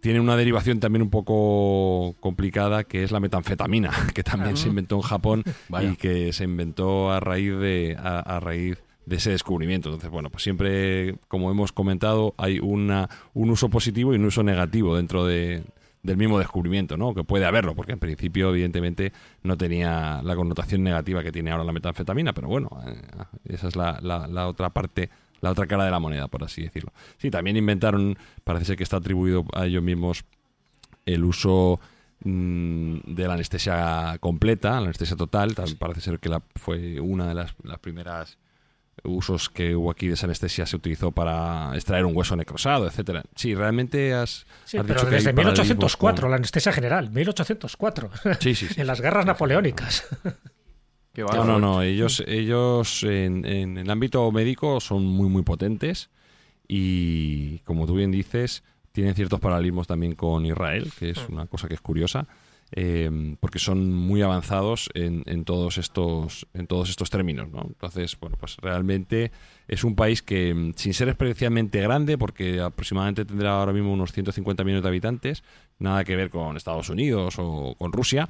tiene 0.00 0.20
una 0.20 0.36
derivación 0.36 0.80
también 0.80 1.02
un 1.02 1.10
poco 1.10 2.14
complicada 2.20 2.84
que 2.84 3.02
es 3.02 3.12
la 3.12 3.20
metanfetamina, 3.20 3.90
que 4.14 4.22
también 4.22 4.56
se 4.56 4.68
inventó 4.68 4.96
en 4.96 5.02
Japón 5.02 5.44
y 5.80 5.96
que 5.96 6.32
se 6.32 6.44
inventó 6.44 7.10
a 7.10 7.20
raíz 7.20 7.56
de 7.58 7.96
a 7.98 8.40
raíz 8.40 8.78
de 9.06 9.16
ese 9.16 9.30
descubrimiento. 9.30 9.88
Entonces, 9.88 10.10
bueno, 10.10 10.30
pues 10.30 10.42
siempre, 10.42 11.16
como 11.28 11.50
hemos 11.50 11.72
comentado, 11.72 12.34
hay 12.38 12.60
una, 12.60 13.08
un 13.34 13.50
uso 13.50 13.68
positivo 13.68 14.12
y 14.12 14.16
un 14.16 14.24
uso 14.24 14.42
negativo 14.42 14.96
dentro 14.96 15.26
de, 15.26 15.64
del 16.02 16.16
mismo 16.16 16.38
descubrimiento, 16.38 16.96
¿no? 16.96 17.12
Que 17.12 17.24
puede 17.24 17.44
haberlo, 17.44 17.74
porque 17.74 17.92
en 17.92 17.98
principio, 17.98 18.50
evidentemente, 18.50 19.12
no 19.42 19.56
tenía 19.56 20.22
la 20.22 20.36
connotación 20.36 20.82
negativa 20.82 21.22
que 21.22 21.32
tiene 21.32 21.50
ahora 21.50 21.64
la 21.64 21.72
metanfetamina, 21.72 22.32
pero 22.32 22.48
bueno, 22.48 22.70
eh, 22.86 23.00
esa 23.46 23.68
es 23.68 23.76
la, 23.76 23.98
la, 24.00 24.48
otra 24.48 24.70
parte, 24.70 25.10
la 25.40 25.50
otra 25.50 25.66
cara 25.66 25.84
de 25.84 25.90
la 25.90 25.98
moneda, 25.98 26.28
por 26.28 26.44
así 26.44 26.62
decirlo. 26.62 26.92
Sí, 27.18 27.30
también 27.30 27.56
inventaron, 27.56 28.18
parece 28.44 28.66
ser 28.66 28.76
que 28.76 28.82
está 28.82 28.98
atribuido 28.98 29.44
a 29.54 29.66
ellos 29.66 29.82
mismos 29.82 30.24
el 31.06 31.24
uso 31.24 31.80
mm, 32.24 32.98
de 33.06 33.26
la 33.26 33.34
anestesia 33.34 34.16
completa, 34.20 34.72
la 34.72 34.86
anestesia 34.86 35.16
total, 35.16 35.54
parece 35.78 36.00
ser 36.00 36.18
que 36.18 36.28
la, 36.28 36.42
fue 36.56 37.00
una 37.00 37.26
de 37.26 37.34
las, 37.34 37.54
las 37.62 37.78
primeras 37.78 38.38
usos 39.04 39.48
que 39.48 39.74
hubo 39.74 39.90
aquí 39.90 40.08
de 40.08 40.14
esa 40.14 40.26
anestesia 40.26 40.66
se 40.66 40.76
utilizó 40.76 41.10
para 41.12 41.74
extraer 41.74 42.04
un 42.04 42.16
hueso 42.16 42.36
necrosado, 42.36 42.86
etcétera. 42.86 43.22
Sí, 43.34 43.54
realmente 43.54 44.14
has, 44.14 44.46
sí, 44.64 44.78
pero 44.86 45.04
desde 45.04 45.32
1804 45.32 46.28
la 46.28 46.36
anestesia 46.36 46.72
general, 46.72 47.10
1804. 47.10 48.10
Sí, 48.40 48.54
sí, 48.54 48.68
en 48.76 48.86
las 48.86 49.00
guerras 49.00 49.26
napoleónicas. 49.26 50.06
no, 50.24 50.32
no, 51.16 51.58
no. 51.58 51.82
Ellos, 51.82 52.22
ellos 52.26 53.02
en, 53.02 53.44
en, 53.44 53.78
el 53.78 53.90
ámbito 53.90 54.30
médico 54.32 54.80
son 54.80 55.04
muy, 55.04 55.28
muy 55.28 55.42
potentes 55.42 56.10
y, 56.68 57.58
como 57.60 57.86
tú 57.86 57.94
bien 57.94 58.10
dices, 58.10 58.62
tienen 58.92 59.14
ciertos 59.14 59.40
paralelismos 59.40 59.86
también 59.86 60.14
con 60.14 60.46
Israel, 60.46 60.90
que 60.98 61.10
es 61.10 61.28
mm. 61.28 61.32
una 61.32 61.46
cosa 61.46 61.68
que 61.68 61.74
es 61.74 61.80
curiosa. 61.80 62.26
eh, 62.72 63.36
porque 63.40 63.58
son 63.58 63.92
muy 63.92 64.22
avanzados 64.22 64.90
en, 64.94 65.24
en 65.26 65.44
todos 65.44 65.76
estos 65.78 66.46
en 66.54 66.68
todos 66.68 66.88
estos 66.88 67.10
términos 67.10 67.50
¿no? 67.50 67.62
entonces 67.66 68.16
bueno 68.20 68.36
pues 68.38 68.58
realmente 68.58 69.32
es 69.66 69.82
un 69.82 69.96
país 69.96 70.22
que 70.22 70.72
sin 70.76 70.94
ser 70.94 71.08
especialmente 71.08 71.80
grande 71.80 72.16
porque 72.16 72.60
aproximadamente 72.60 73.24
tendrá 73.24 73.58
ahora 73.58 73.72
mismo 73.72 73.92
unos 73.92 74.12
150 74.12 74.62
millones 74.62 74.84
de 74.84 74.88
habitantes 74.88 75.42
nada 75.80 76.04
que 76.04 76.14
ver 76.14 76.30
con 76.30 76.56
Estados 76.56 76.88
Unidos 76.90 77.34
o 77.38 77.74
con 77.76 77.92
Rusia 77.92 78.28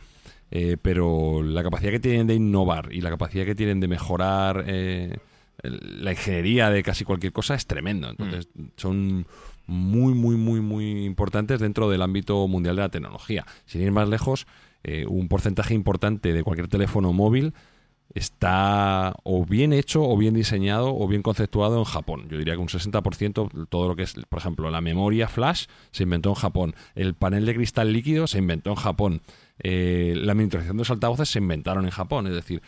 eh, 0.51 0.76
pero 0.80 1.42
la 1.42 1.62
capacidad 1.62 1.92
que 1.92 2.01
tienen 2.01 2.26
de 2.26 2.34
innovar 2.34 2.88
y 2.92 3.01
la 3.01 3.11
capacidad 3.11 3.44
que 3.44 3.55
tienen 3.55 3.80
de 3.80 3.88
mejorar 3.88 4.64
eh, 4.66 5.18
la 5.62 6.12
ingeniería 6.12 6.70
de 6.70 6.82
casi 6.82 7.05
cualquier 7.05 7.32
cosa 7.32 7.55
es 7.55 7.66
tremendo. 7.66 8.09
Entonces, 8.09 8.48
son 8.76 9.26
muy, 9.66 10.14
muy, 10.14 10.36
muy, 10.36 10.61
muy 10.61 11.05
importantes 11.05 11.61
dentro 11.61 11.88
del 11.88 12.03
ámbito 12.03 12.48
mundial 12.48 12.76
de 12.76 12.82
la 12.82 12.88
tecnología. 12.88 13.46
Sin 13.66 13.82
ir 13.82 13.92
más 13.92 14.09
lejos, 14.09 14.46
eh, 14.82 15.07
un 15.07 15.28
porcentaje 15.28 15.74
importante 15.74 16.32
de 16.32 16.42
cualquier 16.42 16.68
teléfono 16.68 17.12
móvil 17.12 17.55
está 18.14 19.14
o 19.22 19.44
bien 19.44 19.72
hecho 19.72 20.03
o 20.03 20.16
bien 20.16 20.34
diseñado 20.34 20.96
o 20.96 21.07
bien 21.07 21.22
conceptuado 21.22 21.78
en 21.78 21.84
Japón. 21.84 22.26
Yo 22.28 22.38
diría 22.38 22.55
que 22.55 22.61
un 22.61 22.68
60% 22.68 23.68
todo 23.68 23.88
lo 23.88 23.94
que 23.94 24.03
es, 24.03 24.14
por 24.28 24.40
ejemplo, 24.40 24.70
la 24.70 24.80
memoria 24.80 25.28
flash 25.28 25.66
se 25.92 26.03
inventó 26.03 26.30
en 26.30 26.34
Japón, 26.34 26.74
el 26.94 27.14
panel 27.14 27.46
de 27.46 27.55
cristal 27.55 27.92
líquido 27.92 28.26
se 28.26 28.38
inventó 28.38 28.70
en 28.70 28.76
Japón, 28.76 29.22
eh, 29.63 30.15
la 30.17 30.35
miniaturización 30.35 30.77
de 30.77 30.81
los 30.81 30.91
altavoces 30.91 31.29
se 31.29 31.39
inventaron 31.39 31.85
en 31.85 31.91
Japón, 31.91 32.27
es 32.27 32.35
decir, 32.35 32.63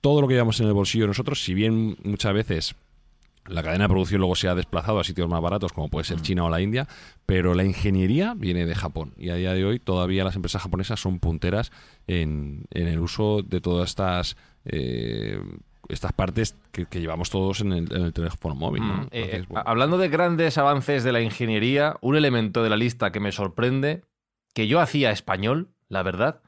todo 0.00 0.20
lo 0.20 0.28
que 0.28 0.34
llevamos 0.34 0.60
en 0.60 0.66
el 0.66 0.72
bolsillo 0.72 1.06
nosotros, 1.06 1.42
si 1.42 1.54
bien 1.54 1.96
muchas 2.04 2.32
veces 2.32 2.74
la 3.46 3.62
cadena 3.62 3.84
de 3.84 3.88
producción 3.88 4.20
luego 4.20 4.36
se 4.36 4.48
ha 4.48 4.54
desplazado 4.54 5.00
a 5.00 5.04
sitios 5.04 5.28
más 5.28 5.40
baratos 5.40 5.72
como 5.72 5.88
puede 5.88 6.04
ser 6.04 6.20
China 6.20 6.44
o 6.44 6.50
la 6.50 6.60
India, 6.60 6.86
pero 7.26 7.54
la 7.54 7.64
ingeniería 7.64 8.34
viene 8.36 8.66
de 8.66 8.74
Japón 8.74 9.14
y 9.16 9.30
a 9.30 9.36
día 9.36 9.54
de 9.54 9.64
hoy 9.64 9.78
todavía 9.78 10.24
las 10.24 10.36
empresas 10.36 10.62
japonesas 10.62 11.00
son 11.00 11.18
punteras 11.18 11.72
en, 12.06 12.64
en 12.70 12.88
el 12.88 13.00
uso 13.00 13.42
de 13.42 13.60
todas 13.60 13.88
estas 13.88 14.36
eh, 14.64 15.40
estas 15.88 16.12
partes 16.12 16.56
que, 16.70 16.86
que 16.86 17.00
llevamos 17.00 17.30
todos 17.30 17.62
en 17.62 17.72
el, 17.72 17.92
en 17.92 18.02
el 18.02 18.12
teléfono 18.12 18.54
móvil. 18.54 18.86
¿no? 18.86 18.94
Mm, 18.94 19.08
eh, 19.10 19.44
bueno. 19.48 19.64
Hablando 19.66 19.96
de 19.96 20.08
grandes 20.08 20.58
avances 20.58 21.02
de 21.02 21.12
la 21.12 21.22
ingeniería, 21.22 21.96
un 22.02 22.16
elemento 22.16 22.62
de 22.62 22.70
la 22.70 22.76
lista 22.76 23.10
que 23.10 23.20
me 23.20 23.32
sorprende, 23.32 24.02
que 24.52 24.68
yo 24.68 24.80
hacía 24.80 25.10
español, 25.10 25.70
la 25.88 26.02
verdad. 26.02 26.40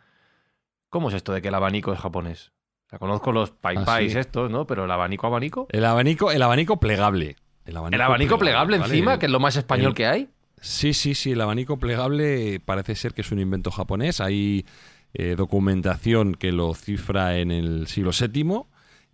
¿Cómo 0.89 1.09
es 1.09 1.15
esto 1.15 1.33
de 1.33 1.41
que 1.43 1.49
el 1.49 1.55
abanico 1.55 1.93
es 1.93 1.99
japonés? 2.01 2.53
O 2.87 2.91
sea, 2.91 2.99
conozco 2.99 3.31
los 3.33 3.51
pai 3.51 3.77
Ah, 3.79 3.99
sí. 4.01 4.19
estos, 4.19 4.51
¿no? 4.51 4.67
Pero 4.67 4.85
el 4.85 4.91
abanico 4.91 5.27
abanico. 5.27 5.67
El 5.71 5.85
abanico, 5.85 6.33
el 6.33 6.43
abanico 6.43 6.79
plegable. 6.81 7.37
El 7.65 7.77
abanico, 7.77 7.95
el 7.95 8.01
abanico 8.03 8.39
plegable, 8.39 8.79
¿vale? 8.79 8.93
encima, 8.95 9.19
que 9.19 9.27
es 9.27 9.33
lo 9.33 9.39
más 9.39 9.55
español 9.57 9.89
El- 9.91 9.95
que 9.95 10.07
hay. 10.07 10.29
Sí, 10.61 10.93
sí, 10.93 11.15
sí, 11.15 11.33
el 11.33 11.41
abanico 11.41 11.79
plegable 11.79 12.61
parece 12.65 12.95
ser 12.95 13.15
que 13.15 13.21
es 13.23 13.31
un 13.33 13.39
invento 13.39 13.71
japonés. 13.71 14.21
Hay 14.21 14.67
eh, 15.15 15.35
documentación 15.37 16.35
que 16.35 16.53
lo 16.53 16.75
cifra 16.75 17.39
en 17.39 17.51
el 17.51 17.87
siglo 17.87 18.11
VII 18.13 18.65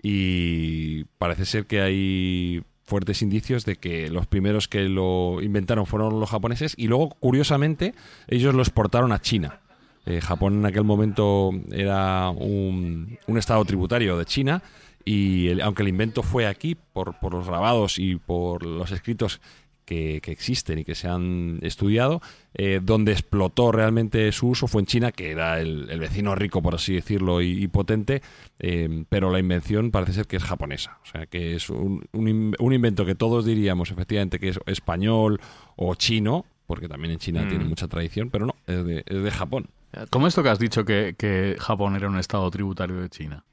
y 0.03 1.05
parece 1.19 1.45
ser 1.45 1.67
que 1.67 1.81
hay 1.83 2.65
fuertes 2.85 3.23
indicios 3.23 3.65
de 3.65 3.77
que 3.77 4.09
los 4.11 4.27
primeros 4.27 4.69
que 4.69 4.89
lo 4.89 5.41
inventaron 5.43 5.87
fueron 5.87 6.19
los 6.21 6.31
japoneses 6.31 6.75
y 6.77 6.87
luego, 6.89 7.11
curiosamente, 7.11 7.95
ellos 8.29 8.55
lo 8.55 8.63
exportaron 8.63 9.13
a 9.13 9.21
China. 9.21 9.61
Eh, 10.07 10.21
Japón 10.21 10.55
en 10.61 10.67
aquel 10.67 10.85
momento 10.85 11.51
era 11.73 12.31
un, 12.31 13.19
un 13.27 13.39
estado 13.39 13.65
tributario 13.65 14.17
de 14.17 14.25
China 14.25 14.63
y 15.05 15.49
el- 15.49 15.61
aunque 15.61 15.83
el 15.83 15.89
invento 15.89 16.23
fue 16.23 16.47
aquí 16.47 16.77
por, 16.93 17.19
por 17.19 17.35
los 17.35 17.47
grabados 17.47 17.99
y 17.99 18.17
por 18.17 18.65
los 18.65 18.91
escritos 18.93 19.41
que, 19.85 20.21
que 20.21 20.33
existen 20.33 20.81
y 20.81 20.85
que 20.85 20.97
se 20.97 21.07
han 21.07 21.59
estudiado, 21.63 22.21
eh, 22.55 22.81
donde 22.83 23.13
explotó 23.13 23.71
realmente 23.71 24.33
su 24.33 24.49
uso 24.49 24.67
fue 24.67 24.83
en 24.83 24.87
China, 24.87 25.13
que 25.13 25.31
era 25.31 25.61
el, 25.61 25.89
el 25.91 26.01
vecino 26.01 26.35
rico, 26.35 26.61
por 26.61 26.75
así 26.75 26.95
decirlo, 26.95 27.41
y, 27.41 27.63
y 27.63 27.69
potente, 27.69 28.21
eh, 28.59 29.05
pero 29.09 29.31
la 29.31 29.39
invención 29.39 29.93
parece 29.93 30.13
ser 30.15 30.27
que 30.27 30.39
es 30.39 30.43
japonesa. 30.43 30.99
O 31.05 31.07
sea, 31.07 31.27
que 31.27 31.55
es 31.55 31.71
un, 31.71 32.05
un 32.13 32.57
un 32.59 32.73
invento 32.73 33.05
que 33.07 33.15
todos 33.15 33.45
diríamos 33.45 33.93
efectivamente 33.93 34.41
que 34.41 34.49
es 34.49 34.59
español 34.67 35.41
o 35.77 35.95
chino, 35.95 36.45
porque 36.67 36.89
también 36.89 37.13
en 37.13 37.19
China 37.21 37.43
Mm. 37.45 37.49
tiene 37.49 37.65
mucha 37.65 37.87
tradición, 37.87 38.31
pero 38.31 38.47
no, 38.47 38.57
es 38.67 38.85
de, 38.85 39.05
es 39.07 39.23
de 39.23 39.31
Japón. 39.31 39.69
¿Cómo 40.11 40.27
esto 40.27 40.43
que 40.43 40.49
has 40.51 40.59
dicho 40.59 40.85
que, 40.85 41.15
que 41.19 41.57
Japón 41.59 41.97
era 41.97 42.09
un 42.09 42.19
estado 42.19 42.51
tributario 42.51 42.97
de 43.01 43.09
China? 43.09 43.45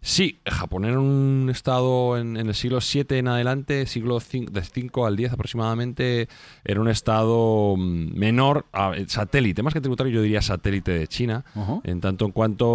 Sí, 0.00 0.38
Japón 0.46 0.86
era 0.86 0.98
un 0.98 1.48
estado 1.50 2.16
en, 2.16 2.38
en 2.38 2.48
el 2.48 2.54
siglo 2.54 2.78
VII 2.80 3.18
en 3.18 3.28
adelante, 3.28 3.84
siglo 3.86 4.16
cin- 4.18 4.48
de 4.48 4.62
5 4.64 5.06
al 5.06 5.14
10 5.16 5.32
aproximadamente, 5.34 6.26
era 6.64 6.80
un 6.80 6.88
estado 6.88 7.74
mm, 7.76 8.14
menor, 8.18 8.64
a- 8.72 8.92
eh, 8.96 9.04
satélite, 9.08 9.62
más 9.62 9.74
que 9.74 9.82
tributario 9.82 10.10
yo 10.12 10.22
diría 10.22 10.40
satélite 10.40 10.92
de 10.92 11.06
China, 11.06 11.44
en 11.84 12.00
tanto 12.00 12.24
en 12.24 12.32
cuanto, 12.32 12.66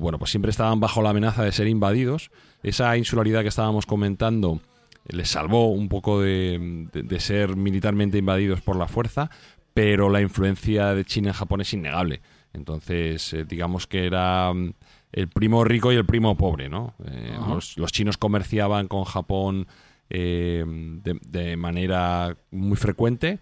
bueno, 0.00 0.18
pues 0.18 0.30
siempre 0.30 0.50
estaban 0.50 0.78
bajo 0.78 1.00
la 1.00 1.10
amenaza 1.10 1.42
de 1.42 1.52
ser 1.52 1.68
invadidos. 1.68 2.30
Esa 2.62 2.96
insularidad 2.98 3.40
que 3.42 3.48
estábamos 3.48 3.86
comentando 3.86 4.60
eh, 5.06 5.16
les 5.16 5.30
salvó 5.30 5.70
un 5.72 5.88
poco 5.88 6.20
de, 6.20 6.86
de- 6.92 7.02
de 7.02 7.20
ser 7.20 7.56
militarmente 7.56 8.18
invadidos 8.18 8.60
por 8.60 8.76
la 8.76 8.88
fuerza, 8.88 9.30
pero 9.72 10.10
la 10.10 10.20
influencia 10.20 10.92
de 10.94 11.06
China 11.06 11.28
en 11.28 11.34
Japón 11.34 11.62
es 11.62 11.72
innegable. 11.72 12.20
Entonces, 12.52 13.32
eh, 13.32 13.44
digamos 13.44 13.86
que 13.86 14.06
era 14.06 14.52
mm, 14.52 14.72
el 15.12 15.28
primo 15.28 15.64
rico 15.64 15.92
y 15.92 15.96
el 15.96 16.06
primo 16.06 16.36
pobre, 16.36 16.68
¿no? 16.68 16.94
Eh, 17.06 17.36
los, 17.48 17.76
los 17.78 17.92
chinos 17.92 18.16
comerciaban 18.16 18.88
con 18.88 19.04
Japón 19.04 19.66
eh, 20.10 20.64
de, 20.66 21.18
de 21.22 21.56
manera 21.56 22.36
muy 22.50 22.76
frecuente. 22.76 23.38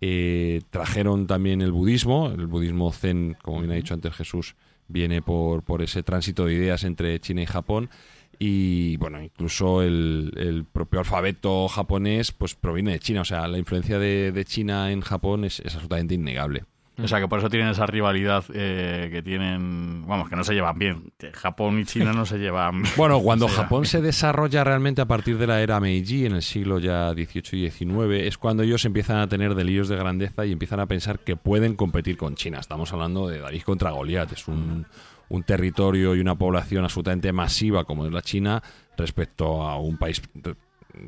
Eh, 0.00 0.62
trajeron 0.70 1.26
también 1.26 1.62
el 1.62 1.72
budismo, 1.72 2.28
el 2.28 2.46
budismo 2.46 2.92
zen, 2.92 3.36
como 3.42 3.60
bien 3.60 3.72
ha 3.72 3.74
dicho 3.74 3.94
antes 3.94 4.14
Jesús, 4.14 4.56
viene 4.88 5.22
por, 5.22 5.62
por 5.62 5.82
ese 5.82 6.02
tránsito 6.02 6.46
de 6.46 6.54
ideas 6.54 6.84
entre 6.84 7.18
China 7.20 7.42
y 7.42 7.46
Japón. 7.46 7.90
Y 8.38 8.96
bueno, 8.96 9.22
incluso 9.22 9.82
el, 9.82 10.32
el 10.36 10.64
propio 10.64 10.98
alfabeto 10.98 11.68
japonés 11.68 12.32
pues 12.32 12.54
proviene 12.54 12.92
de 12.92 12.98
China. 12.98 13.20
O 13.20 13.24
sea, 13.24 13.46
la 13.46 13.58
influencia 13.58 13.98
de, 13.98 14.32
de 14.32 14.44
China 14.44 14.90
en 14.90 15.00
Japón 15.00 15.44
es, 15.44 15.60
es 15.60 15.74
absolutamente 15.74 16.14
innegable. 16.14 16.64
O 17.02 17.08
sea, 17.08 17.18
que 17.18 17.26
por 17.26 17.40
eso 17.40 17.50
tienen 17.50 17.70
esa 17.70 17.86
rivalidad 17.86 18.44
eh, 18.54 19.08
que 19.10 19.20
tienen, 19.22 20.06
vamos, 20.06 20.28
que 20.28 20.36
no 20.36 20.44
se 20.44 20.54
llevan 20.54 20.78
bien. 20.78 21.12
Japón 21.32 21.80
y 21.80 21.84
China 21.84 22.12
no 22.12 22.24
se 22.24 22.38
llevan. 22.38 22.84
Bueno, 22.96 23.20
cuando 23.20 23.48
Japón 23.48 23.84
se 23.84 24.00
desarrolla 24.00 24.62
realmente 24.62 25.02
a 25.02 25.06
partir 25.06 25.36
de 25.36 25.46
la 25.48 25.60
era 25.60 25.80
Meiji, 25.80 26.26
en 26.26 26.34
el 26.36 26.42
siglo 26.42 26.78
ya 26.78 27.12
XVIII 27.12 27.64
y 27.66 27.70
XIX, 27.70 28.26
es 28.26 28.38
cuando 28.38 28.62
ellos 28.62 28.84
empiezan 28.84 29.18
a 29.18 29.28
tener 29.28 29.54
delirios 29.54 29.88
de 29.88 29.96
grandeza 29.96 30.46
y 30.46 30.52
empiezan 30.52 30.78
a 30.80 30.86
pensar 30.86 31.18
que 31.18 31.36
pueden 31.36 31.74
competir 31.74 32.16
con 32.16 32.36
China. 32.36 32.60
Estamos 32.60 32.92
hablando 32.92 33.26
de 33.26 33.40
David 33.40 33.62
contra 33.62 33.90
Goliat. 33.90 34.32
Es 34.32 34.46
un, 34.46 34.86
un 35.28 35.42
territorio 35.42 36.14
y 36.14 36.20
una 36.20 36.36
población 36.36 36.84
absolutamente 36.84 37.32
masiva 37.32 37.84
como 37.84 38.06
es 38.06 38.12
la 38.12 38.22
China 38.22 38.62
respecto 38.96 39.62
a 39.62 39.78
un 39.78 39.96
país 39.96 40.22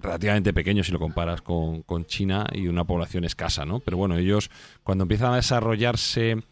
relativamente 0.01 0.53
pequeño 0.53 0.82
si 0.84 0.93
lo 0.93 0.99
comparas 0.99 1.43
con, 1.43 1.82
con 1.82 2.07
China 2.07 2.47
y 2.53 2.68
una 2.68 2.84
población 2.84 3.24
escasa, 3.24 3.64
¿no? 3.64 3.80
Pero 3.80 3.97
bueno, 3.97 4.16
ellos 4.16 4.51
cuando 4.82 5.05
empiezan 5.05 5.32
a 5.32 5.37
desarrollarse 5.37 6.43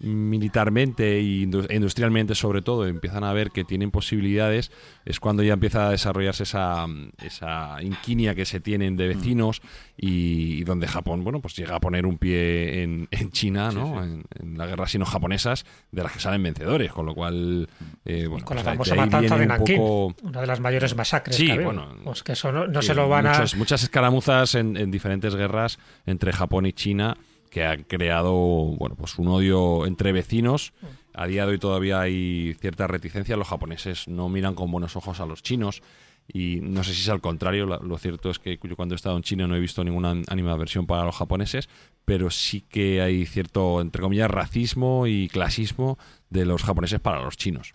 militarmente 0.00 1.18
e 1.18 1.22
indu- 1.22 1.66
industrialmente 1.74 2.34
sobre 2.34 2.62
todo 2.62 2.86
empiezan 2.86 3.24
a 3.24 3.32
ver 3.32 3.50
que 3.50 3.64
tienen 3.64 3.90
posibilidades 3.90 4.70
es 5.04 5.18
cuando 5.20 5.42
ya 5.42 5.54
empieza 5.54 5.88
a 5.88 5.90
desarrollarse 5.90 6.42
esa, 6.44 6.86
esa 7.22 7.82
inquinia 7.82 8.34
que 8.34 8.44
se 8.44 8.60
tienen 8.60 8.96
de 8.96 9.08
vecinos 9.08 9.60
y, 9.96 10.58
y 10.60 10.64
donde 10.64 10.86
Japón 10.86 11.24
bueno 11.24 11.40
pues 11.40 11.56
llega 11.56 11.76
a 11.76 11.80
poner 11.80 12.06
un 12.06 12.18
pie 12.18 12.82
en, 12.82 13.08
en 13.10 13.30
China 13.30 13.70
¿no? 13.72 14.02
En, 14.02 14.24
en 14.38 14.56
la 14.58 14.66
guerra 14.66 14.86
sino-japonesas 14.86 15.64
de 15.90 16.02
las 16.02 16.12
que 16.12 16.20
salen 16.20 16.42
vencedores 16.42 16.92
con 16.92 17.06
lo 17.06 17.14
cual 17.14 17.68
eh, 18.04 18.26
bueno, 18.28 18.44
con 18.44 18.56
la 18.56 18.62
pues, 18.62 18.72
famosa 18.90 18.94
matanza 18.94 19.36
de 19.36 19.42
un 19.42 19.48
Nankín, 19.48 19.76
poco- 19.76 20.14
una 20.22 20.40
de 20.40 20.46
las 20.46 20.60
mayores 20.60 20.94
masacres 20.96 21.36
Sí, 21.36 21.46
que 21.46 21.58
bueno, 21.64 21.88
Pues 22.04 22.22
que 22.22 22.32
eso 22.32 22.52
no, 22.52 22.82
se 22.82 22.94
lo 22.94 23.08
van 23.08 23.26
a... 23.26 23.30
muchas, 23.30 23.56
muchas 23.56 23.82
escaramuzas 23.82 24.54
en, 24.54 24.76
en 24.76 24.90
diferentes 24.90 25.34
guerras 25.34 25.78
entre 26.06 26.32
Japón 26.32 26.66
y 26.66 26.72
China 26.72 27.16
que 27.50 27.64
han 27.64 27.84
creado 27.84 28.32
bueno 28.34 28.94
pues 28.96 29.18
un 29.18 29.28
odio 29.28 29.86
entre 29.86 30.12
vecinos. 30.12 30.72
A 31.14 31.26
día 31.26 31.46
de 31.46 31.52
hoy 31.52 31.58
todavía 31.58 32.00
hay 32.00 32.54
cierta 32.60 32.86
reticencia. 32.86 33.36
Los 33.36 33.48
japoneses 33.48 34.08
no 34.08 34.28
miran 34.28 34.54
con 34.54 34.70
buenos 34.70 34.96
ojos 34.96 35.20
a 35.20 35.26
los 35.26 35.42
chinos. 35.42 35.82
Y 36.30 36.60
no 36.62 36.84
sé 36.84 36.92
si 36.92 37.00
es 37.00 37.08
al 37.08 37.22
contrario, 37.22 37.64
lo 37.64 37.98
cierto 37.98 38.30
es 38.30 38.38
que 38.38 38.58
yo 38.62 38.76
cuando 38.76 38.94
he 38.94 38.96
estado 38.96 39.16
en 39.16 39.22
China 39.22 39.46
no 39.46 39.56
he 39.56 39.60
visto 39.60 39.82
ninguna 39.82 40.14
animadversión 40.28 40.86
para 40.86 41.04
los 41.04 41.16
japoneses, 41.16 41.70
pero 42.04 42.30
sí 42.30 42.60
que 42.60 43.00
hay 43.00 43.24
cierto, 43.24 43.80
entre 43.80 44.02
comillas, 44.02 44.30
racismo 44.30 45.06
y 45.06 45.28
clasismo 45.28 45.98
de 46.28 46.44
los 46.44 46.62
japoneses 46.62 47.00
para 47.00 47.22
los 47.22 47.38
chinos. 47.38 47.72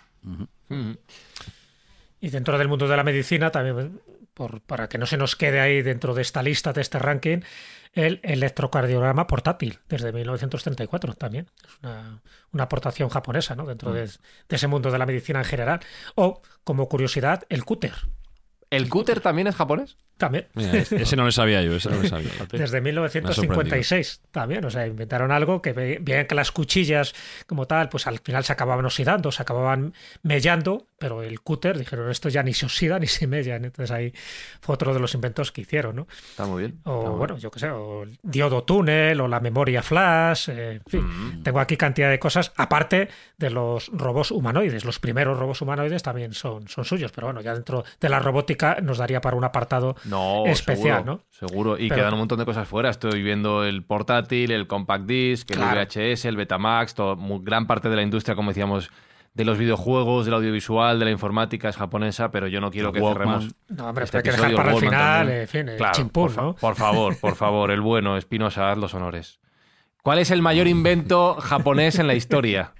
Y 2.21 2.29
dentro 2.29 2.57
del 2.59 2.67
mundo 2.67 2.87
de 2.87 2.95
la 2.95 3.03
medicina, 3.03 3.49
también 3.49 3.99
por, 4.33 4.61
para 4.61 4.89
que 4.89 4.97
no 4.97 5.05
se 5.05 5.17
nos 5.17 5.35
quede 5.35 5.59
ahí 5.59 5.81
dentro 5.81 6.13
de 6.13 6.21
esta 6.21 6.41
lista, 6.43 6.73
de 6.73 6.81
este 6.81 6.99
ranking, 6.99 7.39
el 7.93 8.19
electrocardiograma 8.23 9.27
portátil, 9.27 9.79
desde 9.87 10.11
1934 10.11 11.13
también. 11.13 11.49
Es 11.63 11.77
una, 11.81 12.21
una 12.51 12.63
aportación 12.63 13.09
japonesa 13.09 13.55
¿no? 13.55 13.65
dentro 13.65 13.93
de, 13.93 14.07
de 14.07 14.55
ese 14.55 14.67
mundo 14.67 14.91
de 14.91 14.97
la 14.97 15.05
medicina 15.05 15.39
en 15.39 15.45
general. 15.45 15.79
O, 16.15 16.41
como 16.63 16.89
curiosidad, 16.89 17.43
el 17.49 17.63
cúter. 17.65 17.93
¿El 18.73 18.89
cúter 18.89 19.19
también 19.21 19.47
es 19.47 19.55
japonés? 19.55 19.97
También. 20.17 20.47
Mira, 20.53 20.73
ese 20.77 21.15
no 21.15 21.25
lo 21.25 21.31
sabía 21.31 21.61
yo, 21.63 21.75
ese 21.75 21.89
no 21.89 22.01
lo 22.01 22.07
sabía. 22.07 22.29
Desde 22.51 22.81
1956 22.81 24.21
también, 24.31 24.63
o 24.65 24.69
sea, 24.69 24.85
inventaron 24.87 25.31
algo 25.31 25.61
que 25.61 25.73
ve- 25.73 25.97
veían 26.01 26.27
que 26.27 26.35
las 26.35 26.51
cuchillas 26.51 27.13
como 27.47 27.65
tal, 27.67 27.89
pues 27.89 28.07
al 28.07 28.19
final 28.19 28.43
se 28.43 28.53
acababan 28.53 28.85
oxidando, 28.85 29.31
se 29.31 29.41
acababan 29.41 29.93
mellando, 30.21 30.87
pero 30.99 31.23
el 31.23 31.41
cúter 31.41 31.77
dijeron 31.77 32.09
esto 32.11 32.29
ya 32.29 32.43
ni 32.43 32.53
se 32.53 32.65
oxida 32.65 32.99
ni 32.99 33.07
se 33.07 33.27
mellan, 33.27 33.65
entonces 33.65 33.91
ahí 33.91 34.13
fue 34.61 34.75
otro 34.75 34.93
de 34.93 34.99
los 34.99 35.13
inventos 35.13 35.51
que 35.51 35.61
hicieron, 35.61 35.95
¿no? 35.95 36.07
Está 36.29 36.45
muy 36.45 36.61
bien. 36.63 36.79
O 36.83 37.01
muy 37.09 37.17
bueno, 37.17 37.33
bien. 37.35 37.41
yo 37.41 37.51
qué 37.51 37.59
sé, 37.59 37.69
o 37.71 38.03
el 38.03 38.17
diodo 38.21 38.63
túnel 38.63 39.19
o 39.19 39.27
la 39.27 39.39
memoria 39.39 39.81
flash, 39.81 40.49
eh, 40.49 40.73
en 40.73 40.83
fin, 40.87 41.03
Mm. 41.03 41.43
tengo 41.43 41.59
aquí 41.59 41.75
cantidad 41.75 42.09
de 42.09 42.19
cosas, 42.19 42.53
aparte 42.55 43.09
de 43.37 43.49
los 43.49 43.89
robots 43.93 44.31
humanoides, 44.31 44.85
los 44.85 44.99
primeros 44.99 45.37
robots 45.37 45.61
humanoides 45.61 46.01
también 46.03 46.33
son, 46.33 46.67
son 46.67 46.85
suyos, 46.85 47.11
pero 47.11 47.27
bueno, 47.27 47.41
ya 47.41 47.53
dentro 47.53 47.83
de 47.99 48.09
la 48.09 48.19
robótica 48.19 48.62
nos 48.83 48.97
daría 48.97 49.21
para 49.21 49.35
un 49.35 49.43
apartado 49.43 49.95
No, 50.05 50.43
especial, 50.45 50.99
seguro, 51.03 51.03
¿no? 51.17 51.21
Seguro. 51.29 51.77
Y 51.77 51.89
Pero- 51.89 51.95
quedan 52.01 52.13
un 52.13 52.19
montón 52.19 52.39
de 52.39 52.45
cosas 52.45 52.67
fuera. 52.67 52.89
Estoy 52.89 53.21
viendo 53.23 53.63
el 53.63 53.83
portátil, 53.83 54.51
el 54.51 54.67
compact 54.67 55.05
disc, 55.05 55.49
el 55.51 55.57
Claro. 55.57 55.81
VHS, 55.81 56.25
el 56.27 56.35
Betamax, 56.37 56.95
todo, 56.95 57.17
gran 57.41 57.67
parte 57.67 57.89
de 57.89 57.95
la 57.95 58.01
industria, 58.01 58.35
como 58.35 58.49
decíamos, 58.51 58.89
de 59.33 59.45
los 59.45 59.57
videojuegos, 59.57 60.25
del 60.25 60.35
audiovisual, 60.35 60.99
de 60.99 61.05
la 61.05 61.11
informática 61.11 61.67
es 61.67 61.75
japonesa, 61.75 62.29
pero 62.29 62.47
yo 62.47 62.61
no 62.61 62.69
quiero 62.69 62.89
El 62.89 62.93
que 62.93 63.01
Walkman. 63.01 63.27
cerremos. 63.41 63.55
No, 63.69 63.87
hombre, 63.89 64.03
este 64.05 64.17
hay 64.17 64.23
que 64.23 64.29
dejar 64.31 64.45
episodio, 64.51 64.57
para 64.57 64.69
el 64.69 64.75
Walkman 64.75 64.91
final, 65.25 65.29
eh, 65.29 65.41
en 65.41 65.47
fin, 65.47 65.69
el 65.69 65.77
Claro, 65.77 65.93
chimpún, 65.95 66.33
por, 66.33 66.43
¿no? 66.43 66.55
por 66.55 66.75
favor, 66.75 67.17
por 67.19 67.35
favor, 67.35 67.71
el 67.71 67.81
bueno, 67.81 68.15
Espinosa, 68.15 68.71
haz 68.71 68.77
los 68.77 68.93
honores. 68.93 69.39
¿Cuál 70.03 70.19
es 70.19 70.29
el 70.31 70.41
mayor 70.41 70.67
invento 70.67 71.35
japonés 71.39 71.97
en 71.97 72.05
la 72.07 72.13
historia? 72.13 72.73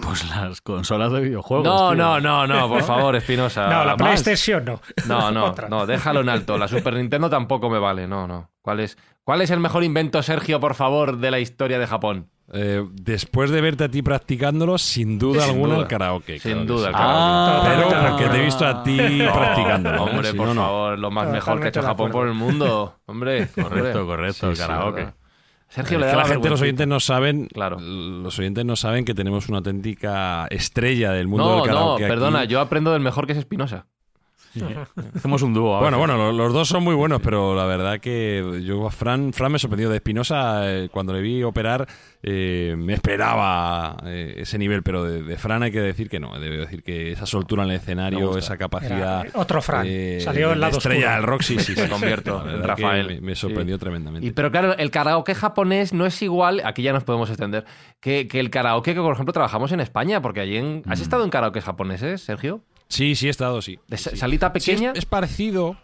Pues 0.00 0.28
las 0.30 0.60
consolas 0.60 1.10
de 1.12 1.20
videojuegos. 1.20 1.64
No, 1.66 1.88
tío. 1.88 1.96
no, 1.96 2.20
no, 2.20 2.46
no, 2.46 2.68
por 2.68 2.82
favor, 2.82 3.16
Espinosa. 3.16 3.64
No, 3.68 3.84
la 3.84 3.96
Más. 3.96 4.22
PlayStation 4.22 4.64
no. 4.64 4.80
No, 5.06 5.30
no, 5.32 5.44
Otra. 5.46 5.68
no, 5.68 5.84
déjalo 5.86 6.20
en 6.20 6.28
alto. 6.28 6.56
La 6.56 6.68
Super 6.68 6.94
Nintendo 6.94 7.28
tampoco 7.28 7.68
me 7.68 7.78
vale, 7.78 8.06
no, 8.06 8.26
no. 8.28 8.50
¿Cuál 8.62 8.80
es, 8.80 8.96
¿Cuál 9.24 9.42
es 9.42 9.50
el 9.50 9.58
mejor 9.60 9.82
invento, 9.82 10.22
Sergio, 10.22 10.60
por 10.60 10.74
favor, 10.74 11.16
de 11.18 11.30
la 11.32 11.40
historia 11.40 11.78
de 11.78 11.86
Japón? 11.86 12.28
Eh, 12.52 12.84
después 12.92 13.50
de 13.50 13.60
verte 13.60 13.84
a 13.84 13.88
ti 13.88 14.02
practicándolo, 14.02 14.76
sin 14.76 15.18
duda 15.20 15.42
Sin 15.42 15.50
alguna 15.50 15.74
duda. 15.74 15.82
el 15.82 15.88
karaoke. 15.88 16.38
Sin 16.40 16.52
claro 16.52 16.66
duda, 16.66 16.86
el 16.88 16.92
karaoke. 16.94 17.16
Ah, 17.20 17.62
Pero 17.64 17.82
Totalmente 17.82 18.10
porque 18.10 18.28
te 18.28 18.40
he 18.40 18.44
visto 18.44 18.66
a 18.66 18.82
ti 18.82 18.96
No, 18.96 19.32
practicándolo. 19.38 19.96
¿eh? 19.96 20.00
Hombre, 20.10 20.30
Si 20.32 20.36
por 20.36 20.48
no, 20.48 20.54
favor, 20.54 20.98
lo 20.98 21.10
más 21.12 21.28
mejor 21.28 21.60
que 21.60 21.66
ha 21.66 21.68
hecho 21.68 21.82
Japón 21.82 22.10
por 22.10 22.26
el 22.26 22.34
mundo. 22.34 22.96
Hombre, 23.06 23.48
Correcto, 23.48 24.04
correcto, 24.06 24.50
el 24.50 24.56
karaoke. 24.58 25.08
Sergio 25.70 25.98
le 26.00 26.06
la 26.06 26.16
la 26.16 26.24
gente, 26.24 26.48
los 26.50 26.60
oyentes 26.60 26.86
no 26.86 26.98
saben, 27.00 27.46
Claro. 27.46 27.78
los 27.80 28.36
oyentes 28.38 28.64
no 28.64 28.74
saben 28.76 29.04
que 29.04 29.14
tenemos 29.14 29.48
una 29.48 29.58
auténtica 29.58 30.46
estrella 30.50 31.12
del 31.12 31.28
mundo 31.28 31.44
No, 31.44 31.50
del 31.50 31.58
no, 31.60 31.64
karaoke. 31.66 32.04
aquí. 32.04 32.10
perdona, 32.10 32.44
yo 32.44 32.60
aprendo 32.60 32.92
del 32.92 33.00
mejor 33.00 33.26
que 33.26 33.32
es 33.32 33.38
Espinosa. 33.38 33.86
Hacemos 35.14 35.42
un 35.42 35.54
dúo. 35.54 35.76
a 35.76 35.80
Bueno, 35.80 35.98
bueno, 35.98 36.16
lo- 36.16 36.32
los 36.32 36.52
dos 36.52 36.68
son 36.68 36.82
muy 36.82 36.94
buenos, 36.94 37.20
pero 37.22 37.54
la 37.54 37.64
verdad 37.66 38.00
que 38.00 38.62
yo 38.64 38.86
a 38.86 38.90
Fran, 38.90 39.32
Fran 39.32 39.52
me 39.52 39.58
sorprendió 39.58 39.88
de 39.90 39.96
Espinosa 39.96 40.70
eh, 40.70 40.88
cuando 40.90 41.12
le 41.12 41.20
vi 41.20 41.42
operar, 41.42 41.86
eh, 42.22 42.74
me 42.76 42.94
esperaba 42.94 43.96
eh, 44.06 44.34
ese 44.38 44.58
nivel, 44.58 44.82
pero 44.82 45.04
de, 45.04 45.22
de 45.22 45.36
Fran 45.38 45.62
hay 45.62 45.70
que 45.72 45.80
decir 45.80 46.08
que 46.08 46.18
no, 46.20 46.38
debo 46.38 46.62
decir 46.62 46.82
que 46.82 47.12
esa 47.12 47.26
soltura 47.26 47.62
en 47.64 47.70
el 47.70 47.76
escenario, 47.76 48.36
esa 48.36 48.56
capacidad 48.58 49.26
Era 49.26 49.30
otro 49.40 49.62
Fran. 49.62 49.84
eh, 49.86 50.18
Salió 50.20 50.52
el 50.52 50.60
lado 50.60 50.78
estrella 50.78 51.14
del 51.14 51.22
rock, 51.24 51.42
sí, 51.42 51.58
sí, 51.60 51.74
sí. 51.76 51.88
convierto 51.88 52.42
Rafael. 52.62 53.06
Me, 53.06 53.20
me 53.20 53.34
sorprendió 53.34 53.76
Sí. 53.76 53.80
tremendamente. 53.80 54.26
Y, 54.26 54.32
pero 54.32 54.50
claro, 54.50 54.76
el 54.76 54.90
karaoke 54.90 55.34
japonés 55.34 55.92
no 55.92 56.06
es 56.06 56.20
igual, 56.22 56.60
aquí 56.64 56.82
ya 56.82 56.92
nos 56.92 57.04
podemos 57.04 57.28
extender, 57.30 57.64
que, 58.00 58.26
que 58.28 58.40
el 58.40 58.50
karaoke 58.50 58.94
que, 58.94 59.00
por 59.00 59.12
ejemplo, 59.12 59.32
trabajamos 59.32 59.70
en 59.72 59.80
España, 59.80 60.20
porque 60.20 60.40
allí 60.40 60.56
en... 60.56 60.78
Mm. 60.78 60.90
¿Has 60.90 61.00
estado 61.00 61.24
en 61.24 61.30
karaoke 61.30 61.60
japoneses, 61.60 62.20
Sergio? 62.22 62.62
Sí, 62.90 63.14
sí 63.14 63.28
he 63.28 63.30
estado, 63.30 63.62
sí. 63.62 63.78
¿De 63.88 63.96
Sí, 63.96 64.16
salita 64.16 64.52
Sí, 64.54 64.58
es- 64.58 64.64
pequeña? 64.66 64.92
es, 64.94 65.06
parecido. 65.06 65.78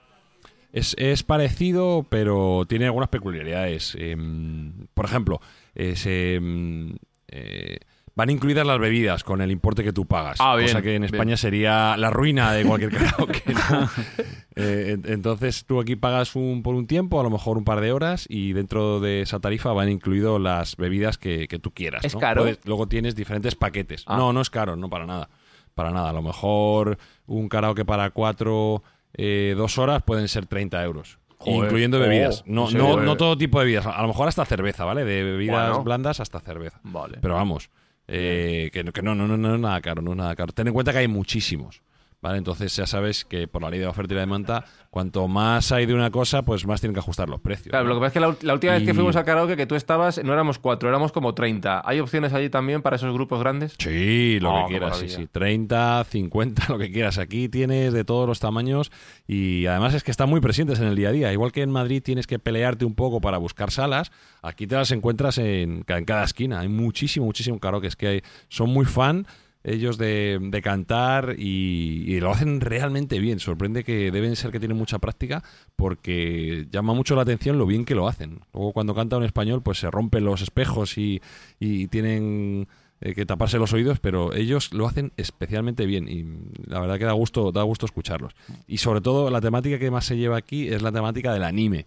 Es, 0.72 0.94
es 0.98 1.22
parecido, 1.22 2.04
pero 2.10 2.64
tiene 2.68 2.84
algunas 2.84 3.08
peculiaridades. 3.08 3.96
Em, 3.98 4.86
por 4.92 5.06
ejemplo, 5.06 5.40
eh, 5.74 5.96
se, 5.96 6.34
em, 6.34 6.96
eh, 7.28 7.78
van 8.14 8.28
incluidas 8.30 8.66
las 8.66 8.78
bebidas 8.78 9.24
con 9.24 9.40
el 9.40 9.50
importe 9.50 9.82
que 9.84 9.92
tú 9.92 10.04
pagas. 10.06 10.38
Ah, 10.40 10.56
bien, 10.56 10.68
cosa 10.68 10.82
que 10.82 10.94
en 10.96 11.02
bien. 11.02 11.14
España 11.14 11.36
sería 11.38 11.96
la 11.96 12.10
ruina 12.10 12.52
de 12.52 12.64
cualquier 12.64 12.90
karaoke. 12.92 13.42
¿no? 13.46 13.90
Eh, 14.58 14.92
en- 15.04 15.12
entonces 15.12 15.66
tú 15.66 15.80
aquí 15.80 15.96
pagas 15.96 16.34
un, 16.34 16.62
por 16.62 16.74
un 16.74 16.86
tiempo, 16.86 17.20
a 17.20 17.22
lo 17.22 17.28
mejor 17.28 17.58
un 17.58 17.64
par 17.64 17.82
de 17.82 17.92
horas, 17.92 18.24
y 18.26 18.54
dentro 18.54 19.00
de 19.00 19.20
esa 19.20 19.38
tarifa 19.38 19.70
van 19.74 19.90
incluidos 19.90 20.40
las 20.40 20.76
bebidas 20.76 21.18
que, 21.18 21.46
que 21.46 21.58
tú 21.58 21.72
quieras. 21.74 22.02
¿Es 22.06 22.14
¿no? 22.14 22.20
caro? 22.20 22.40
Puedes- 22.40 22.60
luego 22.64 22.88
tienes 22.88 23.14
diferentes 23.14 23.54
paquetes. 23.54 24.02
Ah. 24.06 24.16
No, 24.16 24.32
no 24.32 24.40
es 24.40 24.48
caro, 24.48 24.74
no 24.74 24.88
para 24.88 25.04
nada. 25.04 25.28
Para 25.76 25.90
nada. 25.90 26.08
A 26.08 26.12
lo 26.14 26.22
mejor 26.22 26.96
un 27.26 27.50
karaoke 27.50 27.84
para 27.84 28.08
cuatro, 28.10 28.82
eh, 29.12 29.54
dos 29.58 29.76
horas 29.76 30.02
pueden 30.02 30.26
ser 30.26 30.46
30 30.46 30.82
euros. 30.82 31.18
Joder. 31.36 31.64
Incluyendo 31.64 31.98
Oh, 31.98 32.00
bebidas. 32.00 32.42
¿en 32.46 32.54
No, 32.54 32.70
no, 32.70 32.96
no 33.02 33.16
todo 33.18 33.36
tipo 33.36 33.58
de 33.58 33.66
bebidas. 33.66 33.84
A 33.86 34.00
lo 34.00 34.08
mejor 34.08 34.26
hasta 34.26 34.46
cerveza, 34.46 34.86
¿vale? 34.86 35.04
De 35.04 35.22
bebidas 35.22 35.68
Bueno. 35.68 35.84
blandas 35.84 36.18
hasta 36.18 36.40
cerveza. 36.40 36.80
Vale. 36.82 37.18
Pero 37.20 37.34
vamos, 37.34 37.68
eh, 38.08 38.70
que, 38.72 38.84
no- 38.84 38.92
que 38.92 39.02
no, 39.02 39.14
no, 39.14 39.28
no, 39.28 39.36
no 39.36 39.54
es 39.54 39.60
nada 39.60 39.78
caro, 39.82 40.00
no 40.00 40.12
es 40.12 40.16
nada 40.16 40.34
caro. 40.34 40.54
Ten 40.54 40.66
en 40.68 40.72
cuenta 40.72 40.92
que 40.92 40.98
hay 40.98 41.08
muchísimos. 41.08 41.82
¿Vale? 42.22 42.38
Entonces 42.38 42.74
ya 42.74 42.86
sabes 42.86 43.26
que 43.26 43.46
por 43.46 43.60
la 43.60 43.68
ley 43.68 43.78
de 43.78 43.86
oferta 43.86 44.14
y 44.14 44.16
la 44.16 44.22
demanda, 44.22 44.64
cuanto 44.96 45.28
más 45.28 45.72
hay 45.72 45.84
de 45.84 45.92
una 45.92 46.10
cosa, 46.10 46.40
pues 46.40 46.66
más 46.66 46.80
tienen 46.80 46.94
que 46.94 47.00
ajustar 47.00 47.28
los 47.28 47.38
precios. 47.38 47.68
Claro, 47.68 47.84
¿no? 47.84 47.90
lo 47.90 47.96
que 47.96 48.06
pasa 48.06 48.06
es 48.08 48.12
que 48.38 48.46
la, 48.46 48.54
última 48.54 48.72
vez 48.72 48.82
que 48.84 48.94
fuimos 48.94 49.14
al 49.14 49.26
karaoke 49.26 49.54
que 49.54 49.66
tú 49.66 49.74
estabas, 49.74 50.24
no 50.24 50.32
éramos 50.32 50.58
cuatro, 50.58 50.88
éramos 50.88 51.12
como 51.12 51.34
30. 51.34 51.82
¿Hay 51.84 52.00
opciones 52.00 52.32
allí 52.32 52.48
también 52.48 52.80
para 52.80 52.96
esos 52.96 53.12
grupos 53.12 53.38
grandes? 53.40 53.74
Sí, 53.78 54.40
lo 54.40 54.54
Oh, 54.54 54.66
que 54.66 54.72
qué 54.72 54.78
quieras, 54.78 54.96
sí, 54.98 55.10
sí. 55.10 55.26
30, 55.30 56.02
50, 56.04 56.64
lo 56.70 56.78
que 56.78 56.90
quieras. 56.90 57.18
Aquí 57.18 57.50
tienes 57.50 57.92
de 57.92 58.04
todos 58.04 58.26
los 58.26 58.40
tamaños 58.40 58.90
y 59.28 59.66
además 59.66 59.92
es 59.92 60.02
que 60.02 60.10
están 60.10 60.30
muy 60.30 60.40
presentes 60.40 60.80
en 60.80 60.86
el 60.86 60.96
día 60.96 61.10
a 61.10 61.12
día. 61.12 61.30
Igual 61.30 61.52
que 61.52 61.60
en 61.60 61.70
Madrid 61.70 62.02
tienes 62.02 62.26
que 62.26 62.38
pelearte 62.38 62.86
un 62.86 62.94
poco 62.94 63.20
para 63.20 63.36
buscar 63.36 63.70
salas, 63.70 64.10
aquí 64.40 64.66
te 64.66 64.76
las 64.76 64.90
encuentras 64.92 65.36
en 65.36 65.82
cada 65.82 66.24
esquina. 66.24 66.60
Hay 66.60 66.68
muchísimo, 66.68 67.26
muchísimo 67.26 67.60
karaoke. 67.60 67.88
Es 67.88 67.96
que 67.96 68.06
hay- 68.08 68.22
son 68.48 68.70
muy 68.70 68.86
fan 68.86 69.26
ellos 69.68 69.98
de, 69.98 70.38
de 70.40 70.62
cantar 70.62 71.34
y, 71.38 72.04
y 72.06 72.20
lo 72.20 72.30
hacen 72.30 72.60
realmente 72.60 73.18
bien. 73.18 73.40
Sorprende 73.40 73.82
que 73.84 74.10
deben 74.12 74.36
ser 74.36 74.52
que 74.52 74.60
tienen 74.60 74.76
mucha 74.78 74.98
práctica 75.00 75.42
porque 75.74 76.66
llama 76.70 76.94
mucho 76.94 77.14
la 77.16 77.22
atención 77.22 77.58
lo 77.58 77.66
bien 77.66 77.84
que 77.84 77.94
lo 77.94 78.08
hacen. 78.08 78.40
Luego 78.54 78.72
cuando 78.72 78.94
canta 78.94 79.16
en 79.16 79.24
español 79.24 79.62
pues 79.62 79.78
se 79.78 79.90
rompen 79.90 80.24
los 80.24 80.40
espejos 80.42 80.96
y, 80.98 81.20
y 81.58 81.88
tienen 81.88 82.68
eh, 83.00 83.14
que 83.14 83.26
taparse 83.26 83.58
los 83.58 83.72
oídos, 83.72 83.98
pero 84.00 84.32
ellos 84.34 84.72
lo 84.72 84.86
hacen 84.86 85.12
especialmente 85.16 85.84
bien 85.84 86.08
y 86.08 86.24
la 86.70 86.80
verdad 86.80 86.98
que 86.98 87.04
da 87.04 87.12
gusto, 87.12 87.52
da 87.52 87.62
gusto 87.62 87.86
escucharlos. 87.86 88.34
Y 88.66 88.78
sobre 88.78 89.00
todo 89.00 89.30
la 89.30 89.40
temática 89.40 89.78
que 89.78 89.90
más 89.90 90.06
se 90.06 90.16
lleva 90.16 90.36
aquí 90.36 90.68
es 90.68 90.80
la 90.82 90.92
temática 90.92 91.32
del 91.34 91.42
anime. 91.44 91.86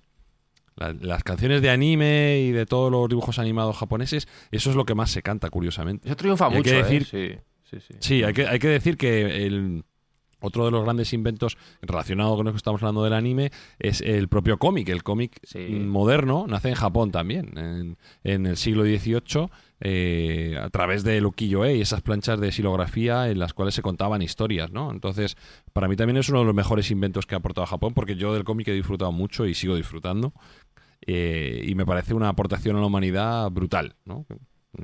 La- 0.75 0.93
las 0.93 1.23
canciones 1.23 1.61
de 1.61 1.69
anime 1.69 2.39
y 2.41 2.51
de 2.51 2.65
todos 2.65 2.91
los 2.91 3.09
dibujos 3.09 3.37
animados 3.39 3.75
japoneses, 3.77 4.27
eso 4.51 4.69
es 4.69 4.75
lo 4.75 4.85
que 4.85 4.95
más 4.95 5.11
se 5.11 5.21
canta, 5.21 5.49
curiosamente. 5.49 6.07
Eso 6.07 6.15
triunfa 6.15 6.47
Y 6.47 6.51
hay 6.51 6.57
mucho, 6.57 6.69
que 6.71 6.79
¿eh? 6.79 6.83
decir- 6.83 7.05
Sí, 7.05 7.39
sí, 7.69 7.77
sí. 7.79 7.93
Sí, 7.99 8.23
hay 8.23 8.33
que, 8.33 8.47
hay 8.47 8.59
que 8.59 8.67
decir 8.67 8.97
que 8.97 9.45
el, 9.45 9.83
otro 10.41 10.63
de 10.63 10.71
los 10.71 10.83
grandes 10.85 11.11
inventos 11.11 11.57
relacionado 11.81 12.37
con 12.37 12.45
lo 12.45 12.51
que 12.53 12.57
estamos 12.57 12.81
hablando 12.81 13.03
del 13.03 13.11
anime 13.11 13.51
es 13.77 13.99
el 13.99 14.29
propio 14.29 14.57
cómic. 14.57 14.87
El 14.87 15.03
cómic 15.03 15.37
Sí. 15.43 15.59
moderno 15.69 16.45
nace 16.47 16.69
en 16.69 16.75
Japón 16.75 17.11
también, 17.11 17.57
en, 17.57 17.97
en 18.23 18.45
el 18.45 18.55
siglo 18.55 18.83
XVIII, 18.83 19.49
eh, 19.81 20.57
a 20.61 20.69
través 20.69 21.03
de 21.03 21.23
ukiyo-e 21.25 21.75
y 21.75 21.81
esas 21.81 22.01
planchas 22.01 22.39
de 22.39 22.53
silografía 22.53 23.29
en 23.29 23.37
las 23.39 23.53
cuales 23.53 23.75
se 23.75 23.81
contaban 23.81 24.21
historias, 24.21 24.71
¿no? 24.71 24.91
Entonces, 24.91 25.35
para 25.73 25.89
mí 25.89 25.97
también 25.97 26.15
es 26.17 26.29
uno 26.29 26.39
de 26.39 26.45
los 26.45 26.55
mejores 26.55 26.89
inventos 26.89 27.25
que 27.25 27.35
ha 27.35 27.39
aportado 27.39 27.67
Japón, 27.67 27.93
porque 27.93 28.15
yo 28.15 28.33
del 28.33 28.45
cómic 28.45 28.69
he 28.69 28.73
disfrutado 28.73 29.11
mucho 29.11 29.45
y 29.45 29.53
sigo 29.53 29.75
disfrutando. 29.75 30.31
eh, 31.05 31.63
y 31.65 31.75
me 31.75 31.85
parece 31.85 32.13
una 32.13 32.29
aportación 32.29 32.75
a 32.77 32.79
la 32.79 32.85
humanidad 32.85 33.49
brutal, 33.51 33.95
¿no? 34.05 34.25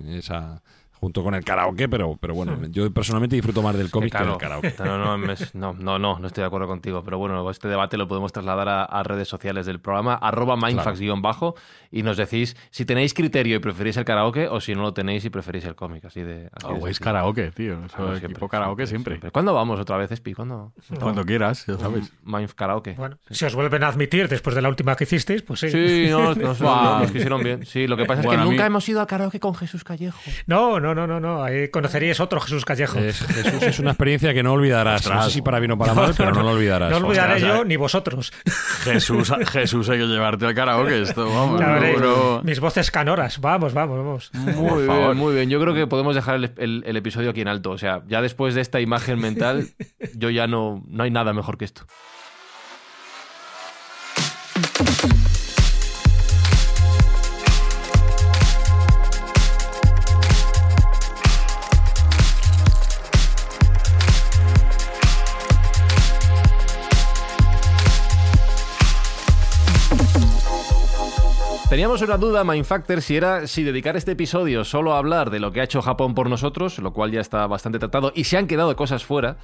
Esa, 0.07 0.63
junto 1.06 1.24
con 1.24 1.36
el 1.36 1.43
karaoke, 1.43 1.88
pero, 1.88 2.18
pero 2.20 2.34
bueno, 2.34 2.58
yo 2.72 2.89
personalmente 2.91 3.36
disfruto 3.36 3.62
más 3.62 3.78
del 3.78 3.91
cómic 3.91 4.12
que, 4.12 4.18
claro. 4.18 4.32
del 4.32 4.39
karaoke. 4.39 4.74
No, 4.84 4.97
no, 4.97 5.18
no, 5.53 5.74
no, 5.74 5.99
no, 5.99 6.20
no 6.20 6.28
estoy 6.28 6.41
de 6.41 6.47
acuerdo 6.47 6.66
contigo. 6.68 7.03
Pero 7.03 7.20
bueno, 7.20 7.47
este 7.51 7.68
debate 7.68 7.95
lo 7.95 8.08
podemos 8.08 8.34
trasladar 8.34 8.68
a, 8.68 8.84
a 8.86 9.03
redes 9.03 9.28
sociales 9.28 9.68
del 9.68 9.80
programa, 9.80 10.16
arroba 10.16 10.56
mindfax-bajo, 10.58 11.53
y 11.91 12.01
nos 12.01 12.18
decís 12.18 12.58
si 12.72 12.86
tenéis 12.86 13.14
criterio 13.14 13.58
y 13.58 13.60
preferís 13.60 13.97
el 13.97 14.06
karaoke 14.06 14.47
o 14.47 14.60
si 14.60 14.74
no 14.74 14.82
lo 14.82 14.93
tenéis 14.95 15.24
y 15.26 15.30
preferís 15.30 15.64
el 15.66 15.76
cómic. 15.76 16.06
Así 16.06 16.22
de. 16.22 16.49
así 16.51 16.68
de 16.68 16.74
Always 16.74 16.97
sencillo. 16.97 17.03
karaoke, 17.03 17.51
tío. 17.51 17.76
Claro, 17.88 18.16
equipo 18.16 18.28
siempre, 18.38 18.47
karaoke 18.49 18.88
siempre. 18.88 19.20
¿Cuándo 19.32 19.53
vamos 19.53 19.80
otra 19.80 19.97
vez, 19.97 20.12
Espi? 20.12 20.34
¿Cuándo? 20.34 20.74
Cuando 20.99 21.24
quieras, 21.24 21.66
ya 21.68 21.78
sabes. 21.78 22.12
Mind 22.24 22.49
karaoke. 22.56 22.93
Bueno, 22.93 23.18
si 23.30 23.45
os 23.45 23.53
vuelven 23.53 23.84
a 23.84 23.89
admitir 23.89 24.28
después 24.28 24.56
de 24.56 24.64
la 24.64 24.70
última 24.70 24.95
que 24.95 25.03
hicisteis, 25.03 25.43
pues 25.43 25.60
sí. 25.60 25.70
Sí, 25.70 26.08
no, 26.10 26.34
nos, 26.34 26.60
nos 26.62 27.12
quisieron 27.12 27.43
bien. 27.43 27.66
Sí, 27.66 27.86
lo 27.86 27.95
que 27.97 28.06
pasa 28.06 28.22
es 28.22 28.28
que 28.28 28.38
nunca 28.38 28.64
mí- 28.64 28.68
hemos 28.68 28.89
ido 28.89 29.01
al 29.01 29.08
karaoke 29.08 29.39
con 29.39 29.53
Jesús 29.53 29.84
Callejo. 29.84 30.18
No, 30.47 30.80
no, 30.80 30.95
no, 30.96 31.06
no, 31.06 31.20
no. 31.20 31.43
Ahí 31.43 31.68
conoceríais 31.68 32.20
otro 32.20 32.39
Jesús 32.39 32.66
Callejo. 32.66 32.98
Es, 33.00 33.20
Jesús, 33.20 33.62
es 33.62 33.80
una 33.80 33.91
experiencia 33.91 34.34
que 34.34 34.41
no 34.41 34.54
olvidarás. 34.54 35.08
No 35.08 35.24
sé 35.24 35.30
si 35.32 35.41
para 35.41 35.60
bien 35.60 35.72
o 35.72 35.78
para 35.78 35.93
mal, 35.93 36.14
pero 36.18 36.32
no 36.32 36.41
lo 36.43 36.52
olvidarás. 36.52 36.89
No 36.89 37.06
olvidaré 37.06 37.36
Ostras, 37.36 37.56
yo 37.58 37.64
ni 37.66 37.76
vosotros. 37.76 38.32
Jesús, 38.84 39.32
Jesús, 39.52 39.89
hay 39.89 40.00
que 40.00 40.06
llevarte 40.06 40.46
al 40.46 40.56
karaoke. 40.56 41.02
Esto, 41.04 41.26
vamos. 41.30 41.60
Ya 41.60 41.68
veréis. 41.74 42.00
no- 42.02 42.41
Mis 42.43 42.60
voces 42.60 42.89
canoras. 42.89 43.39
Vamos, 43.39 43.74
vamos, 43.74 43.98
vamos. 43.98 44.32
Muy 44.56 44.84
bien, 44.88 45.18
muy 45.18 45.36
bien. 45.36 45.50
Yo 45.50 45.60
creo 45.60 45.74
que 45.74 45.86
podemos 45.88 46.16
dejar 46.16 46.36
el, 46.36 46.52
el- 46.58 46.84
el 46.88 46.98
episodio 46.98 47.30
aquí 47.32 47.41
en 47.41 47.48
alto. 47.50 47.72
O 47.72 47.78
sea, 47.78 48.02
ya 48.08 48.22
después 48.22 48.56
de 48.56 48.62
esta 48.62 48.80
imagen 48.80 49.20
mental, 49.20 49.68
yo 50.16 50.30
ya 50.30 50.48
no, 50.48 50.84
no 50.88 51.04
hay 51.04 51.12
nada 51.12 51.34
mejor 51.34 51.58
que 51.58 51.66
esto. 51.66 51.86
Teníamos 71.70 72.01
una 72.03 72.18
duda, 72.18 72.43
Mindfactor, 72.43 73.01
si 73.01 73.18
era 73.18 73.47
si 73.47 73.63
dedicar 73.63 73.97
este 73.97 74.11
episodio 74.11 74.63
solo 74.63 74.93
a 74.93 74.99
hablar 74.99 75.30
de 75.32 75.39
lo 75.39 75.51
que 75.51 75.61
ha 75.61 75.63
hecho 75.63 75.82
Japón 75.82 76.13
por 76.13 76.30
nosotros, 76.30 76.78
lo 76.80 76.93
cual 76.93 77.11
ya 77.11 77.22
está 77.22 77.47
bastante 77.47 77.80
tratado, 77.80 78.11
y 78.16 78.26
se 78.26 78.38
han 78.38 78.45
quedado 78.47 78.76
cosas 78.76 79.03
fuera, 79.03 79.38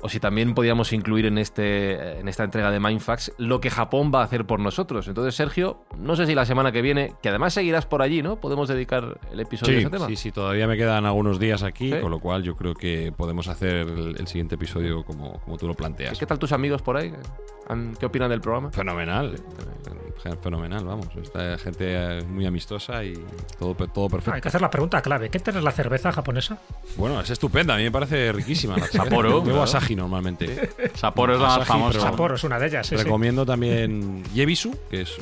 o 0.00 0.08
si 0.08 0.20
también 0.20 0.54
podíamos 0.54 0.92
incluir 0.92 1.26
en, 1.26 1.36
este, 1.36 2.20
en 2.20 2.28
esta 2.28 2.44
entrega 2.44 2.70
de 2.70 2.78
Mindfax 2.78 3.32
lo 3.38 3.60
que 3.60 3.70
Japón 3.70 4.12
va 4.14 4.20
a 4.20 4.24
hacer 4.24 4.46
por 4.46 4.60
nosotros. 4.60 5.08
Entonces, 5.08 5.34
Sergio, 5.34 5.84
no 5.98 6.14
sé 6.14 6.26
si 6.26 6.34
la 6.34 6.44
semana 6.46 6.70
que 6.72 6.80
viene, 6.80 7.14
que 7.22 7.28
además 7.30 7.54
seguirás 7.54 7.86
por 7.86 8.02
allí, 8.02 8.22
¿no? 8.22 8.36
Podemos 8.36 8.68
dedicar 8.68 9.18
el 9.32 9.40
episodio 9.40 9.72
Sí, 9.72 9.76
a 9.76 9.80
ese 9.80 9.90
tema. 9.90 10.06
sí, 10.06 10.16
sí, 10.16 10.30
todavía 10.32 10.66
me 10.68 10.76
quedan 10.76 11.06
algunos 11.06 11.40
días 11.40 11.62
aquí, 11.64 11.90
Sí. 11.90 12.00
con 12.00 12.10
lo 12.10 12.20
cual 12.20 12.42
yo 12.44 12.54
creo 12.54 12.74
que 12.74 13.12
podemos 13.16 13.48
hacer 13.48 13.74
el, 13.88 14.16
el 14.18 14.26
siguiente 14.28 14.54
episodio 14.54 15.04
como, 15.04 15.40
como 15.40 15.58
tú 15.58 15.66
lo 15.66 15.74
planteas. 15.74 16.18
¿Qué 16.18 16.26
tal 16.26 16.38
tus 16.38 16.52
amigos 16.52 16.82
por 16.82 16.96
ahí? 16.98 17.12
¿Han- 17.68 17.96
¿Qué 17.98 18.06
opinan 18.06 18.30
del 18.30 18.40
programa? 18.42 18.70
Fenomenal, 18.70 19.34
eh, 19.34 19.83
fenomenal, 20.42 20.84
vamos. 20.84 21.08
Esta 21.22 21.58
gente 21.58 22.22
muy 22.28 22.46
amistosa 22.46 23.04
y 23.04 23.14
todo, 23.58 23.74
todo 23.74 24.04
Hay 24.04 24.08
que 24.10 24.16
perfecto. 24.16 24.48
hacer 24.48 24.60
la 24.60 24.70
pregunta 24.70 25.02
clave. 25.02 25.28
¿Qué 25.28 25.38
tal 25.38 25.56
es 25.56 25.62
la 25.62 25.70
cerveza 25.72 26.12
japonesa? 26.12 26.58
Bueno, 26.96 27.20
es 27.20 27.30
estupenda, 27.30 27.74
a 27.74 27.76
mí 27.76 27.84
me 27.84 27.90
parece 27.90 28.32
riquísima. 28.32 28.76
La 28.76 28.86
cerveza. 28.86 29.04
Sapporo, 29.04 29.28
Bebo 29.42 29.42
claro. 29.44 29.62
Asahi 29.62 29.96
normalmente. 29.96 30.70
Sapporo 30.94 31.34
es 31.34 31.40
la 31.40 31.58
más 31.58 31.66
famosa. 31.68 32.00
Sapporo 32.00 32.34
es 32.36 32.44
una 32.44 32.58
de 32.58 32.66
ellas. 32.66 32.86
sí, 32.86 32.96
sí. 32.96 33.02
Recomiendo 33.04 33.44
también 33.44 34.24
Yebisu, 34.34 34.74
que 34.90 35.02
es 35.02 35.10
eh, 35.10 35.20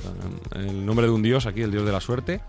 el 0.57 0.87
nombre 0.87 1.07
de 1.07 1.13
un 1.13 1.23
dios 1.23 1.47
aquí, 1.47 1.63
el 1.63 1.71
dios 1.71 1.85
de 1.85 1.93
la 1.93 2.01
suerte, 2.01 2.41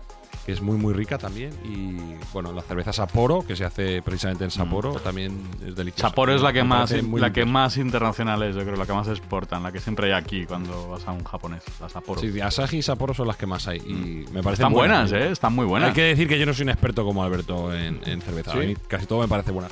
que 0.44 0.52
es 0.52 0.60
muy 0.60 0.76
muy 0.76 0.92
rica 0.92 1.18
también. 1.18 1.50
Y 1.64 1.96
bueno, 2.32 2.52
la 2.52 2.62
cerveza 2.62 2.92
Sapporo, 2.92 3.42
que 3.46 3.56
se 3.56 3.64
hace 3.64 4.02
precisamente 4.02 4.44
en 4.44 4.50
Sapporo, 4.50 4.92
también 4.94 5.40
es 5.66 5.74
deliciosa. 5.74 6.08
Sapporo 6.08 6.34
es 6.34 6.42
la 6.42 6.52
que 6.52 6.62
Me 6.62 6.68
más 6.68 6.92
la 6.92 7.32
que 7.32 7.44
más 7.44 7.76
internacional 7.76 8.42
es, 8.42 8.54
yo 8.54 8.62
creo, 8.62 8.76
la 8.76 8.86
que 8.86 8.92
más 8.92 9.08
exportan, 9.08 9.62
la 9.62 9.72
que 9.72 9.80
siempre 9.80 10.06
hay 10.12 10.20
aquí 10.20 10.44
cuando 10.46 10.88
vas 10.88 11.06
a 11.08 11.12
un 11.12 11.24
japonés, 11.24 11.62
la 11.80 11.88
Sapporo. 11.88 12.20
Sí, 12.20 12.40
Asahi 12.40 12.78
y 12.78 12.82
Sapporo 12.82 13.14
son 13.14 13.26
las 13.26 13.36
que 13.36 13.46
más 13.46 13.66
hay. 13.68 13.78
Y 13.78 14.26
me 14.32 14.42
parecen 14.42 14.52
están 14.52 14.72
buenas, 14.72 15.12
¿eh? 15.12 15.30
Están 15.30 15.54
muy 15.54 15.66
buenas. 15.66 15.88
Hay 15.88 15.94
que 15.94 16.02
decir 16.02 16.28
que 16.28 16.38
yo 16.38 16.46
no 16.46 16.52
soy 16.54 16.64
un 16.64 16.70
experto 16.70 17.04
como 17.04 17.22
Alberto 17.22 17.74
en, 17.74 18.00
en 18.04 18.20
cerveza. 18.20 18.52
¿Sí? 18.52 18.58
A 18.58 18.60
mí 18.60 18.76
casi 18.88 19.06
todo 19.06 19.20
me 19.20 19.28
parece 19.28 19.50
buena. 19.50 19.68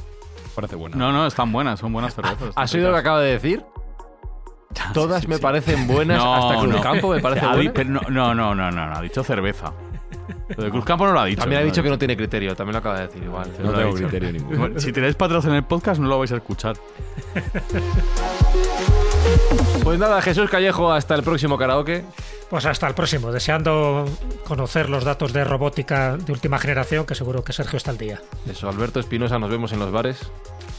Parece 0.55 0.77
buena. 0.77 0.97
No, 0.97 1.13
no, 1.13 1.27
están 1.27 1.51
buenas, 1.53 1.81
son 1.81 1.93
buenas 1.93 2.15
cervezas. 2.15 2.53
¿Has 2.57 2.75
oído 2.75 2.89
lo 2.89 2.95
que 2.95 3.01
acaba 3.01 3.21
de 3.21 3.33
decir? 3.33 3.65
Todas 4.95 5.23
sí, 5.23 5.29
me 5.29 5.37
sí. 5.37 5.43
parecen 5.43 5.87
buenas, 5.87 6.19
No, 6.19 6.35
hasta 6.35 6.61
Cruz 6.61 6.75
no. 6.75 6.81
Campo 6.81 7.11
me 7.11 7.21
parece 7.23 7.47
buena. 7.47 7.85
no, 7.85 8.35
no, 8.35 8.55
no, 8.55 8.55
no, 8.55 8.71
no, 8.71 8.95
ha 8.97 9.01
dicho 9.03 9.23
cerveza. 9.23 9.73
Lo 10.57 10.65
de 10.65 10.71
Cruz 10.71 10.85
Campo 10.85 11.07
no 11.07 11.13
lo 11.13 11.21
ha 11.21 11.25
dicho. 11.27 11.41
También 11.41 11.63
ha 11.63 11.65
dicho 11.65 11.83
que 11.83 11.89
no 11.89 11.99
tiene 11.99 12.17
criterio, 12.17 12.55
también 12.55 12.75
lo 12.75 12.79
acaba 12.79 13.01
de 13.01 13.07
decir 13.07 13.23
igual. 13.23 13.51
No 13.63 13.73
tengo 13.73 13.95
criterio 13.95 14.33
ninguno. 14.33 14.59
Bueno, 14.59 14.81
si 14.81 14.93
tenéis 14.93 15.15
patrocinio 15.15 15.55
en 15.55 15.65
el 15.65 15.65
podcast, 15.65 16.01
no 16.01 16.09
lo 16.09 16.19
vais 16.19 16.33
a 16.33 16.37
escuchar. 16.37 16.77
Pues 19.83 19.99
nada, 19.99 20.23
Jesús 20.23 20.49
Callejo, 20.49 20.93
hasta 20.93 21.15
el 21.15 21.23
próximo 21.23 21.59
karaoke. 21.59 22.05
Pues 22.49 22.67
hasta 22.67 22.87
el 22.87 22.95
próximo. 22.95 23.33
Deseando 23.33 24.05
conocer 24.47 24.89
los 24.89 25.05
datos 25.05 25.33
de 25.33 25.43
robótica 25.43 26.17
de 26.17 26.33
última 26.33 26.59
generación, 26.59 27.05
que 27.07 27.15
seguro 27.15 27.43
que 27.43 27.53
Sergio 27.53 27.79
está 27.79 27.91
al 27.91 27.99
día. 27.99 28.21
Eso, 28.49 28.69
Alberto 28.69 29.01
Espinosa, 29.01 29.39
nos 29.39 29.51
vemos 29.51 29.73
en 29.73 29.81
los 29.81 29.91
bares. 29.91 30.31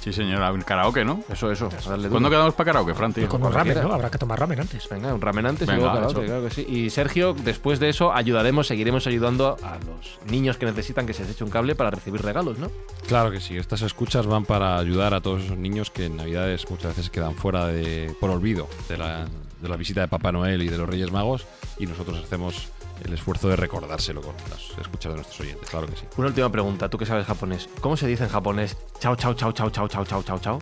Sí, 0.04 0.12
señora, 0.12 0.52
un 0.52 0.62
karaoke, 0.64 1.06
¿no? 1.06 1.24
Eso, 1.32 1.50
eso. 1.50 1.68
a 1.68 1.90
darle 1.90 2.10
duro. 2.10 2.12
¿Cuándo 2.12 2.30
quedamos 2.30 2.54
para 2.56 2.66
karaoke, 2.66 2.94
Fran, 2.94 3.14
tío? 3.14 3.30
Con 3.30 3.42
un 3.42 3.50
cuando 3.50 3.58
ramen. 3.58 3.88
¿no? 3.88 3.94
Habrá 3.94 4.12
que 4.12 4.18
tomar 4.18 4.38
ramen 4.38 4.60
antes. 4.60 4.90
Venga, 4.90 5.14
un 5.14 5.22
ramen 5.22 5.46
antes 5.46 5.66
y 5.66 5.72
Venga, 5.72 5.82
luego 5.82 5.94
karaoke, 5.96 6.20
hecho. 6.20 6.26
claro 6.28 6.44
que 6.44 6.54
sí. 6.54 6.66
Y 6.68 6.90
Sergio, 6.90 7.34
después 7.34 7.80
de 7.80 7.88
eso, 7.88 8.12
ayudaremos, 8.12 8.68
seguiremos 8.68 9.08
ayudando 9.08 9.56
a 9.64 9.78
los 9.86 10.20
niños 10.30 10.58
que 10.58 10.66
necesitan 10.66 11.06
que 11.08 11.14
se 11.14 11.22
les 11.22 11.32
eche 11.32 11.46
un 11.46 11.50
cable 11.50 11.76
para 11.76 11.90
recibir 11.90 12.22
regalos, 12.22 12.60
¿no? 12.60 12.70
Claro 13.08 13.32
que 13.32 13.40
sí, 13.40 13.56
estas 13.56 13.82
escuchas 13.82 14.28
van 14.28 14.44
para 14.44 14.78
ayudar 14.78 15.14
a 15.14 15.22
todos 15.22 15.44
esos 15.44 15.58
niños 15.58 15.90
que 15.90 16.08
en 16.08 16.18
Navidades 16.18 16.70
muchas 16.70 16.98
veces 16.98 17.10
quedan 17.10 17.36
fuera 17.36 17.68
de, 17.68 18.14
por 18.20 18.30
olvido 18.30 18.68
de 18.90 18.98
la, 18.98 19.26
de 19.62 19.70
la 19.70 19.78
visita 19.78 20.02
de 20.02 20.10
Papá 20.10 20.34
Noel 20.34 20.64
y 20.64 20.68
de 20.68 20.78
los 20.78 20.90
Reyes 20.90 21.14
Magos 21.14 21.46
y 21.80 21.86
nosotros 21.86 22.22
hacemos 22.22 22.68
el 23.04 23.14
esfuerzo 23.14 23.50
de 23.50 23.56
recordárselo 23.56 24.22
con 24.22 24.36
las 24.50 24.78
escuchas 24.80 25.12
de 25.12 25.16
nuestros 25.16 25.40
oyentes, 25.42 25.70
claro 25.70 25.88
que 25.88 25.96
sí. 25.96 26.04
Una 26.18 26.28
última 26.28 26.52
pregunta, 26.52 26.90
tú 26.90 26.98
que 26.98 27.06
sabes 27.06 27.26
japonés. 27.26 27.70
¿Cómo 27.82 27.98
se 27.98 28.08
dice 28.08 28.24
en 28.24 28.30
japonés 28.30 28.78
chao, 29.00 29.16
chao, 29.16 29.34
chao, 29.34 29.52
chao, 29.52 29.70
chao, 29.70 29.88
chao, 29.88 30.06
chao, 30.06 30.24
chao? 30.40 30.60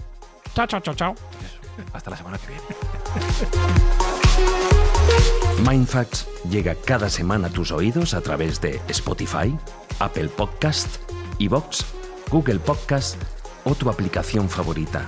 Chao, 0.56 0.68
chao, 0.68 0.80
chao, 0.82 0.96
chao. 0.96 1.16
Hasta 1.94 2.12
la 2.12 2.18
semana 2.18 2.38
que 2.38 2.48
viene. 2.48 2.62
Mindfacts 5.70 6.28
llega 6.50 6.76
cada 6.76 7.10
semana 7.10 7.48
a 7.48 7.52
tus 7.52 7.72
oídos 7.72 8.14
a 8.14 8.22
través 8.22 8.60
de 8.62 8.82
Spotify, 8.88 9.56
Apple 10.00 10.30
Podcast, 10.30 10.98
Evox, 11.40 11.86
Google 12.30 12.60
Podcast 12.60 13.22
o 13.64 13.76
tu 13.76 13.90
aplicación 13.90 14.50
favorita. 14.50 15.08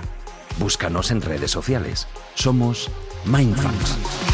Búscanos 0.58 1.10
en 1.10 1.20
redes 1.20 1.50
sociales. 1.50 2.06
Somos 2.34 2.90
Mindfacts. 3.24 4.33